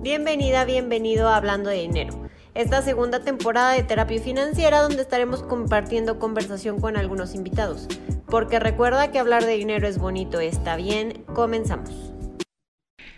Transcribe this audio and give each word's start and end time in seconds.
Bienvenida, 0.00 0.64
bienvenido 0.64 1.28
a 1.28 1.34
Hablando 1.34 1.70
de 1.70 1.78
Dinero. 1.80 2.30
Esta 2.54 2.82
segunda 2.82 3.24
temporada 3.24 3.72
de 3.72 3.82
terapia 3.82 4.22
financiera 4.22 4.80
donde 4.80 5.02
estaremos 5.02 5.42
compartiendo 5.42 6.20
conversación 6.20 6.80
con 6.80 6.96
algunos 6.96 7.34
invitados. 7.34 7.88
Porque 8.26 8.60
recuerda 8.60 9.10
que 9.10 9.18
hablar 9.18 9.44
de 9.44 9.56
dinero 9.56 9.88
es 9.88 9.98
bonito, 9.98 10.38
está 10.38 10.76
bien, 10.76 11.24
comenzamos. 11.34 12.12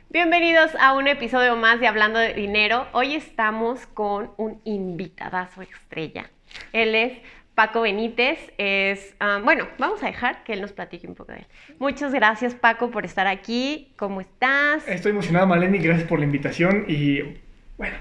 Bienvenidos 0.08 0.71
a 0.80 0.95
un 0.95 1.06
episodio 1.06 1.54
más 1.54 1.80
de 1.80 1.87
Hablando 1.87 2.19
de 2.19 2.32
Dinero. 2.32 2.87
Hoy 2.93 3.15
estamos 3.15 3.87
con 3.87 4.33
un 4.39 4.62
invitadazo 4.65 5.61
estrella. 5.61 6.31
Él 6.73 6.95
es 6.95 7.19
Paco 7.55 7.82
Benítez 7.82 8.53
es, 8.59 9.14
ah, 9.21 9.41
bueno, 9.45 9.69
vamos 9.79 10.03
a 10.03 10.07
dejar 10.07 10.45
que 10.45 10.53
él 10.55 10.61
nos 10.61 10.73
platique 10.73 11.07
un 11.07 11.14
poco 11.14 11.33
de 11.33 11.39
él. 11.39 11.46
Muchas 11.79 12.12
gracias 12.12 12.55
Paco 12.55 12.91
por 12.91 13.05
estar 13.05 13.27
aquí. 13.27 13.93
¿Cómo 13.96 14.21
estás? 14.21 14.87
Estoy 14.89 15.11
emocionado, 15.11 15.46
Maleni, 15.46 15.79
gracias 15.79 16.09
por 16.09 16.19
la 16.19 16.25
invitación 16.25 16.84
y 16.89 17.21
bueno, 17.77 17.97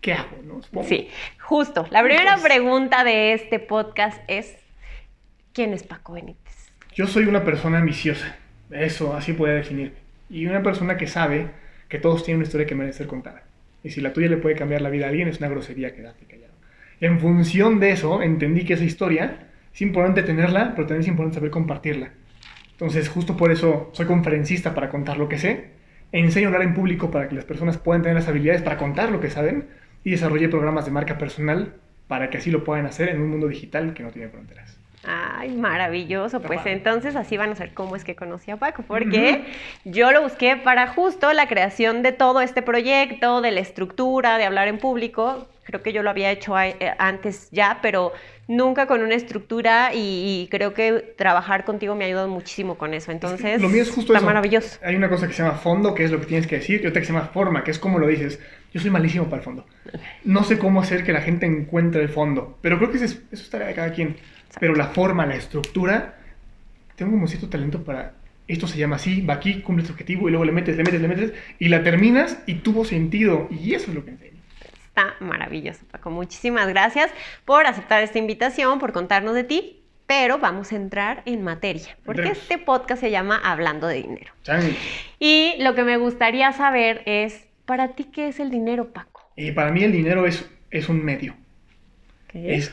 ¿qué 0.00 0.12
hago? 0.14 0.60
Sí, 0.84 1.08
justo. 1.40 1.86
La 1.90 2.02
primera 2.02 2.36
pregunta 2.38 3.04
de 3.04 3.32
este 3.32 3.58
podcast 3.58 4.22
es, 4.28 4.56
¿quién 5.52 5.72
es 5.72 5.82
Paco 5.82 6.14
Benítez? 6.14 6.72
Yo 6.94 7.06
soy 7.06 7.24
una 7.24 7.44
persona 7.44 7.78
ambiciosa, 7.78 8.36
eso, 8.70 9.14
así 9.14 9.32
puede 9.32 9.56
definirme. 9.56 9.96
Y 10.28 10.46
una 10.46 10.62
persona 10.62 10.96
que 10.96 11.06
sabe 11.06 11.50
que 11.88 11.98
todos 11.98 12.24
tienen 12.24 12.38
una 12.38 12.46
historia 12.46 12.66
que 12.66 12.74
merece 12.74 12.98
ser 12.98 13.06
contada. 13.06 13.42
Y 13.82 13.90
si 13.90 14.00
la 14.00 14.12
tuya 14.12 14.28
le 14.28 14.36
puede 14.36 14.56
cambiar 14.56 14.80
la 14.80 14.90
vida 14.90 15.06
a 15.06 15.08
alguien, 15.10 15.28
es 15.28 15.38
una 15.38 15.48
grosería 15.48 15.94
quedarte 15.94 16.24
callado. 16.24 16.43
En 17.04 17.20
función 17.20 17.80
de 17.80 17.90
eso, 17.90 18.22
entendí 18.22 18.64
que 18.64 18.72
esa 18.72 18.84
historia 18.84 19.48
es 19.74 19.82
importante 19.82 20.22
tenerla, 20.22 20.72
pero 20.74 20.86
también 20.86 21.02
es 21.02 21.08
importante 21.08 21.34
saber 21.34 21.50
compartirla. 21.50 22.12
Entonces, 22.70 23.10
justo 23.10 23.36
por 23.36 23.52
eso 23.52 23.90
soy 23.92 24.06
conferencista 24.06 24.74
para 24.74 24.88
contar 24.88 25.18
lo 25.18 25.28
que 25.28 25.36
sé, 25.36 25.66
enseño 26.12 26.46
a 26.46 26.52
hablar 26.52 26.66
en 26.66 26.72
público 26.72 27.10
para 27.10 27.28
que 27.28 27.34
las 27.34 27.44
personas 27.44 27.76
puedan 27.76 28.00
tener 28.00 28.16
las 28.16 28.26
habilidades 28.26 28.62
para 28.62 28.78
contar 28.78 29.10
lo 29.10 29.20
que 29.20 29.28
saben 29.28 29.66
y 30.02 30.12
desarrollé 30.12 30.48
programas 30.48 30.86
de 30.86 30.92
marca 30.92 31.18
personal 31.18 31.74
para 32.08 32.30
que 32.30 32.38
así 32.38 32.50
lo 32.50 32.64
puedan 32.64 32.86
hacer 32.86 33.10
en 33.10 33.20
un 33.20 33.28
mundo 33.28 33.48
digital 33.48 33.92
que 33.92 34.02
no 34.02 34.08
tiene 34.08 34.30
fronteras. 34.30 34.78
Ay, 35.06 35.54
maravilloso. 35.54 36.40
Pues 36.40 36.64
entonces 36.64 37.16
así 37.16 37.36
van 37.36 37.50
a 37.50 37.54
ser 37.54 37.74
cómo 37.74 37.96
es 37.96 38.04
que 38.04 38.16
conocí 38.16 38.50
a 38.50 38.56
Paco, 38.56 38.82
porque 38.88 39.44
yo 39.84 40.10
lo 40.10 40.22
busqué 40.22 40.56
para 40.56 40.86
justo 40.86 41.30
la 41.34 41.48
creación 41.48 42.00
de 42.00 42.12
todo 42.12 42.40
este 42.40 42.62
proyecto, 42.62 43.42
de 43.42 43.50
la 43.50 43.60
estructura, 43.60 44.38
de 44.38 44.44
hablar 44.44 44.68
en 44.68 44.78
público. 44.78 45.46
Creo 45.64 45.82
que 45.82 45.92
yo 45.92 46.02
lo 46.02 46.10
había 46.10 46.30
hecho 46.30 46.58
eh, 46.58 46.76
antes 46.98 47.48
ya, 47.50 47.78
pero 47.82 48.12
nunca 48.46 48.86
con 48.86 49.02
una 49.02 49.14
estructura 49.14 49.90
y, 49.94 50.48
creo 50.50 50.74
que 50.74 51.14
trabajar 51.16 51.64
contigo 51.64 51.94
me 51.94 52.04
ha 52.04 52.06
ayudado 52.06 52.28
muchísimo 52.28 52.76
con 52.76 52.94
eso. 52.94 53.10
Entonces, 53.10 53.60
lo 53.60 53.68
mío 53.68 53.82
es 53.82 53.90
justo 53.90 54.14
está 54.14 54.24
maravilloso. 54.24 54.78
Hay 54.82 54.94
una 54.96 55.08
cosa 55.08 55.26
que 55.26 55.32
se 55.32 55.42
llama 55.42 55.56
fondo, 55.56 55.94
que 55.94 56.04
es 56.04 56.10
lo 56.10 56.20
que 56.20 56.26
tienes 56.26 56.46
que 56.46 56.56
decir, 56.56 56.80
y 56.84 56.86
otra 56.86 57.00
que 57.00 57.06
se 57.06 57.12
llama 57.12 57.26
forma, 57.26 57.64
que 57.64 57.70
es 57.70 57.78
como 57.78 57.98
lo 57.98 58.06
dices. 58.06 58.40
Yo 58.72 58.80
soy 58.80 58.90
malísimo 58.90 59.26
para 59.26 59.38
el 59.38 59.42
fondo. 59.42 59.66
No 60.24 60.44
sé 60.44 60.58
cómo 60.58 60.80
hacer 60.80 61.04
que 61.04 61.12
la 61.12 61.20
gente 61.20 61.46
encuentre 61.46 62.02
el 62.02 62.08
fondo, 62.08 62.58
pero 62.60 62.78
creo 62.78 62.90
que 62.90 62.96
eso, 62.96 63.04
eso 63.04 63.42
es 63.42 63.50
tarea 63.50 63.68
de 63.68 63.74
cada 63.74 63.92
quien. 63.92 64.16
Pero 64.58 64.74
la 64.74 64.88
forma, 64.88 65.26
la 65.26 65.36
estructura, 65.36 66.16
tengo 66.96 67.12
como 67.12 67.26
cierto 67.26 67.48
talento 67.48 67.82
para 67.82 68.14
esto 68.46 68.66
se 68.66 68.78
llama 68.78 68.96
así, 68.96 69.22
va 69.22 69.34
aquí, 69.34 69.60
cumple 69.62 69.86
tu 69.86 69.92
objetivo 69.92 70.28
y 70.28 70.30
luego 70.30 70.44
le 70.44 70.52
metes, 70.52 70.76
le 70.76 70.84
metes, 70.84 71.00
le 71.00 71.08
metes 71.08 71.32
y 71.58 71.68
la 71.68 71.82
terminas 71.82 72.38
y 72.46 72.56
tuvo 72.56 72.84
sentido. 72.84 73.48
Y 73.50 73.74
eso 73.74 73.90
es 73.90 73.94
lo 73.94 74.04
que 74.04 74.10
enseño. 74.10 74.33
Está 74.94 75.16
maravilloso, 75.18 75.84
Paco. 75.90 76.08
Muchísimas 76.10 76.68
gracias 76.68 77.10
por 77.44 77.66
aceptar 77.66 78.04
esta 78.04 78.20
invitación, 78.20 78.78
por 78.78 78.92
contarnos 78.92 79.34
de 79.34 79.42
ti. 79.42 79.80
Pero 80.06 80.38
vamos 80.38 80.70
a 80.70 80.76
entrar 80.76 81.22
en 81.26 81.42
materia, 81.42 81.96
porque 82.04 82.28
este 82.28 82.58
podcast 82.58 83.00
se 83.00 83.10
llama 83.10 83.40
Hablando 83.42 83.88
de 83.88 84.02
Dinero. 84.02 84.32
Y 85.18 85.54
lo 85.58 85.74
que 85.74 85.82
me 85.82 85.96
gustaría 85.96 86.52
saber 86.52 87.02
es, 87.06 87.44
¿para 87.64 87.94
ti 87.94 88.04
qué 88.04 88.28
es 88.28 88.38
el 88.38 88.50
dinero, 88.50 88.92
Paco? 88.92 89.28
Y 89.34 89.50
para 89.50 89.72
mí 89.72 89.82
el 89.82 89.90
dinero 89.90 90.26
es, 90.26 90.48
es 90.70 90.88
un 90.88 91.02
medio. 91.04 91.34
¿Qué 92.28 92.54
es? 92.54 92.72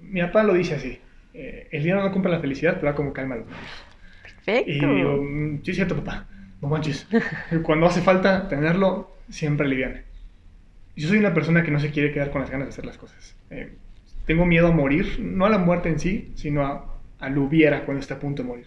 Mi 0.00 0.22
papá 0.22 0.44
lo 0.44 0.54
dice 0.54 0.76
así, 0.76 0.98
eh, 1.34 1.68
el 1.72 1.82
dinero 1.82 2.02
no 2.02 2.12
compra 2.12 2.30
la 2.30 2.40
felicidad, 2.40 2.76
pero 2.76 2.92
da 2.92 2.94
como 2.94 3.12
calma 3.12 3.36
los 3.36 3.46
Perfecto. 4.22 4.70
Y 4.70 4.94
digo, 4.94 5.22
mm, 5.22 5.62
sí 5.62 5.72
es 5.72 5.76
cierto, 5.76 5.96
papá, 5.96 6.26
no 6.62 6.68
manches. 6.68 7.06
Cuando 7.64 7.86
hace 7.86 8.00
falta 8.00 8.48
tenerlo, 8.48 9.10
siempre 9.28 9.66
aliviane. 9.66 10.15
Yo 10.96 11.08
soy 11.08 11.18
una 11.18 11.34
persona 11.34 11.62
que 11.62 11.70
no 11.70 11.78
se 11.78 11.90
quiere 11.90 12.10
quedar 12.10 12.30
con 12.30 12.40
las 12.40 12.50
ganas 12.50 12.68
de 12.68 12.72
hacer 12.72 12.86
las 12.86 12.96
cosas. 12.96 13.36
Eh, 13.50 13.74
tengo 14.24 14.46
miedo 14.46 14.68
a 14.68 14.72
morir, 14.72 15.20
no 15.20 15.44
a 15.44 15.50
la 15.50 15.58
muerte 15.58 15.90
en 15.90 16.00
sí, 16.00 16.32
sino 16.34 16.64
a, 16.64 17.28
lo 17.28 17.42
hubiera 17.42 17.84
cuando 17.84 18.00
esté 18.00 18.14
a 18.14 18.18
punto 18.18 18.42
de 18.42 18.48
morir. 18.48 18.66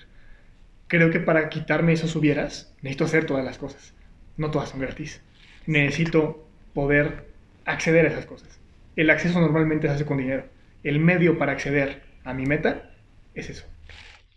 Creo 0.88 1.10
que 1.10 1.20
para 1.20 1.50
quitarme 1.50 1.94
esos 1.94 2.16
hubieras, 2.16 2.76
necesito 2.82 3.06
hacer 3.06 3.26
todas 3.26 3.44
las 3.44 3.58
cosas. 3.58 3.96
No 4.38 4.52
todas 4.52 4.70
son 4.70 4.80
gratis. 4.80 5.22
Necesito 5.66 6.48
poder 6.74 7.26
acceder 7.66 8.06
a 8.06 8.10
esas 8.10 8.26
cosas. 8.26 8.60
El 8.96 9.10
acceso 9.10 9.42
normalmente 9.42 9.88
se 9.88 9.94
hace 9.96 10.06
con 10.06 10.18
dinero. 10.18 10.46
El 10.84 11.00
medio 11.00 11.38
para 11.38 11.52
acceder 11.52 12.04
a 12.24 12.34
mi 12.34 12.46
meta 12.46 12.92
es 13.34 13.50
eso. 13.50 13.66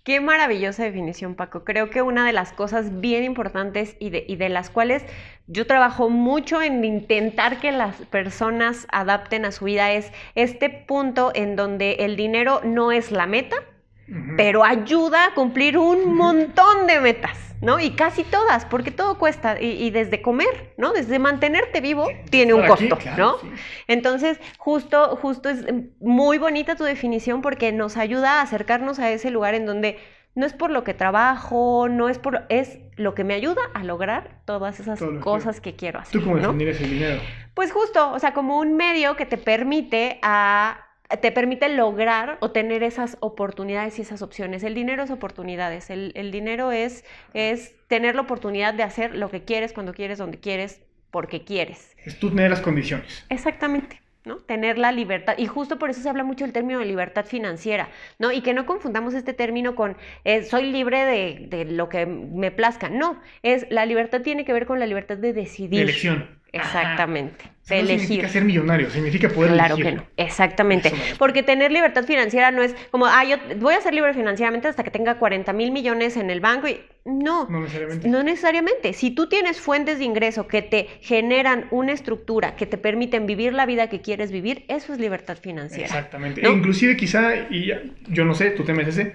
Qué 0.05 0.19
maravillosa 0.21 0.83
definición, 0.83 1.37
Paco. 1.37 1.63
Creo 1.63 1.89
que 1.89 2.03
una 2.03 2.27
de 2.27 2.33
las 2.33 2.53
cosas 2.53 3.01
bien 3.01 3.23
importantes 3.23 3.97
y 4.01 4.11
de, 4.11 4.49
las 4.49 4.69
cuales 4.69 5.05
yo 5.47 5.65
trabajo 5.65 6.11
mucho 6.11 6.61
en 6.61 6.85
intentar 6.85 7.61
que 7.61 7.71
las 7.71 7.95
personas 8.07 8.89
adapten 8.91 9.45
a 9.45 9.53
su 9.53 9.67
vida 9.67 9.93
es 9.93 10.11
este 10.35 10.71
punto 10.71 11.31
en 11.37 11.55
donde 11.55 11.93
el 12.01 12.17
dinero 12.17 12.61
no 12.65 12.91
es 12.91 13.13
la 13.13 13.27
meta, 13.27 13.55
pero 14.37 14.65
ayuda 14.65 15.27
a 15.27 15.35
cumplir 15.35 15.79
un 15.79 16.15
montón 16.15 16.87
de 16.87 17.01
metas. 17.01 17.39
¿no? 17.63 17.79
Y 17.79 17.93
casi 17.93 18.25
todas, 18.25 18.65
porque 18.65 18.91
todo 18.91 19.19
cuesta, 19.19 19.59
y, 19.61 19.89
desde 19.91 20.21
comer, 20.21 20.75
¿no? 20.77 20.93
Desde 20.93 21.21
mantenerte 21.21 21.81
vivo 21.81 22.09
tiene 22.29 22.55
un 22.55 22.67
costo, 22.67 22.99
¿no? 23.17 23.37
Entonces, 23.87 24.41
justo, 24.59 25.17
justo 25.17 25.49
es 25.49 25.65
muy 26.01 26.39
bonita 26.39 26.75
tu 26.75 26.83
definición 26.83 27.41
porque 27.41 27.71
nos 27.71 27.97
ayuda 27.97 28.41
a 28.41 28.43
acercarnos 28.43 28.99
a 28.99 29.13
ese 29.13 29.31
lugar 29.31 29.55
en 29.55 29.65
donde 29.65 29.99
no 30.35 30.45
es 30.45 30.55
por 30.55 30.71
lo 30.71 30.83
que 30.83 30.93
trabajo, 30.93 31.89
no 31.89 32.09
es 32.09 32.19
por, 32.19 32.47
es 32.49 32.81
lo 32.97 33.15
que 33.15 33.23
me 33.23 33.35
ayuda 33.35 33.63
a 33.75 33.85
lograr 33.85 34.41
todas 34.45 34.81
esas 34.81 35.01
cosas 35.21 35.61
que, 35.61 35.77
quiero 35.77 36.01
hacer. 36.01 36.21
¿Tú 36.21 36.27
cómo 36.27 36.39
definirías 36.39 36.81
el 36.81 36.91
dinero? 36.91 37.21
Pues 37.55 37.71
justo, 37.71 38.13
o 38.13 38.19
sea, 38.19 38.33
como 38.33 38.59
un 38.59 38.77
medio 38.77 39.15
que 39.15 39.27
te 39.27 39.37
permite 39.37 40.19
a 40.23 40.87
te 41.21 41.33
permite 41.33 41.69
lograr 41.69 42.39
o 42.41 42.51
tener 42.51 42.83
esas 42.83 43.17
oportunidades 43.21 43.99
y 43.99 44.03
esas 44.03 44.23
opciones. 44.23 44.63
El 44.63 44.75
dinero 44.75 45.03
es 45.03 45.11
oportunidades, 45.11 45.91
el, 45.91 46.31
dinero 46.31 46.73
es, 46.73 47.05
es 47.35 47.75
tener 47.89 48.15
la 48.15 48.23
oportunidad 48.23 48.75
de 48.75 48.83
hacer 48.83 49.15
lo 49.15 49.31
que 49.31 49.45
quieres, 49.45 49.73
cuando 49.73 49.95
quieres, 49.95 50.19
donde 50.19 50.39
quieres, 50.39 50.81
porque 51.11 51.45
quieres. 51.45 51.95
Es 52.05 52.19
tú 52.19 52.31
tener 52.31 52.51
las 52.51 52.61
condiciones. 52.61 53.25
Exactamente. 53.29 54.01
¿no? 54.25 54.37
Tener 54.37 54.79
la 54.79 54.93
libertad. 54.93 55.35
Y 55.37 55.47
justo 55.47 55.81
por 55.81 55.91
eso 55.91 56.01
se 56.01 56.09
habla 56.09 56.23
mucho 56.23 56.45
del 56.45 56.53
término 56.53 56.79
de 56.79 56.85
libertad 56.85 57.25
financiera, 57.25 57.89
¿no? 58.21 58.31
Y 58.31 58.41
que 58.43 58.55
no 58.55 58.67
confundamos 58.67 59.15
este 59.15 59.33
término 59.33 59.75
con 59.75 59.97
eh, 60.23 60.45
soy 60.45 60.71
libre 60.71 61.05
de, 61.05 61.47
de, 61.49 61.65
lo 61.65 61.89
que 61.89 62.07
me 62.07 62.53
plazca. 62.53 62.89
No, 62.89 63.21
es 63.43 63.67
la 63.69 63.85
libertad 63.85 64.23
tiene 64.23 64.45
que 64.45 64.53
ver 64.53 64.65
con 64.67 64.79
la 64.79 64.87
libertad 64.87 65.17
de 65.17 65.33
decidir. 65.33 65.71
De 65.71 65.83
elección. 65.83 66.42
Exactamente. 66.53 67.45
de 67.69 67.81
elegir. 67.81 68.01
significa 68.01 68.29
ser 68.29 68.45
millonario, 68.45 68.91
significa 68.91 69.29
poder 69.29 69.53
Claro 69.53 69.77
que 69.77 69.93
no, 69.93 70.05
exactamente. 70.17 70.93
Porque 71.19 71.43
tener 71.43 71.73
libertad 71.73 72.05
financiera 72.05 72.51
no 72.51 72.63
es 72.63 72.75
como, 72.91 73.07
ah, 73.07 73.25
yo 73.25 73.37
voy 73.59 73.75
a 73.75 73.81
ser 73.81 73.95
libre 73.95 74.13
financieramente 74.13 74.69
hasta 74.69 74.85
que 74.85 74.91
tenga 74.91 75.19
40 75.19 75.53
mil 75.53 75.71
millones 75.71 76.17
en 76.17 76.31
el 76.31 76.41
banco 76.41 76.69
y 76.69 76.81
no. 77.05 77.49
No 77.49 77.61
necesariamente. 77.61 78.09
No 78.09 78.23
necesariamente. 78.23 78.93
Si 78.93 79.11
tú 79.11 79.29
tienes 79.29 79.61
fuentes 79.61 79.99
de 79.99 80.05
ingreso 80.05 80.47
que 80.47 80.63
te 80.63 80.89
generan 81.01 81.67
una 81.71 81.93
estructura, 81.93 82.55
que 82.55 82.67
te 82.67 82.79
permiten 82.79 83.27
vivir 83.27 83.55
la 83.55 83.67
vida 83.67 83.89
que 83.89 84.01
quieres 84.01 84.31
vivir, 84.31 84.65
eso 84.69 84.93
es 84.93 84.99
libertad 84.99 85.39
financiera. 85.41 85.87
Exactamente. 85.87 86.47
E 86.47 86.51
inclusive 86.51 86.97
quizá, 86.97 87.35
y 87.51 87.73
yo 88.09 88.25
no 88.25 88.35
sé, 88.35 88.51
tú 88.51 88.65
temes 88.65 88.89
ese, 88.89 89.15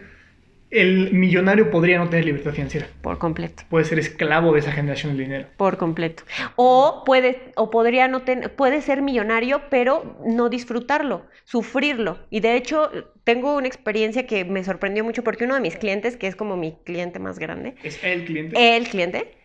el 0.69 1.13
millonario 1.13 1.71
podría 1.71 1.97
no 1.97 2.09
tener 2.09 2.25
libertad 2.25 2.51
financiera. 2.51 2.87
Por 3.01 3.17
completo. 3.17 3.63
Puede 3.69 3.85
ser 3.85 3.99
esclavo 3.99 4.53
de 4.53 4.59
esa 4.59 4.71
generación 4.71 5.15
de 5.15 5.23
dinero. 5.23 5.47
Por 5.55 5.77
completo. 5.77 6.23
O 6.55 7.03
puede, 7.05 7.51
o 7.55 7.69
podría 7.69 8.07
no 8.07 8.23
tener, 8.23 8.53
puede 8.55 8.81
ser 8.81 9.01
millonario, 9.01 9.61
pero 9.69 10.17
no 10.25 10.49
disfrutarlo, 10.49 11.25
sufrirlo. 11.45 12.19
Y 12.29 12.41
de 12.41 12.55
hecho, 12.55 12.91
tengo 13.23 13.55
una 13.55 13.67
experiencia 13.67 14.27
que 14.27 14.43
me 14.43 14.63
sorprendió 14.63 15.03
mucho 15.03 15.23
porque 15.23 15.45
uno 15.45 15.55
de 15.55 15.61
mis 15.61 15.77
clientes, 15.77 16.17
que 16.17 16.27
es 16.27 16.35
como 16.35 16.57
mi 16.57 16.77
cliente 16.83 17.19
más 17.19 17.39
grande. 17.39 17.75
¿Es 17.83 18.03
el 18.03 18.25
cliente? 18.25 18.77
El 18.77 18.87
cliente. 18.87 19.37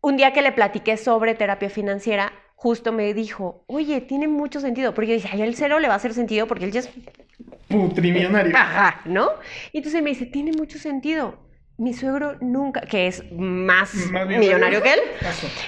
Un 0.00 0.16
día 0.16 0.32
que 0.32 0.42
le 0.42 0.52
platiqué 0.52 0.96
sobre 0.96 1.34
terapia 1.34 1.70
financiera, 1.70 2.32
justo 2.56 2.92
me 2.92 3.14
dijo, 3.14 3.64
oye, 3.68 4.00
tiene 4.00 4.26
mucho 4.26 4.60
sentido. 4.60 4.92
Porque 4.92 5.10
yo 5.10 5.14
dije, 5.14 5.28
ay, 5.32 5.52
cero 5.54 5.78
le 5.78 5.88
va 5.88 5.94
a 5.94 5.96
hacer 5.98 6.14
sentido 6.14 6.46
porque 6.46 6.64
él 6.64 6.72
ya 6.72 6.80
es 6.80 6.90
putrimillonario. 7.74 8.52
Ajá, 8.56 9.00
¿no? 9.04 9.30
Y 9.72 9.78
entonces 9.78 10.02
me 10.02 10.10
dice, 10.10 10.26
tiene 10.26 10.52
mucho 10.52 10.78
sentido. 10.78 11.38
Mi 11.76 11.92
suegro 11.92 12.36
nunca, 12.40 12.82
que 12.82 13.08
es 13.08 13.24
más, 13.32 13.92
millonario 14.28 14.80
que 14.80 14.94
él, 14.94 15.00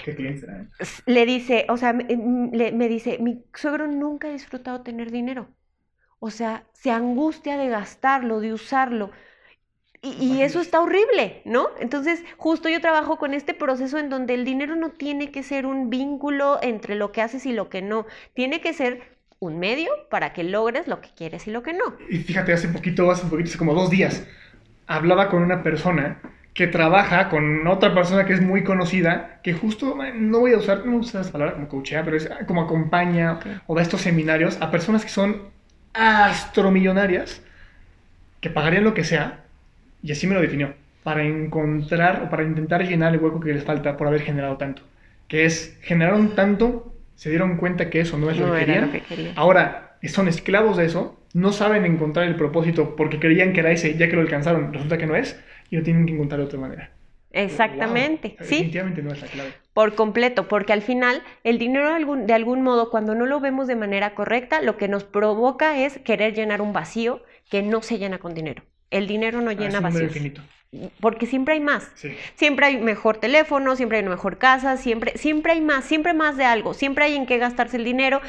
¿Qué 0.05 0.69
le 1.07 1.27
dice, 1.27 1.67
o 1.69 1.77
sea, 1.77 1.93
me, 1.93 2.89
dice, 2.89 3.19
mi 3.19 3.45
suegro 3.53 3.89
nunca 3.89 4.29
ha 4.29 4.31
disfrutado 4.31 4.83
tener 4.83 5.11
dinero. 5.11 5.49
O 6.21 6.31
sea, 6.31 6.65
se 6.73 6.93
angustia 6.93 7.57
de 7.57 7.69
gastarlo, 7.69 8.39
de 8.41 8.53
usarlo. 8.53 9.11
Y, 10.03 10.43
eso 10.43 10.61
está 10.61 10.81
horrible, 10.81 11.43
¿no? 11.45 11.69
Entonces, 11.81 12.23
justo 12.37 12.69
yo 12.69 12.81
trabajo 12.81 13.19
con 13.19 13.35
este 13.35 13.55
proceso 13.55 13.99
en 13.99 14.09
donde 14.09 14.35
el 14.35 14.45
dinero 14.45 14.77
no 14.77 14.91
tiene 14.91 15.33
que 15.33 15.43
ser 15.43 15.67
un 15.67 15.91
vínculo 15.91 16.59
entre 16.63 16.95
lo 16.95 17.11
que 17.11 17.23
haces 17.23 17.45
y 17.47 17.53
lo 17.53 17.69
que 17.69 17.83
no. 17.83 18.07
Tiene 18.35 18.61
que 18.61 18.73
ser 18.73 19.16
un 19.39 19.59
medio 19.59 19.91
para 20.11 20.33
que 20.33 20.45
logres 20.45 20.89
lo 20.89 21.01
que 21.01 21.11
quieres 21.17 21.47
y 21.47 21.51
lo 21.51 21.63
que 21.63 21.73
no. 21.73 21.95
Y 22.09 22.19
fíjate, 22.19 22.53
hace 22.53 22.69
poquito, 22.69 23.11
hace 23.11 23.27
poquito, 23.27 23.49
hace 23.49 23.59
como 23.59 23.75
dos 23.75 23.91
días, 23.91 24.27
hablaba 24.87 25.29
con 25.29 25.43
una 25.43 25.63
persona 25.63 26.21
que 26.57 26.67
trabaja 26.67 27.29
con 27.29 27.67
otra 27.67 27.95
persona 27.95 28.25
que 28.25 28.33
es 28.33 28.41
muy 28.41 28.65
conocida, 28.65 29.41
que 29.43 29.53
justo, 29.53 29.95
no 30.15 30.41
voy 30.41 30.55
a 30.55 30.59
usar, 30.59 30.87
no 30.87 30.97
usar 30.97 31.21
esa 31.21 31.31
palabra 31.31 31.55
como 31.55 31.69
coachea, 31.69 32.03
pero 32.03 32.17
es 32.17 32.31
como 32.47 32.63
acompaña 32.63 33.39
o 33.67 33.75
da 33.75 33.83
estos 33.83 34.01
seminarios 34.01 34.57
a 34.63 34.71
personas 34.71 35.05
que 35.05 35.11
son 35.11 35.51
astromillonarias, 35.93 37.43
que 38.41 38.49
pagarían 38.49 38.85
lo 38.85 38.95
que 38.95 39.05
sea, 39.05 39.45
y 40.03 40.13
así 40.13 40.27
me 40.27 40.35
lo 40.35 40.41
definió, 40.41 40.75
para 41.03 41.25
encontrar 41.25 42.23
o 42.23 42.31
para 42.31 42.43
intentar 42.43 42.83
llenar 42.87 43.13
el 43.13 43.21
hueco 43.21 43.39
que 43.41 43.53
les 43.53 43.65
falta 43.65 43.99
por 43.99 44.07
haber 44.07 44.23
generado 44.23 44.57
tanto. 44.57 44.83
Que 45.29 45.45
es, 45.45 45.79
generaron 45.83 46.35
tanto, 46.35 46.95
se 47.17 47.31
dieron 47.31 47.57
cuenta 47.57 47.91
que 47.91 48.01
eso 48.01 48.19
no 48.19 48.31
es 48.31 48.39
lo, 48.39 48.53
que 48.55 49.03
querían. 49.09 49.33
Ahora, 49.37 49.99
son 50.05 50.29
esclavos 50.29 50.77
de 50.77 50.85
eso, 50.85 51.19
no 51.35 51.53
saben 51.53 51.85
encontrar 51.85 52.27
el 52.29 52.37
propósito 52.37 52.95
porque 52.95 53.19
creían 53.19 53.53
que 53.53 53.61
era 53.61 53.73
ese, 53.73 53.97
ya 53.97 54.09
que 54.09 54.15
lo 54.15 54.23
alcanzaron, 54.23 54.73
resulta 54.73 54.99
que 54.99 55.07
no 55.07 55.17
es, 55.17 55.41
y 55.71 55.77
lo 55.77 55.83
tienen 55.83 56.07
que 56.07 56.13
encontrar 56.13 56.41
de 56.41 56.47
otra 56.47 56.61
manera. 56.61 56.91
Exactamente, 57.33 58.37
sí. 58.41 58.57
Definitivamente 58.57 59.03
no 59.03 59.13
es 59.13 59.21
la 59.21 59.27
clave. 59.27 59.53
Por 59.75 59.95
completo, 59.95 60.49
porque 60.49 60.73
al 60.73 60.81
final 60.81 61.23
el 61.45 61.59
dinero 61.59 61.89
de 61.89 61.95
algún, 61.95 62.27
de 62.27 62.33
algún 62.33 62.63
modo, 62.63 62.91
cuando 62.91 63.15
no 63.15 63.27
lo 63.27 63.41
vemos 63.41 63.67
de 63.67 63.77
manera 63.77 64.15
correcta, 64.15 64.63
lo 64.63 64.79
que 64.79 64.89
nos 64.89 65.05
provoca 65.05 65.79
es 65.79 65.99
querer 65.99 66.35
llenar 66.35 66.63
un 66.63 66.73
vacío 66.73 67.23
que 67.51 67.63
no 67.63 67.83
se 67.83 67.99
llena 67.99 68.19
con 68.19 68.33
dinero. 68.33 68.63
El 68.91 69.07
dinero 69.07 69.43
no 69.43 69.51
ah, 69.51 69.55
llena 69.55 69.81
vacíos 69.81 70.13
porque 71.01 71.27
siempre 71.27 71.55
hay 71.55 71.61
más. 71.61 71.91
Siempre 72.35 72.67
hay 72.67 72.77
mejor 72.79 73.19
teléfono, 73.19 73.77
siempre 73.77 73.99
hay 73.99 74.05
una 74.05 74.15
mejor 74.15 74.39
casa, 74.39 74.77
siempre, 74.77 75.17
siempre 75.17 75.53
hay 75.53 75.61
más, 75.61 75.85
siempre 75.85 76.15
más 76.15 76.37
de 76.37 76.45
algo, 76.45 76.75
siempre 76.75 77.05
hay 77.05 77.17
en 77.17 77.27
qué 77.27 77.39
gastarse 77.39 77.77
el 77.77 77.85
dinero. 77.85 78.21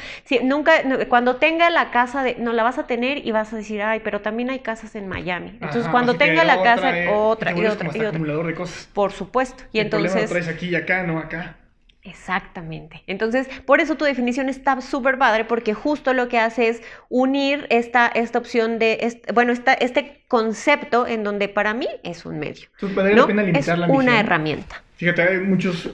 nunca, 0.42 0.72
cuando 1.08 1.36
tenga 1.36 1.70
la 1.70 1.90
casa, 1.90 2.22
de, 2.22 2.36
no 2.38 2.52
la 2.52 2.62
vas 2.62 2.78
a 2.78 2.86
tener 2.86 3.26
y 3.26 3.30
vas 3.32 3.52
a 3.52 3.56
decir, 3.56 3.82
ay, 3.82 4.00
pero 4.02 4.20
también 4.20 4.50
hay 4.50 4.60
casas 4.60 4.94
en 4.94 5.08
Miami. 5.08 5.58
Entonces, 5.60 5.88
cuando 5.88 6.14
tenga 6.14 6.44
la 6.44 6.62
casa, 6.62 7.10
otra, 7.10 7.52
y 7.52 7.66
otra, 7.66 7.90
y 7.94 8.04
otra. 8.04 8.18
de 8.18 8.54
cosas. 8.54 8.88
Por 8.92 9.12
supuesto. 9.12 9.64
Y 9.72 9.80
entonces. 9.80 10.28
traes 10.28 10.48
aquí 10.48 10.68
y 10.68 10.74
acá, 10.74 11.02
no 11.02 11.18
acá. 11.18 11.56
Exactamente. 12.02 13.02
Entonces, 13.06 13.48
por 13.66 13.80
eso 13.80 13.96
tu 13.96 14.04
definición 14.04 14.48
está 14.48 14.80
súper 14.80 15.18
padre, 15.18 15.44
porque 15.44 15.74
justo 15.74 16.14
lo 16.14 16.28
que 16.28 16.38
hace 16.38 16.68
es 16.68 16.82
unir 17.08 17.66
esta, 17.70 18.06
esta 18.06 18.38
opción 18.38 18.78
de, 18.78 19.20
bueno, 19.34 19.52
esta, 19.52 19.74
este 19.74 20.22
concepto 20.28 21.06
en 21.06 21.24
donde 21.24 21.48
para 21.48 21.74
mí 21.74 21.88
es 22.04 22.24
un 22.24 22.38
medio. 22.38 22.68
Entonces, 22.80 23.16
la 23.16 23.26
pena 23.26 23.42
limitar 23.42 23.74
es 23.74 23.78
la 23.80 23.88
una 23.88 24.20
herramienta. 24.20 24.82
Fíjate, 24.96 25.22
hay 25.22 25.38
muchos... 25.40 25.90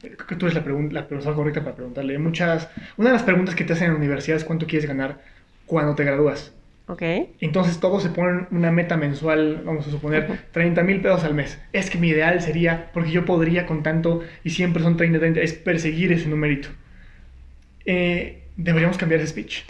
Creo 0.00 0.26
que 0.26 0.36
tú 0.36 0.46
eres 0.46 0.64
la, 0.64 0.72
la 0.90 1.06
persona 1.06 1.36
correcta 1.36 1.62
para 1.62 1.76
preguntarle. 1.76 2.18
muchas... 2.18 2.68
Una 2.96 3.10
de 3.10 3.14
las 3.14 3.22
preguntas 3.22 3.54
que 3.54 3.64
te 3.64 3.74
hacen 3.74 3.88
en 3.88 3.92
la 3.92 3.98
universidad 3.98 4.36
es 4.36 4.44
cuánto 4.44 4.66
quieres 4.66 4.88
ganar 4.88 5.20
cuando 5.66 5.94
te 5.94 6.04
gradúas. 6.04 6.52
Entonces 7.00 7.80
todos 7.80 8.02
se 8.02 8.10
ponen 8.10 8.46
una 8.50 8.70
meta 8.70 8.96
mensual, 8.96 9.62
vamos 9.64 9.86
a 9.86 9.90
suponer, 9.90 10.40
30 10.52 10.82
mil 10.82 11.00
pesos 11.00 11.24
al 11.24 11.34
mes. 11.34 11.60
Es 11.72 11.90
que 11.90 11.98
mi 11.98 12.08
ideal 12.08 12.40
sería, 12.40 12.90
porque 12.92 13.10
yo 13.10 13.24
podría 13.24 13.66
con 13.66 13.82
tanto, 13.82 14.22
y 14.44 14.50
siempre 14.50 14.82
son 14.82 14.96
30, 14.96 15.18
30, 15.18 15.40
es 15.40 15.52
perseguir 15.52 16.12
ese 16.12 16.28
numerito. 16.28 16.68
Eh, 17.84 18.42
deberíamos 18.56 18.98
cambiar 18.98 19.20
ese 19.20 19.30
speech. 19.30 19.64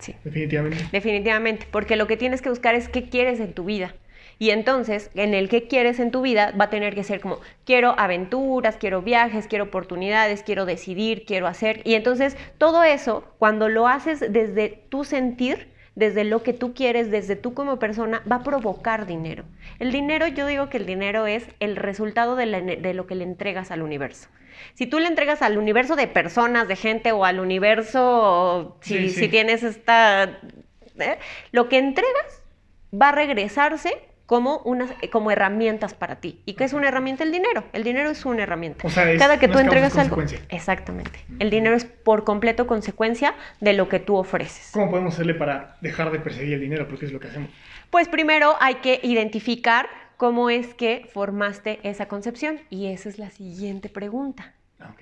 Sí. 0.00 0.14
Definitivamente. 0.24 0.84
Definitivamente, 0.90 1.66
porque 1.70 1.96
lo 1.96 2.06
que 2.06 2.16
tienes 2.16 2.42
que 2.42 2.48
buscar 2.48 2.74
es 2.74 2.88
qué 2.88 3.08
quieres 3.08 3.38
en 3.40 3.52
tu 3.52 3.64
vida. 3.64 3.94
Y 4.38 4.50
entonces, 4.50 5.10
en 5.14 5.34
el 5.34 5.48
que 5.48 5.68
quieres 5.68 6.00
en 6.00 6.10
tu 6.10 6.22
vida, 6.22 6.52
va 6.60 6.64
a 6.64 6.70
tener 6.70 6.96
que 6.96 7.04
ser 7.04 7.20
como, 7.20 7.38
quiero 7.64 7.94
aventuras, 7.96 8.76
quiero 8.76 9.00
viajes, 9.00 9.46
quiero 9.46 9.66
oportunidades, 9.66 10.42
quiero 10.42 10.66
decidir, 10.66 11.24
quiero 11.24 11.46
hacer. 11.46 11.80
Y 11.84 11.94
entonces, 11.94 12.36
todo 12.58 12.82
eso, 12.82 13.24
cuando 13.38 13.68
lo 13.68 13.86
haces 13.86 14.18
desde 14.18 14.82
tu 14.88 15.04
sentir, 15.04 15.68
desde 15.94 16.24
lo 16.24 16.42
que 16.42 16.52
tú 16.52 16.74
quieres, 16.74 17.10
desde 17.10 17.36
tú 17.36 17.54
como 17.54 17.78
persona, 17.78 18.22
va 18.30 18.36
a 18.36 18.42
provocar 18.42 19.06
dinero. 19.06 19.44
El 19.78 19.92
dinero, 19.92 20.26
yo 20.26 20.46
digo 20.46 20.68
que 20.68 20.78
el 20.78 20.86
dinero 20.86 21.26
es 21.26 21.46
el 21.60 21.76
resultado 21.76 22.36
de, 22.36 22.46
lo 22.94 23.06
que 23.06 23.14
le 23.14 23.24
entregas 23.24 23.70
al 23.70 23.82
universo. 23.82 24.28
Si 24.74 24.86
tú 24.86 24.98
le 24.98 25.08
entregas 25.08 25.42
al 25.42 25.58
universo 25.58 25.96
de 25.96 26.06
personas, 26.06 26.68
de 26.68 26.76
gente 26.76 27.12
o 27.12 27.24
al 27.24 27.40
universo, 27.40 28.78
si, 28.80 29.10
si 29.10 29.28
tienes 29.28 29.62
esta... 29.62 30.38
¿eh? 30.98 31.18
Lo 31.50 31.68
que 31.68 31.78
entregas 31.78 32.42
va 32.92 33.10
a 33.10 33.12
regresarse 33.12 34.11
como, 34.32 34.62
unas, 34.64 34.90
como 35.10 35.30
herramientas 35.30 35.92
para 35.92 36.16
ti. 36.16 36.40
¿Y 36.46 36.54
qué 36.54 36.64
es 36.64 36.72
una 36.72 36.88
herramienta? 36.88 37.22
El 37.22 37.32
dinero. 37.32 37.64
El 37.74 37.84
dinero 37.84 38.08
es 38.08 38.24
una 38.24 38.44
herramienta. 38.44 38.88
Cada 39.18 39.38
que 39.38 39.46
tú 39.46 39.58
entregas 39.58 39.98
algo. 39.98 40.16
Exactamente. 40.48 41.22
El 41.38 41.50
dinero 41.50 41.76
es 41.76 41.84
por 41.84 42.24
completo 42.24 42.66
consecuencia 42.66 43.34
de 43.60 43.74
lo 43.74 43.90
que 43.90 43.98
tú 43.98 44.16
ofreces. 44.16 44.70
¿Cómo 44.72 44.88
podemos 44.88 45.12
hacerle 45.12 45.34
para 45.34 45.76
dejar 45.82 46.10
de 46.12 46.18
perseguir 46.18 46.54
el 46.54 46.60
dinero? 46.60 46.88
Porque 46.88 47.04
es 47.04 47.12
lo 47.12 47.20
que 47.20 47.28
hacemos. 47.28 47.50
Pues 47.90 48.08
primero 48.08 48.56
hay 48.58 48.76
que 48.76 49.00
identificar 49.02 49.90
cómo 50.16 50.48
es 50.48 50.72
que 50.72 51.06
formaste 51.12 51.80
esa 51.82 52.08
concepción. 52.08 52.58
Y 52.70 52.86
esa 52.86 53.10
es 53.10 53.18
la 53.18 53.28
siguiente 53.28 53.90
pregunta. 53.90 54.54
Ah, 54.80 54.94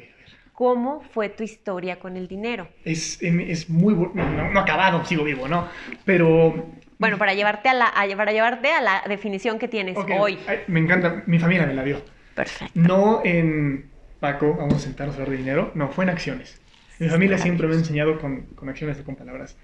¿Cómo 0.55 1.03
fue 1.03 1.29
tu 1.29 1.45
historia 1.45 2.01
con 2.01 2.17
el 2.17 2.27
dinero? 2.27 2.67
Es, 2.85 3.23
es 3.23 3.71
muy... 3.71 3.95
No, 3.95 4.51
no 4.51 4.59
acabado, 4.59 5.05
sigo 5.05 5.23
vivo, 5.23 5.47
¿no? 5.47 5.69
Pero 6.05 6.67
bueno, 7.01 7.17
para 7.17 7.33
llevarte 7.33 7.71
a 7.71 7.75
la, 7.75 7.93
para 8.15 8.31
llevarte 8.31 8.71
a 8.71 8.83
la 8.83 9.03
definición 9.09 9.59
que 9.59 9.69
tienes 9.69 9.97
hoy. 9.97 10.39
me 10.67 10.81
encanta, 10.81 11.23
mi 11.27 11.39
familia 11.39 11.67
me 11.67 11.73
la 11.73 11.83
dio. 11.83 12.03
Perfecto. 12.35 12.79
No 12.79 13.23
en 13.25 13.89
Paco, 14.21 14.55
vamos 14.55 14.75
a 14.75 14.79
sentarnos 14.81 15.17
a 15.17 15.21
hablar 15.21 15.31
de 15.31 15.39
dinero, 15.39 15.73
no, 15.75 15.89
fue 15.89 16.05
en 16.05 16.11
acciones. 16.11 16.61
Mi 16.99 17.09
familia 17.09 17.39
siempre 17.39 17.67
me 17.67 17.73
ha 17.73 17.79
enseñado 17.79 18.21
con, 18.21 18.43
con 18.55 18.69
acciones 18.69 19.01
y 19.01 19.03
con 19.03 19.17
palabras. 19.17 19.57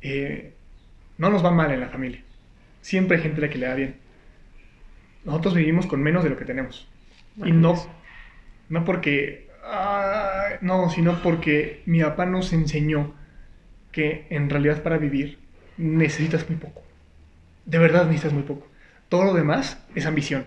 Eh, 0.00 0.54
no 1.18 1.28
nos 1.28 1.44
va 1.44 1.50
mal 1.50 1.70
en 1.70 1.80
la 1.80 1.88
familia. 1.88 2.22
Siempre 2.80 3.18
hay 3.18 3.22
gente 3.22 3.42
a 3.42 3.42
la 3.42 3.50
que 3.50 3.58
le 3.58 3.66
da 3.66 3.74
bien. 3.74 3.96
Nosotros 5.26 5.54
vivimos 5.54 5.84
con 5.84 6.02
menos 6.02 6.24
de 6.24 6.30
lo 6.30 6.38
que 6.38 6.46
tenemos. 6.46 6.88
y 7.36 7.52
no, 7.52 7.74
no 8.70 8.84
porque... 8.86 9.50
no, 10.62 10.88
sino 10.88 11.22
porque 11.22 11.82
mi 11.84 12.00
papá 12.00 12.24
nos 12.24 12.54
enseñó 12.54 13.12
que 13.92 14.26
en 14.30 14.48
realidad 14.48 14.82
para 14.82 14.96
vivir 14.96 15.43
necesitas 15.76 16.48
muy 16.48 16.58
poco. 16.58 16.82
De 17.66 17.78
verdad 17.78 18.06
necesitas 18.06 18.32
muy 18.32 18.42
poco. 18.42 18.68
Todo 19.08 19.24
lo 19.24 19.34
demás 19.34 19.78
es 19.94 20.06
ambición. 20.06 20.46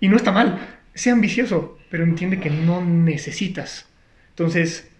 Y 0.00 0.08
no 0.08 0.16
está 0.16 0.32
mal. 0.32 0.58
Sea 0.94 1.12
ambicioso, 1.12 1.78
pero 1.90 2.04
entiende 2.04 2.40
que 2.40 2.50
no 2.50 2.84
necesitas. 2.84 3.86
Entonces, 4.30 4.90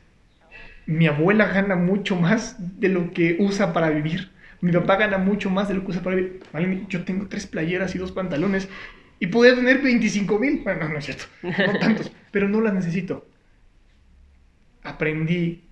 mi 0.86 1.06
abuela 1.06 1.46
gana 1.46 1.76
mucho 1.76 2.16
más 2.16 2.56
de 2.80 2.88
lo 2.88 3.12
que 3.12 3.36
usa 3.38 3.72
para 3.72 3.90
vivir. 3.90 4.30
Mi 4.60 4.72
papá 4.72 4.96
gana 4.96 5.18
mucho 5.18 5.50
más 5.50 5.68
de 5.68 5.74
lo 5.74 5.84
que 5.84 5.90
usa 5.90 6.02
para 6.02 6.16
vivir. 6.16 6.86
Yo 6.88 7.04
tengo 7.04 7.26
tres 7.28 7.46
playeras 7.46 7.94
y 7.94 7.98
dos 7.98 8.12
pantalones 8.12 8.68
y 9.18 9.26
podría 9.28 9.54
tener 9.54 9.82
25 9.82 10.38
mil. 10.38 10.60
Bueno, 10.62 10.88
no 10.88 10.98
es 10.98 11.04
cierto. 11.04 11.24
No 11.42 11.78
tantos. 11.80 12.12
pero 12.30 12.48
no 12.48 12.60
las 12.60 12.74
necesito. 12.74 13.26
Aprendí 14.82 15.64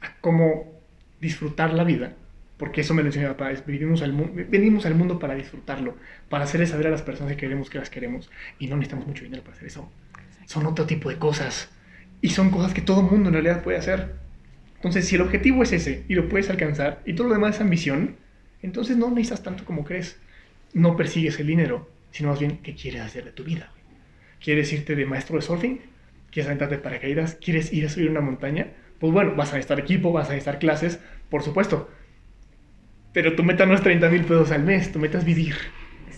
a 0.00 0.16
cómo 0.20 0.80
disfrutar 1.20 1.72
la 1.72 1.84
vida 1.84 2.14
porque 2.60 2.82
eso 2.82 2.92
me 2.92 3.00
lo 3.02 3.08
enseñó 3.08 3.28
mi 3.28 3.34
papá, 3.34 3.52
vivimos 3.66 4.02
al 4.02 4.12
venimos 4.12 4.84
al 4.84 4.94
mundo 4.94 5.18
para 5.18 5.34
disfrutarlo, 5.34 5.96
para 6.28 6.44
hacerle 6.44 6.66
saber 6.66 6.88
a 6.88 6.90
las 6.90 7.00
personas 7.00 7.32
que 7.32 7.38
queremos 7.38 7.70
que 7.70 7.78
las 7.78 7.88
queremos, 7.88 8.30
y 8.58 8.66
no 8.66 8.76
necesitamos 8.76 9.06
mucho 9.06 9.24
dinero 9.24 9.42
para 9.42 9.56
hacer 9.56 9.68
eso. 9.68 9.90
Son 10.44 10.66
otro 10.66 10.84
tipo 10.84 11.08
de 11.08 11.16
cosas, 11.16 11.70
y 12.20 12.28
son 12.28 12.50
cosas 12.50 12.74
que 12.74 12.82
todo 12.82 13.00
mundo 13.00 13.30
en 13.30 13.32
realidad 13.32 13.62
puede 13.62 13.78
hacer. 13.78 14.14
Entonces, 14.76 15.08
si 15.08 15.14
el 15.14 15.22
objetivo 15.22 15.62
es 15.62 15.72
ese, 15.72 16.04
y 16.06 16.14
lo 16.14 16.28
puedes 16.28 16.50
alcanzar, 16.50 17.00
y 17.06 17.14
todo 17.14 17.28
lo 17.28 17.34
demás 17.34 17.54
es 17.54 17.62
ambición, 17.62 18.16
entonces 18.60 18.98
no 18.98 19.08
necesitas 19.08 19.42
tanto 19.42 19.64
como 19.64 19.82
crees. 19.82 20.20
No 20.74 20.98
persigues 20.98 21.40
el 21.40 21.46
dinero, 21.46 21.88
sino 22.10 22.28
más 22.28 22.40
bien 22.40 22.58
qué 22.58 22.74
quieres 22.74 23.00
hacer 23.00 23.24
de 23.24 23.32
tu 23.32 23.42
vida. 23.42 23.72
¿Quieres 24.38 24.70
irte 24.74 24.96
de 24.96 25.06
maestro 25.06 25.36
de 25.36 25.42
surfing? 25.42 25.80
¿Quieres 26.30 26.46
aventarte 26.46 26.76
de 26.76 26.82
paracaídas? 26.82 27.38
¿Quieres 27.40 27.72
ir 27.72 27.86
a 27.86 27.88
subir 27.88 28.10
una 28.10 28.20
montaña? 28.20 28.66
Pues 28.98 29.14
bueno, 29.14 29.34
vas 29.34 29.48
a 29.48 29.56
necesitar 29.56 29.80
equipo, 29.80 30.12
vas 30.12 30.28
a 30.28 30.32
necesitar 30.32 30.58
clases, 30.58 31.00
por 31.30 31.42
supuesto 31.42 31.88
pero 33.12 33.34
tu 33.34 33.42
meta 33.42 33.66
no 33.66 33.74
es 33.74 33.82
30 33.82 34.08
mil 34.08 34.22
pesos 34.22 34.50
al 34.50 34.64
mes, 34.64 34.92
tu 34.92 34.98
meta 34.98 35.18
es 35.18 35.24
vivir. 35.24 35.56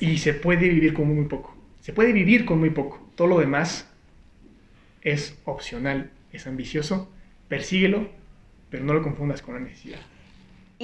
Y 0.00 0.18
se 0.18 0.34
puede 0.34 0.68
vivir 0.68 0.94
con 0.94 1.14
muy 1.14 1.24
poco. 1.26 1.56
Se 1.80 1.92
puede 1.92 2.12
vivir 2.12 2.44
con 2.44 2.58
muy 2.58 2.70
poco. 2.70 3.10
Todo 3.14 3.28
lo 3.28 3.38
demás 3.38 3.90
es 5.02 5.38
opcional, 5.44 6.10
es 6.32 6.46
ambicioso, 6.46 7.10
persíguelo, 7.48 8.08
pero 8.70 8.84
no 8.84 8.94
lo 8.94 9.02
confundas 9.02 9.42
con 9.42 9.54
la 9.54 9.60
necesidad. 9.60 10.00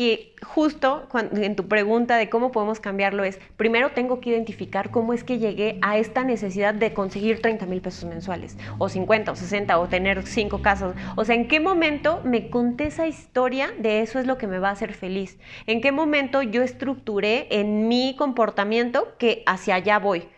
Y 0.00 0.30
justo 0.42 1.08
en 1.32 1.56
tu 1.56 1.66
pregunta 1.66 2.18
de 2.18 2.30
cómo 2.30 2.52
podemos 2.52 2.78
cambiarlo 2.78 3.24
es, 3.24 3.40
primero 3.56 3.90
tengo 3.90 4.20
que 4.20 4.30
identificar 4.30 4.92
cómo 4.92 5.12
es 5.12 5.24
que 5.24 5.38
llegué 5.38 5.80
a 5.82 5.98
esta 5.98 6.22
necesidad 6.22 6.72
de 6.72 6.92
conseguir 6.92 7.42
30 7.42 7.66
mil 7.66 7.80
pesos 7.80 8.04
mensuales, 8.04 8.56
o 8.78 8.88
50, 8.88 9.32
o 9.32 9.34
60, 9.34 9.76
o 9.76 9.88
tener 9.88 10.24
cinco 10.24 10.62
casas. 10.62 10.94
O 11.16 11.24
sea, 11.24 11.34
¿en 11.34 11.48
qué 11.48 11.58
momento 11.58 12.20
me 12.22 12.48
conté 12.48 12.86
esa 12.86 13.08
historia 13.08 13.72
de 13.76 14.00
eso 14.00 14.20
es 14.20 14.26
lo 14.28 14.38
que 14.38 14.46
me 14.46 14.60
va 14.60 14.68
a 14.68 14.72
hacer 14.74 14.94
feliz? 14.94 15.36
¿En 15.66 15.80
qué 15.80 15.90
momento 15.90 16.42
yo 16.42 16.62
estructuré 16.62 17.48
en 17.50 17.88
mi 17.88 18.14
comportamiento 18.16 19.16
que 19.18 19.42
hacia 19.46 19.74
allá 19.74 19.98
voy? 19.98 20.28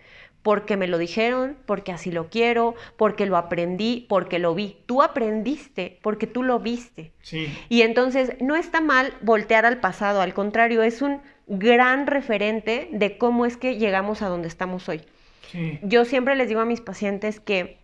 Porque 0.42 0.76
me 0.76 0.86
lo 0.86 0.98
dijeron, 0.98 1.58
porque 1.66 1.92
así 1.92 2.10
lo 2.10 2.28
quiero, 2.28 2.74
porque 2.96 3.26
lo 3.26 3.36
aprendí, 3.36 4.06
porque 4.08 4.38
lo 4.38 4.54
vi. 4.54 4.78
Tú 4.86 5.02
aprendiste 5.02 5.98
porque 6.02 6.26
tú 6.26 6.42
lo 6.42 6.58
viste. 6.60 7.12
Sí. 7.22 7.54
Y 7.68 7.82
entonces 7.82 8.32
no 8.40 8.56
está 8.56 8.80
mal 8.80 9.12
voltear 9.20 9.66
al 9.66 9.80
pasado, 9.80 10.20
al 10.22 10.32
contrario, 10.32 10.82
es 10.82 11.02
un 11.02 11.20
gran 11.46 12.06
referente 12.06 12.88
de 12.92 13.18
cómo 13.18 13.44
es 13.44 13.56
que 13.56 13.76
llegamos 13.76 14.22
a 14.22 14.28
donde 14.28 14.48
estamos 14.48 14.88
hoy. 14.88 15.02
Sí. 15.50 15.78
Yo 15.82 16.04
siempre 16.04 16.36
les 16.36 16.48
digo 16.48 16.60
a 16.60 16.66
mis 16.66 16.80
pacientes 16.80 17.40
que 17.40 17.78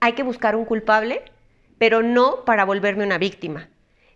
hay 0.00 0.14
que 0.14 0.22
buscar 0.22 0.56
un 0.56 0.64
culpable, 0.64 1.22
pero 1.78 2.02
no 2.02 2.44
para 2.44 2.64
volverme 2.64 3.04
una 3.04 3.18
víctima, 3.18 3.68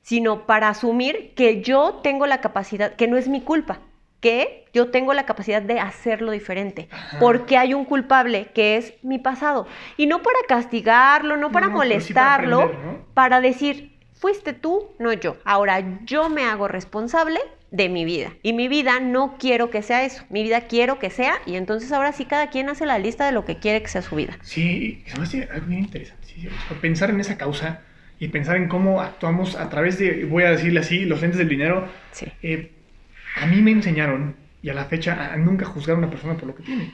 sino 0.02 0.46
para 0.46 0.68
asumir 0.68 1.34
que 1.34 1.62
yo 1.62 2.00
tengo 2.02 2.26
la 2.26 2.40
capacidad, 2.40 2.96
que 2.96 3.06
no 3.06 3.16
es 3.16 3.28
mi 3.28 3.42
culpa 3.42 3.80
que 4.20 4.66
yo 4.72 4.90
tengo 4.90 5.14
la 5.14 5.24
capacidad 5.26 5.62
de 5.62 5.80
hacerlo 5.80 6.30
diferente, 6.30 6.88
porque 7.18 7.56
hay 7.56 7.74
un 7.74 7.84
culpable 7.84 8.48
que 8.54 8.76
es 8.76 8.94
mi 9.02 9.18
pasado. 9.18 9.66
Y 9.96 10.06
no 10.06 10.22
para 10.22 10.38
castigarlo, 10.46 11.36
no 11.36 11.50
para 11.50 11.68
molestarlo, 11.68 12.70
para, 13.14 13.40
decir, 13.40 13.96
fuiste 14.12 14.52
tú, 14.52 14.90
no 14.98 15.12
yo. 15.12 15.38
Ahora 15.44 15.98
yo 16.04 16.28
me 16.28 16.44
hago 16.44 16.68
responsable 16.68 17.40
de 17.70 17.88
mi 17.88 18.04
vida. 18.04 18.32
Y 18.42 18.52
mi 18.52 18.68
vida 18.68 19.00
no 19.00 19.36
quiero 19.38 19.70
que 19.70 19.82
sea 19.82 20.04
eso, 20.04 20.24
mi 20.28 20.42
vida 20.42 20.62
quiero 20.62 20.98
que 20.98 21.10
sea, 21.10 21.34
y 21.46 21.56
entonces 21.56 21.90
ahora 21.92 22.12
sí 22.12 22.24
cada 22.24 22.50
quien 22.50 22.68
hace 22.68 22.86
la 22.86 22.98
lista 22.98 23.26
de 23.26 23.32
lo 23.32 23.44
que 23.44 23.56
quiere 23.56 23.82
que 23.82 23.88
sea 23.88 24.02
su 24.02 24.16
vida. 24.16 24.38
Sí, 24.42 25.02
es 25.06 25.14
algo 25.14 25.66
bien 25.66 25.84
interesante. 25.84 26.50
pensar 26.80 27.10
en 27.10 27.20
esa 27.20 27.38
causa 27.38 27.80
y 28.18 28.28
pensar 28.28 28.56
en 28.56 28.68
cómo 28.68 29.00
actuamos 29.00 29.56
a 29.56 29.70
través 29.70 29.98
de, 29.98 30.26
voy 30.26 30.44
a 30.44 30.50
decirle 30.50 30.80
así, 30.80 31.06
los 31.06 31.22
lentes 31.22 31.38
del 31.38 31.48
dinero. 31.48 31.88
Sí. 32.12 32.26
Eh, 32.42 32.72
a 33.36 33.46
mí 33.46 33.62
me 33.62 33.70
enseñaron, 33.70 34.36
y 34.62 34.68
a 34.68 34.74
la 34.74 34.84
fecha, 34.84 35.32
a 35.32 35.36
nunca 35.36 35.64
juzgar 35.64 35.96
a 35.96 35.98
una 35.98 36.10
persona 36.10 36.36
por 36.36 36.46
lo 36.46 36.54
que 36.54 36.62
tiene. 36.62 36.92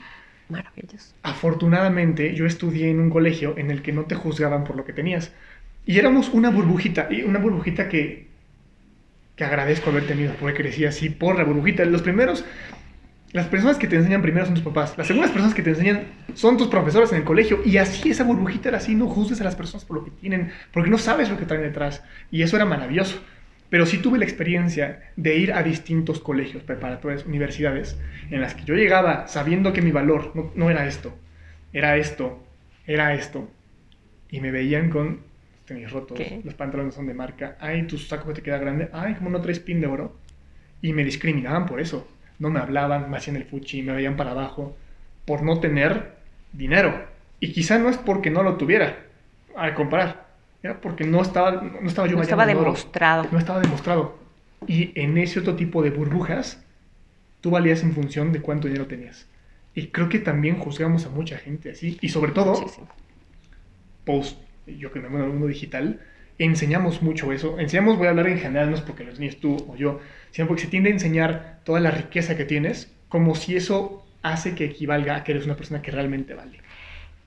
Maravilloso. 0.49 1.13
Afortunadamente, 1.23 2.33
yo 2.33 2.45
estudié 2.45 2.89
en 2.89 2.99
un 2.99 3.09
colegio 3.09 3.55
en 3.57 3.71
el 3.71 3.81
que 3.81 3.91
no 3.91 4.05
te 4.05 4.15
juzgaban 4.15 4.63
por 4.63 4.77
lo 4.77 4.85
que 4.85 4.93
tenías. 4.93 5.33
Y 5.85 5.99
éramos 5.99 6.29
una 6.29 6.49
burbujita, 6.49 7.07
y 7.09 7.23
una 7.23 7.39
burbujita 7.39 7.89
que, 7.89 8.27
que 9.35 9.43
agradezco 9.43 9.89
haber 9.89 10.07
tenido, 10.07 10.33
porque 10.39 10.55
crecí 10.55 10.85
así 10.85 11.09
por 11.09 11.37
la 11.37 11.43
burbujita. 11.43 11.83
Los 11.85 12.01
primeros, 12.01 12.45
las 13.33 13.47
personas 13.47 13.77
que 13.77 13.87
te 13.87 13.97
enseñan 13.97 14.21
primero 14.21 14.45
son 14.45 14.55
tus 14.55 14.63
papás. 14.63 14.97
Las 14.97 15.07
segundas 15.07 15.31
personas 15.31 15.53
que 15.53 15.63
te 15.63 15.71
enseñan 15.71 16.05
son 16.33 16.57
tus 16.57 16.67
profesores 16.67 17.11
en 17.11 17.19
el 17.19 17.23
colegio. 17.25 17.59
Y 17.65 17.77
así 17.77 18.09
esa 18.09 18.23
burbujita 18.23 18.69
era 18.69 18.77
así, 18.77 18.95
no 18.95 19.07
juzgues 19.07 19.41
a 19.41 19.43
las 19.43 19.55
personas 19.55 19.83
por 19.83 19.97
lo 19.97 20.05
que 20.05 20.11
tienen, 20.11 20.51
porque 20.71 20.89
no 20.89 20.97
sabes 20.97 21.29
lo 21.29 21.37
que 21.37 21.45
traen 21.45 21.63
detrás. 21.63 22.03
Y 22.31 22.41
eso 22.41 22.55
era 22.55 22.65
maravilloso. 22.65 23.21
Pero 23.69 23.85
sí 23.85 23.97
tuve 23.97 24.17
la 24.17 24.25
experiencia 24.25 25.11
de 25.15 25.37
ir 25.37 25.53
a 25.53 25.61
distintos 25.61 26.19
colegios 26.19 26.63
preparatorios, 26.63 27.25
universidades, 27.25 27.99
en 28.31 28.41
las 28.41 28.55
que 28.55 28.63
yo 28.63 28.75
llegaba 28.75 29.27
sabiendo 29.27 29.73
que 29.73 29.81
mi 29.81 29.91
valor 29.91 30.51
no, 30.55 30.69
era 30.69 30.87
esto, 30.87 31.13
era 31.73 31.97
esto, 31.97 32.43
era 32.85 33.13
esto, 33.13 33.49
y 34.29 34.39
me 34.39 34.51
veían 34.51 34.89
con 34.89 35.21
tenis 35.65 35.91
rotos, 35.91 36.17
los 36.45 36.53
pantalones 36.53 36.95
son 36.95 37.07
de 37.07 37.13
marca, 37.13 37.57
ay, 37.59 37.83
tu 37.87 37.97
saco 37.97 38.33
te 38.33 38.41
queda 38.41 38.57
grande, 38.57 38.89
ay, 38.93 39.15
como 39.15 39.29
no 39.29 39.41
traes 39.41 39.59
pin 39.59 39.81
de 39.81 39.87
oro, 39.87 40.17
y 40.81 40.93
me 40.93 41.03
discriminaban 41.03 41.65
por 41.65 41.81
eso, 41.81 42.07
no 42.39 42.49
me 42.49 42.59
hablaban, 42.59 43.09
me 43.09 43.17
hacían 43.17 43.35
el 43.35 43.43
fuchi, 43.43 43.83
me 43.83 43.93
veían 43.93 44.15
para 44.15 44.31
abajo, 44.31 44.77
por 45.25 45.43
no 45.43 45.59
tener 45.59 46.13
dinero, 46.53 47.05
y 47.41 47.51
quizá 47.51 47.77
no 47.77 47.89
es 47.89 47.97
porque 47.97 48.29
no 48.29 48.43
lo 48.43 48.55
tuviera, 48.55 48.97
al 49.57 49.73
comprar, 49.73 50.26
porque 50.81 51.05
no 51.05 51.21
estaba, 51.21 51.51
no 51.51 51.87
estaba 51.87 52.07
yo 52.07 52.15
No 52.15 52.23
estaba 52.23 52.45
demostrado. 52.45 53.27
No 53.31 53.37
estaba 53.37 53.59
demostrado. 53.59 54.17
Y 54.67 54.99
en 54.99 55.17
ese 55.17 55.39
otro 55.39 55.55
tipo 55.55 55.81
de 55.83 55.91
burbujas, 55.91 56.63
tú 57.41 57.51
valías 57.51 57.83
en 57.83 57.93
función 57.93 58.31
de 58.31 58.41
cuánto 58.41 58.67
dinero 58.67 58.87
tenías. 58.87 59.27
Y 59.75 59.87
creo 59.87 60.09
que 60.09 60.19
también 60.19 60.57
juzgamos 60.57 61.05
a 61.05 61.09
mucha 61.09 61.37
gente 61.37 61.71
así. 61.71 61.97
Y 62.01 62.09
sobre 62.09 62.31
todo, 62.31 62.53
post, 64.03 64.39
yo 64.65 64.91
que 64.91 64.99
me 64.99 65.09
muevo 65.09 65.25
en 65.25 65.31
el 65.31 65.33
mundo 65.33 65.47
digital, 65.47 66.01
enseñamos 66.39 67.01
mucho 67.01 67.31
eso. 67.31 67.59
Enseñamos, 67.59 67.97
voy 67.97 68.07
a 68.07 68.09
hablar 68.09 68.27
en 68.27 68.39
general, 68.39 68.69
no 68.71 68.75
es 68.75 68.81
porque 68.81 69.03
lo 69.03 69.11
enseñes 69.11 69.39
tú 69.39 69.55
o 69.69 69.75
yo, 69.75 69.99
sino 70.31 70.47
porque 70.47 70.63
se 70.63 70.69
tiende 70.69 70.89
a 70.89 70.93
enseñar 70.93 71.59
toda 71.63 71.79
la 71.79 71.91
riqueza 71.91 72.35
que 72.35 72.45
tienes, 72.45 72.91
como 73.07 73.35
si 73.35 73.55
eso 73.55 74.03
hace 74.23 74.55
que 74.55 74.65
equivalga 74.65 75.17
a 75.17 75.23
que 75.23 75.33
eres 75.33 75.45
una 75.45 75.55
persona 75.55 75.81
que 75.81 75.91
realmente 75.91 76.33
vale. 76.33 76.57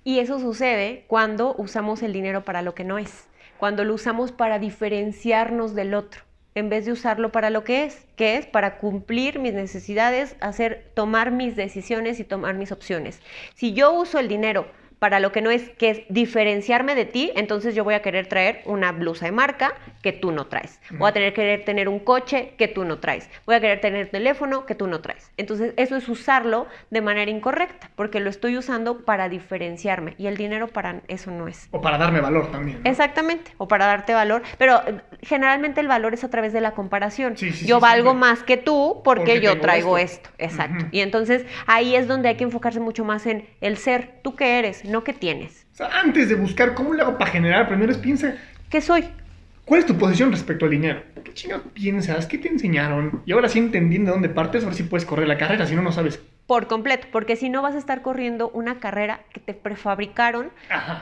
Y 0.02 0.18
eso 0.18 0.38
sucede 0.38 1.04
cuando 1.08 1.54
usamos 1.58 2.02
el 2.02 2.12
dinero 2.12 2.44
para 2.44 2.62
lo 2.62 2.74
que 2.74 2.84
no 2.84 2.98
es, 2.98 3.28
cuando 3.58 3.84
lo 3.84 3.94
usamos 3.94 4.32
para 4.32 4.58
diferenciarnos 4.58 5.74
del 5.74 5.92
otro, 5.92 6.22
en 6.54 6.70
vez 6.70 6.86
de 6.86 6.92
usarlo 6.92 7.32
para 7.32 7.50
lo 7.50 7.64
que 7.64 7.84
es, 7.84 8.06
que 8.16 8.36
es 8.36 8.46
para 8.46 8.78
cumplir 8.78 9.38
mis 9.38 9.52
necesidades, 9.52 10.36
hacer 10.40 10.90
tomar 10.94 11.30
mis 11.30 11.54
decisiones 11.54 12.18
y 12.18 12.24
tomar 12.24 12.54
mis 12.54 12.72
opciones. 12.72 13.20
Si 13.54 13.74
yo 13.74 13.92
uso 13.92 14.18
el 14.18 14.28
dinero 14.28 14.66
para 15.00 15.18
lo 15.18 15.32
que 15.32 15.40
no 15.40 15.50
es, 15.50 15.70
que 15.70 15.90
es 15.90 16.02
diferenciarme 16.10 16.94
de 16.94 17.06
ti, 17.06 17.32
entonces 17.34 17.74
yo 17.74 17.82
voy 17.82 17.94
a 17.94 18.02
querer 18.02 18.26
traer 18.26 18.60
una 18.66 18.92
blusa 18.92 19.24
de 19.24 19.32
marca 19.32 19.74
que 20.02 20.12
tú 20.12 20.30
no 20.30 20.46
traes. 20.46 20.78
Voy 20.92 21.08
a 21.08 21.12
tener 21.12 21.32
querer 21.32 21.64
tener 21.64 21.88
un 21.88 21.98
coche 21.98 22.52
que 22.58 22.68
tú 22.68 22.84
no 22.84 22.98
traes. 22.98 23.28
Voy 23.46 23.54
a 23.54 23.60
querer 23.60 23.80
tener 23.80 24.10
teléfono 24.10 24.66
que 24.66 24.74
tú 24.74 24.86
no 24.86 25.00
traes. 25.00 25.32
Entonces 25.38 25.72
eso 25.78 25.96
es 25.96 26.08
usarlo 26.08 26.66
de 26.90 27.00
manera 27.00 27.30
incorrecta, 27.30 27.90
porque 27.96 28.20
lo 28.20 28.28
estoy 28.28 28.58
usando 28.58 29.04
para 29.04 29.30
diferenciarme 29.30 30.14
y 30.18 30.26
el 30.26 30.36
dinero 30.36 30.68
para 30.68 31.00
eso 31.08 31.30
no 31.30 31.48
es. 31.48 31.68
O 31.70 31.80
para 31.80 31.96
darme 31.96 32.20
valor 32.20 32.50
también. 32.50 32.80
Exactamente, 32.84 33.52
o 33.56 33.68
para 33.68 33.86
darte 33.86 34.12
valor, 34.12 34.42
pero 34.58 34.82
eh, 34.86 35.00
generalmente 35.22 35.80
el 35.80 35.88
valor 35.88 36.12
es 36.12 36.24
a 36.24 36.30
través 36.30 36.52
de 36.52 36.60
la 36.60 36.72
comparación. 36.72 37.36
yo 37.36 37.80
valgo 37.80 38.12
más 38.12 38.42
que 38.42 38.58
tú 38.58 39.00
porque, 39.02 39.40
yo 39.40 39.60
traigo 39.60 39.96
esto. 39.96 40.28
Exacto. 40.36 40.86
Y 40.90 41.00
entonces 41.00 41.46
ahí 41.66 41.96
es 41.96 42.06
donde 42.06 42.28
hay 42.28 42.36
que 42.36 42.44
enfocarse 42.44 42.80
mucho 42.80 43.04
más 43.04 43.26
en 43.26 43.48
el 43.62 43.78
ser. 43.78 44.20
¿Tú 44.22 44.36
qué 44.36 44.58
eres? 44.58 44.84
No 44.90 45.04
que 45.04 45.12
tienes. 45.12 45.66
O 45.72 45.76
sea, 45.76 46.00
antes 46.00 46.28
de 46.28 46.34
buscar 46.34 46.74
cómo 46.74 46.92
le 46.92 47.02
hago 47.02 47.16
para 47.16 47.30
generar, 47.30 47.68
primero 47.68 47.92
es 47.92 47.98
piensa... 47.98 48.36
¿Qué 48.68 48.80
soy? 48.80 49.04
¿Cuál 49.64 49.80
es 49.80 49.86
tu 49.86 49.96
posición 49.96 50.32
respecto 50.32 50.64
al 50.64 50.72
dinero? 50.72 51.02
¿Qué 51.22 51.32
chingado 51.32 51.62
piensas? 51.62 52.26
¿Qué 52.26 52.38
te 52.38 52.48
enseñaron? 52.48 53.22
Y 53.24 53.32
ahora 53.32 53.48
sí 53.48 53.60
entendiendo 53.60 54.10
de 54.10 54.14
dónde 54.14 54.28
partes, 54.28 54.64
ahora 54.64 54.74
sí 54.74 54.82
puedes 54.82 55.06
correr 55.06 55.28
la 55.28 55.38
carrera, 55.38 55.64
si 55.66 55.76
no, 55.76 55.82
no 55.82 55.92
sabes. 55.92 56.20
Por 56.46 56.66
completo, 56.66 57.06
porque 57.12 57.36
si 57.36 57.48
no 57.48 57.62
vas 57.62 57.76
a 57.76 57.78
estar 57.78 58.02
corriendo 58.02 58.50
una 58.50 58.80
carrera 58.80 59.20
que 59.32 59.38
te 59.38 59.54
prefabricaron 59.54 60.50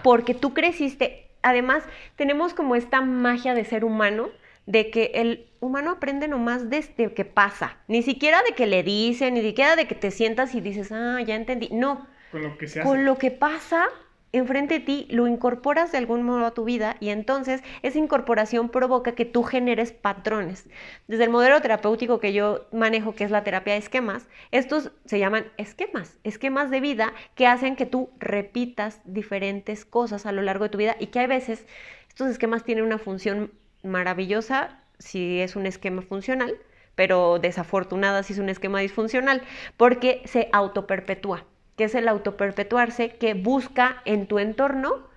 porque 0.02 0.34
tú 0.34 0.52
creciste. 0.52 1.28
Además, 1.42 1.82
tenemos 2.16 2.52
como 2.52 2.74
esta 2.74 3.00
magia 3.00 3.54
de 3.54 3.64
ser 3.64 3.86
humano, 3.86 4.28
de 4.66 4.90
que 4.90 5.12
el 5.14 5.46
humano 5.60 5.92
aprende 5.92 6.28
nomás 6.28 6.68
desde 6.68 7.14
que 7.14 7.24
pasa, 7.24 7.78
ni 7.88 8.02
siquiera 8.02 8.42
de 8.46 8.54
que 8.54 8.66
le 8.66 8.82
dicen, 8.82 9.32
ni 9.32 9.40
siquiera 9.40 9.76
de 9.76 9.86
que 9.86 9.94
te 9.94 10.10
sientas 10.10 10.54
y 10.54 10.60
dices, 10.60 10.92
ah, 10.92 11.18
ya 11.26 11.36
entendí. 11.36 11.70
No, 11.72 12.06
con 12.30 12.42
lo 12.42 12.58
que 12.58 12.66
se 12.68 12.82
Con 12.82 13.04
lo 13.04 13.18
que 13.18 13.30
pasa 13.30 13.88
enfrente 14.32 14.74
de 14.74 14.80
ti, 14.80 15.06
lo 15.10 15.26
incorporas 15.26 15.92
de 15.92 15.98
algún 15.98 16.22
modo 16.22 16.44
a 16.44 16.52
tu 16.52 16.64
vida 16.64 16.96
y 17.00 17.08
entonces 17.08 17.62
esa 17.82 17.98
incorporación 17.98 18.68
provoca 18.68 19.12
que 19.12 19.24
tú 19.24 19.42
generes 19.42 19.92
patrones. 19.92 20.68
Desde 21.06 21.24
el 21.24 21.30
modelo 21.30 21.60
terapéutico 21.62 22.20
que 22.20 22.32
yo 22.32 22.66
manejo, 22.72 23.14
que 23.14 23.24
es 23.24 23.30
la 23.30 23.44
terapia 23.44 23.72
de 23.72 23.78
esquemas, 23.78 24.26
estos 24.50 24.92
se 25.06 25.18
llaman 25.18 25.46
esquemas, 25.56 26.18
esquemas 26.24 26.70
de 26.70 26.80
vida 26.80 27.12
que 27.34 27.46
hacen 27.46 27.76
que 27.76 27.86
tú 27.86 28.10
repitas 28.18 29.00
diferentes 29.04 29.84
cosas 29.84 30.26
a 30.26 30.32
lo 30.32 30.42
largo 30.42 30.64
de 30.64 30.70
tu 30.70 30.78
vida 30.78 30.96
y 30.98 31.06
que 31.06 31.20
hay 31.20 31.26
veces 31.26 31.66
estos 32.08 32.28
esquemas 32.28 32.64
tienen 32.64 32.84
una 32.84 32.98
función 32.98 33.52
maravillosa 33.82 34.82
si 34.98 35.40
es 35.40 35.56
un 35.56 35.66
esquema 35.66 36.02
funcional, 36.02 36.54
pero 36.96 37.38
desafortunada 37.38 38.24
si 38.24 38.32
es 38.32 38.38
un 38.40 38.48
esquema 38.48 38.80
disfuncional, 38.80 39.42
porque 39.76 40.20
se 40.24 40.48
autoperpetúa 40.52 41.46
que 41.78 41.84
es 41.84 41.94
el 41.94 42.08
autoperpetuarse, 42.08 43.16
que 43.16 43.32
busca 43.34 44.02
en 44.04 44.26
tu 44.26 44.38
entorno 44.40 45.08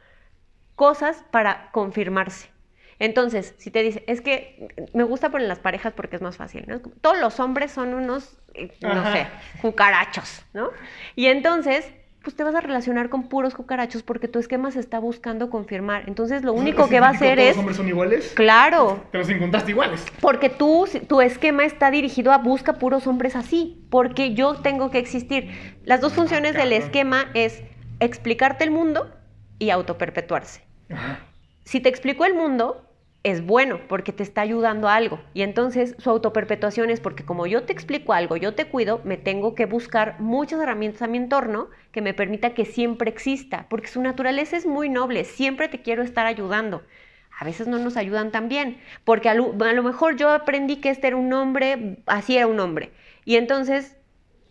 cosas 0.76 1.26
para 1.32 1.72
confirmarse. 1.72 2.50
Entonces, 3.00 3.56
si 3.58 3.72
te 3.72 3.82
dice, 3.82 4.04
es 4.06 4.22
que 4.22 4.68
me 4.94 5.04
gusta 5.04 5.32
poner 5.32 5.48
las 5.48 5.58
parejas 5.58 5.92
porque 5.94 6.18
es 6.18 6.22
más 6.22 6.38
fácil, 6.38 6.66
¿no? 6.68 6.80
Todos 6.80 7.20
los 7.20 7.40
hombres 7.40 7.72
son 7.72 7.96
unos, 7.96 8.38
eh, 8.54 8.72
no 8.82 9.12
sé, 9.12 9.28
cucarachos, 9.62 10.46
¿no? 10.54 10.70
Y 11.16 11.26
entonces, 11.26 11.92
pues 12.24 12.36
te 12.36 12.44
vas 12.44 12.54
a 12.54 12.62
relacionar 12.62 13.10
con 13.10 13.30
puros 13.30 13.56
cucarachos 13.56 14.04
porque 14.04 14.28
tu 14.28 14.38
esquema 14.38 14.70
se 14.72 14.80
está 14.80 15.00
buscando 15.00 15.50
confirmar. 15.50 16.04
Entonces 16.08 16.44
lo 16.44 16.54
único 16.54 16.88
que 16.88 17.00
va 17.00 17.08
a 17.08 17.12
hacer 17.12 17.40
es... 17.40 17.50
¿Los 17.50 17.58
hombres 17.58 17.78
son 17.78 17.88
iguales? 17.88 18.32
Claro. 18.36 19.04
Te 19.12 19.18
los 19.18 19.30
encontraste 19.30 19.72
iguales. 19.72 20.06
Porque 20.22 20.50
tú, 20.50 20.88
tu 21.08 21.22
esquema 21.22 21.66
está 21.66 21.90
dirigido 21.90 22.32
a 22.32 22.38
busca 22.38 22.74
puros 22.74 23.08
hombres 23.08 23.36
así, 23.36 23.86
porque 23.90 24.36
yo 24.36 24.56
tengo 24.56 24.92
que 24.92 25.00
existir. 25.00 25.50
Las 25.84 26.02
dos 26.02 26.14
funciones 26.14 26.54
del 26.54 26.74
esquema 26.74 27.26
es 27.34 27.64
explicarte 28.00 28.64
el 28.64 28.72
mundo 28.72 29.10
y 29.58 29.72
autoperpetuarse. 29.72 30.62
Si 31.64 31.80
te 31.80 31.90
explico 31.90 32.26
el 32.26 32.36
mundo, 32.36 32.91
es 33.24 33.46
bueno 33.46 33.80
porque 33.88 34.14
te 34.14 34.24
está 34.24 34.42
ayudando 34.42 34.88
a 34.88 34.96
algo. 34.96 35.20
Y 35.34 35.44
entonces 35.44 35.96
su 36.00 36.10
autoperpetuación 36.10 36.90
es 36.90 37.00
porque 37.00 37.24
como 37.24 37.46
yo 37.46 37.64
te 37.64 37.74
explico 37.74 38.14
algo, 38.14 38.36
yo 38.38 38.56
te 38.56 38.66
cuido, 38.66 39.02
me 39.04 39.18
tengo 39.18 39.54
que 39.54 39.66
buscar 39.66 40.20
muchas 40.20 40.60
herramientas 40.60 41.04
a 41.04 41.08
mi 41.08 41.18
entorno 41.18 41.70
que 41.92 42.02
me 42.02 42.14
permita 42.14 42.54
que 42.54 42.66
siempre 42.66 43.10
exista, 43.10 43.68
porque 43.70 43.88
su 43.88 44.02
naturaleza 44.02 44.58
es 44.58 44.66
muy 44.66 44.90
noble, 44.90 45.24
siempre 45.24 45.68
te 45.68 45.82
quiero 45.82 46.02
estar 46.02 46.26
ayudando. 46.26 46.82
A 47.38 47.46
veces 47.46 47.68
no 47.68 47.80
nos 47.80 47.98
ayudan 47.98 48.32
tan 48.32 48.50
bien, 48.50 48.80
porque 49.04 49.30
a 49.30 49.34
lo, 49.34 49.54
mejor 49.54 50.16
yo 50.16 50.30
aprendí 50.30 50.78
que 50.78 50.90
este 50.90 51.08
era 51.08 51.16
un 51.16 51.32
hombre, 51.34 51.98
así 52.06 52.38
era 52.38 52.48
un 52.48 52.60
hombre. 52.60 52.92
Y 53.26 53.36
entonces 53.36 53.98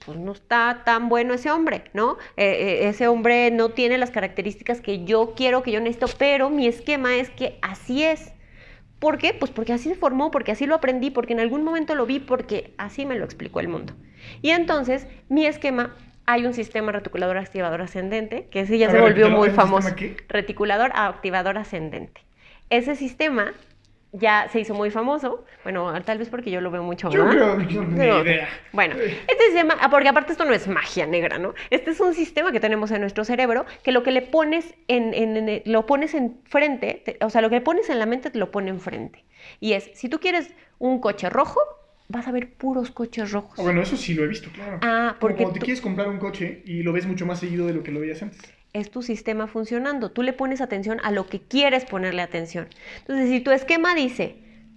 pues 0.04 0.18
no 0.18 0.32
está 0.32 0.82
tan 0.84 1.10
bueno 1.10 1.34
ese 1.34 1.50
hombre, 1.50 1.84
¿no? 1.92 2.16
Eh, 2.38 2.46
eh, 2.46 2.88
ese 2.88 3.06
hombre 3.06 3.50
no 3.50 3.68
tiene 3.68 3.98
las 3.98 4.10
características 4.10 4.80
que 4.80 5.04
yo 5.04 5.34
quiero, 5.36 5.62
que 5.62 5.72
yo 5.72 5.80
necesito, 5.80 6.06
pero 6.18 6.48
mi 6.48 6.66
esquema 6.66 7.16
es 7.16 7.28
que 7.28 7.58
así 7.60 8.02
es. 8.02 8.32
¿Por 9.00 9.18
qué? 9.18 9.34
Pues 9.34 9.50
porque 9.50 9.72
así 9.72 9.88
se 9.88 9.96
formó, 9.96 10.30
porque 10.30 10.52
así 10.52 10.66
lo 10.66 10.76
aprendí, 10.76 11.10
porque 11.10 11.32
en 11.32 11.40
algún 11.40 11.64
momento 11.64 11.94
lo 11.96 12.06
vi, 12.06 12.20
porque 12.20 12.74
así 12.76 13.06
me 13.06 13.18
lo 13.18 13.24
explicó 13.24 13.58
el 13.60 13.68
mundo. 13.68 13.94
Y 14.42 14.50
entonces, 14.50 15.06
mi 15.28 15.46
esquema, 15.46 15.96
hay 16.26 16.46
un 16.46 16.52
sistema 16.52 16.92
reticulador 16.92 17.38
activador 17.38 17.80
ascendente, 17.80 18.46
que 18.50 18.60
ese 18.60 18.78
ya 18.78 18.86
A 18.86 18.90
se 18.90 18.96
ver, 18.98 19.02
volvió 19.04 19.30
muy 19.30 19.48
¿el 19.48 19.54
famoso. 19.54 19.88
Reticulador 20.28 20.92
activador 20.94 21.58
ascendente. 21.58 22.20
Ese 22.68 22.94
sistema 22.94 23.54
ya 24.12 24.48
se 24.50 24.60
hizo 24.60 24.74
muy 24.74 24.90
famoso, 24.90 25.44
bueno, 25.62 25.92
tal 26.02 26.18
vez 26.18 26.28
porque 26.28 26.50
yo 26.50 26.60
lo 26.60 26.70
veo 26.70 26.82
mucho 26.82 27.10
Yo 27.10 27.24
más. 27.24 27.34
creo 27.34 27.58
que 27.58 27.66
yo 27.72 27.82
no 27.82 27.96
tengo 27.96 28.20
idea. 28.22 28.48
Bueno, 28.72 28.96
este 28.96 29.44
sistema, 29.46 29.76
porque 29.90 30.08
aparte 30.08 30.32
esto 30.32 30.44
no 30.44 30.52
es 30.52 30.66
magia 30.66 31.06
negra, 31.06 31.38
¿no? 31.38 31.54
Este 31.70 31.90
es 31.92 32.00
un 32.00 32.14
sistema 32.14 32.50
que 32.52 32.58
tenemos 32.60 32.90
en 32.90 33.00
nuestro 33.02 33.24
cerebro 33.24 33.66
que 33.84 33.92
lo 33.92 34.02
que 34.02 34.10
le 34.10 34.22
pones 34.22 34.74
en, 34.88 35.14
en- 35.14 35.36
en- 35.48 35.62
lo 35.66 35.86
pones 35.86 36.14
enfrente, 36.14 37.02
te- 37.04 37.24
o 37.24 37.30
sea, 37.30 37.40
lo 37.40 37.48
que 37.50 37.56
le 37.56 37.60
pones 37.60 37.88
en 37.90 37.98
la 37.98 38.06
mente 38.06 38.30
te 38.30 38.38
lo 38.38 38.50
pone 38.50 38.70
enfrente. 38.70 39.24
Y 39.60 39.74
es, 39.74 39.90
si 39.94 40.08
tú 40.08 40.18
quieres 40.18 40.52
un 40.78 41.00
coche 41.00 41.30
rojo, 41.30 41.60
vas 42.08 42.26
a 42.26 42.32
ver 42.32 42.52
puros 42.54 42.90
coches 42.90 43.30
rojos. 43.30 43.54
Ah, 43.58 43.62
bueno, 43.62 43.80
eso 43.82 43.96
sí 43.96 44.14
lo 44.14 44.24
he 44.24 44.26
visto, 44.26 44.50
claro. 44.52 44.78
Ah, 44.82 45.10
Como 45.10 45.20
porque 45.20 45.36
cuando 45.44 45.52
te 45.54 45.60
tú- 45.60 45.64
quieres 45.66 45.80
comprar 45.80 46.08
un 46.08 46.18
coche 46.18 46.62
y 46.64 46.82
lo 46.82 46.92
ves 46.92 47.06
mucho 47.06 47.26
más 47.26 47.38
seguido 47.38 47.66
de 47.68 47.74
lo 47.74 47.82
que 47.84 47.92
lo 47.92 48.00
veías 48.00 48.20
antes. 48.22 48.40
Es 48.72 48.90
tu 48.90 49.02
sistema 49.02 49.46
funcionando. 49.46 50.10
Tú 50.10 50.22
le 50.22 50.32
pones 50.32 50.60
atención 50.60 50.98
a 51.02 51.10
lo 51.10 51.26
que 51.26 51.40
quieres 51.40 51.84
ponerle 51.84 52.22
atención. 52.22 52.68
Entonces, 53.00 53.28
si 53.28 53.40
tu 53.40 53.50
esquema 53.50 53.94
dice, 53.94 54.36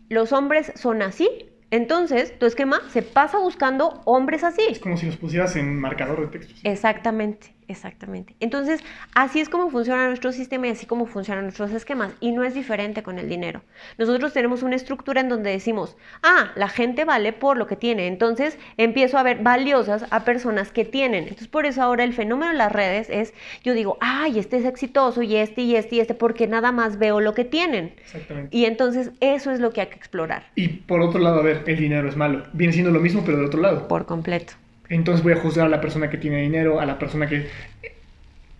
los 0.10 0.32
hombres 0.32 0.72
son 0.76 1.02
así, 1.02 1.30
entonces 1.72 2.38
tu 2.38 2.46
esquema 2.46 2.82
se 2.90 3.02
pasa 3.02 3.40
buscando 3.40 4.02
hombres 4.06 4.44
así. 4.44 4.62
Es 4.70 4.80
como 4.80 4.98
si 4.98 5.08
los 5.08 5.18
pusieras 5.18 5.56
en 5.56 5.80
marcador 5.80 6.22
de 6.22 6.28
textos. 6.28 6.60
Exactamente, 6.64 7.56
exactamente. 7.68 8.36
Entonces, 8.40 8.82
así 9.16 9.40
es 9.40 9.50
como 9.50 9.70
funciona 9.70 10.08
nuestro 10.08 10.32
sistema 10.32 10.68
y 10.68 10.72
así 10.72 10.86
como 10.86 11.06
funcionan 11.06 11.46
nuestros 11.46 11.72
esquemas. 11.72 12.14
Y 12.20 12.32
no 12.32 12.44
es 12.44 12.54
diferente 12.54 13.04
con 13.04 13.20
el 13.20 13.30
dinero. 13.30 13.62
Nosotros 13.98 14.34
tenemos 14.34 14.64
una 14.64 14.76
estructura 14.76 15.22
en 15.22 15.30
donde 15.30 15.52
decimos, 15.52 15.98
ah, 16.22 16.52
la 16.56 16.70
gente 16.70 17.06
vale 17.06 17.34
por 17.34 17.58
lo 17.58 17.68
que 17.68 17.76
tiene. 17.76 18.08
Entonces, 18.08 18.58
empiezo 18.78 19.18
a 19.18 19.24
ver 19.24 19.40
valiosas 19.42 20.06
a 20.10 20.24
personas 20.24 20.72
que 20.72 20.86
tienen. 20.86 21.24
Entonces, 21.24 21.48
por 21.48 21.66
eso 21.66 21.82
ahora 21.82 22.04
el 22.04 22.14
fenómeno 22.14 22.52
de 22.52 22.58
las 22.58 22.72
redes 22.72 23.10
es, 23.10 23.34
yo 23.64 23.74
digo, 23.74 23.98
ay, 24.02 24.40
este 24.40 24.58
es 24.58 24.66
exitoso 24.66 25.22
y 25.22 25.36
este 25.36 25.62
y 25.62 25.76
este 25.76 25.96
y 25.96 26.00
este, 26.00 26.14
porque 26.14 26.48
nada 26.48 26.72
más 26.72 26.98
veo 26.98 27.20
lo 27.20 27.34
que 27.34 27.46
tienen. 27.46 27.94
Exactamente. 28.02 28.56
Y 28.56 28.66
entonces, 28.66 29.12
eso 29.20 29.52
es 29.52 29.60
lo 29.60 29.72
que 29.72 29.82
hay 29.82 29.88
que 29.88 29.96
explorar 29.96 30.44
Y 30.56 30.68
por 30.68 31.02
otro 31.02 31.20
lado, 31.20 31.40
a 31.40 31.44
ver, 31.44 31.64
el 31.66 31.78
dinero 31.78 32.08
es 32.08 32.16
malo. 32.16 32.44
Viene 32.54 32.74
siendo 32.74 32.92
lo 32.92 33.00
mismo, 33.00 33.24
pero 33.26 33.38
del 33.38 33.48
otro 33.48 33.62
lado. 33.62 33.88
por 33.88 34.06
completo. 34.06 34.54
Entonces 34.90 35.24
voy 35.24 35.34
a 35.34 35.38
juzgar 35.38 35.66
a 35.68 35.70
la 35.70 35.82
persona 35.82 36.10
que 36.10 36.18
tiene 36.18 36.42
dinero, 36.42 36.80
a 36.80 36.86
la 36.86 37.00
persona 37.00 37.28
que 37.28 37.48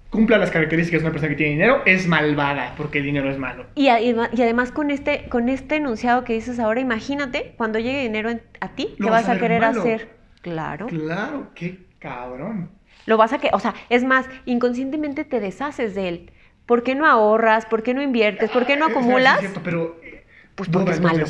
cumpla 0.10 0.38
las 0.38 0.52
características 0.52 1.02
de 1.02 1.06
una 1.08 1.12
persona 1.12 1.30
que 1.30 1.36
tiene 1.36 1.54
dinero, 1.54 1.82
es 1.86 2.08
malvada, 2.08 2.76
porque 2.78 3.00
el 3.00 3.06
dinero 3.06 3.30
es 3.32 3.38
malo. 3.38 3.66
Y, 3.76 3.88
adema- 3.88 4.30
y 4.32 4.42
además 4.44 4.72
con 4.72 4.92
este, 4.92 5.26
con 5.30 5.50
este 5.50 5.78
enunciado 5.78 6.24
que 6.24 6.34
dices 6.34 6.60
ahora, 6.60 6.80
imagínate 6.80 7.54
cuando 7.58 7.80
llegue 7.80 8.04
dinero 8.04 8.30
a 8.60 8.68
ti, 8.70 8.90
¿qué 8.98 9.04
vas 9.10 9.26
vas 9.28 9.36
a 9.36 9.40
querer 9.40 9.62
malo. 9.62 9.82
hacer? 9.82 10.10
Claro. 10.42 10.88
Claro, 10.88 11.48
qué 11.56 11.80
cabrón. 12.00 12.70
Lo 13.06 13.18
vas 13.18 13.34
a 13.34 13.40
que, 13.40 13.50
o 13.54 13.60
sea, 13.60 13.74
es 13.90 14.04
más, 14.04 14.28
inconscientemente 14.46 15.26
te 15.26 15.40
deshaces 15.40 15.96
de 15.96 16.08
él. 16.08 16.32
¿Por 16.68 16.84
qué 16.84 16.96
no 16.96 17.06
ahorras? 17.08 17.66
¿Por 17.66 17.84
qué 17.84 17.94
no 17.94 18.02
inviertes? 18.02 18.50
¿Por 18.52 18.66
qué 18.66 18.78
no 18.78 18.86
sí 18.86 18.92
acumulas? 18.92 19.36
es 19.36 19.40
cierto, 19.42 19.62
pero 19.64 20.00
eh, 20.04 20.24
Pues 20.56 20.70
porque 20.70 20.92
es 20.92 21.02
malo. 21.02 21.26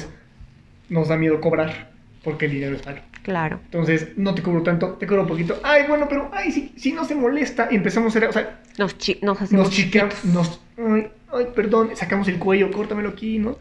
Nos 0.90 1.08
da 1.08 1.16
miedo 1.18 1.40
cobrar, 1.42 1.92
porque 2.24 2.46
el 2.46 2.52
dinero 2.52 2.76
es 2.76 2.86
malo. 2.86 3.02
Claro. 3.24 3.60
Entonces, 3.66 4.10
no 4.18 4.36
te 4.36 4.44
cobro 4.44 4.62
tanto, 4.64 4.90
te 5.00 5.08
cobro 5.08 5.26
poquito. 5.26 5.60
Ay, 5.64 5.84
bueno, 5.88 6.08
pero, 6.08 6.30
ay, 6.34 6.52
sí, 6.52 6.74
sí, 6.78 6.92
no 6.92 7.04
se 7.06 7.16
molesta. 7.16 7.68
Y 7.72 7.76
empezamos 7.76 8.14
a 8.16 8.18
hacer, 8.20 8.30
o 8.30 8.34
sea, 8.34 8.60
Nos, 8.78 8.98
chi- 8.98 9.18
nos 9.24 9.42
hacemos 9.42 9.66
nos 9.68 9.74
chiqueamos, 9.76 10.26
nos, 10.26 10.62
ay, 10.78 11.08
ay, 11.34 11.48
perdón, 11.56 11.92
sacamos 11.96 12.28
el 12.28 12.38
cuello, 12.38 12.72
córtamelo 12.72 13.10
aquí, 13.10 13.40
¿no? 13.40 13.58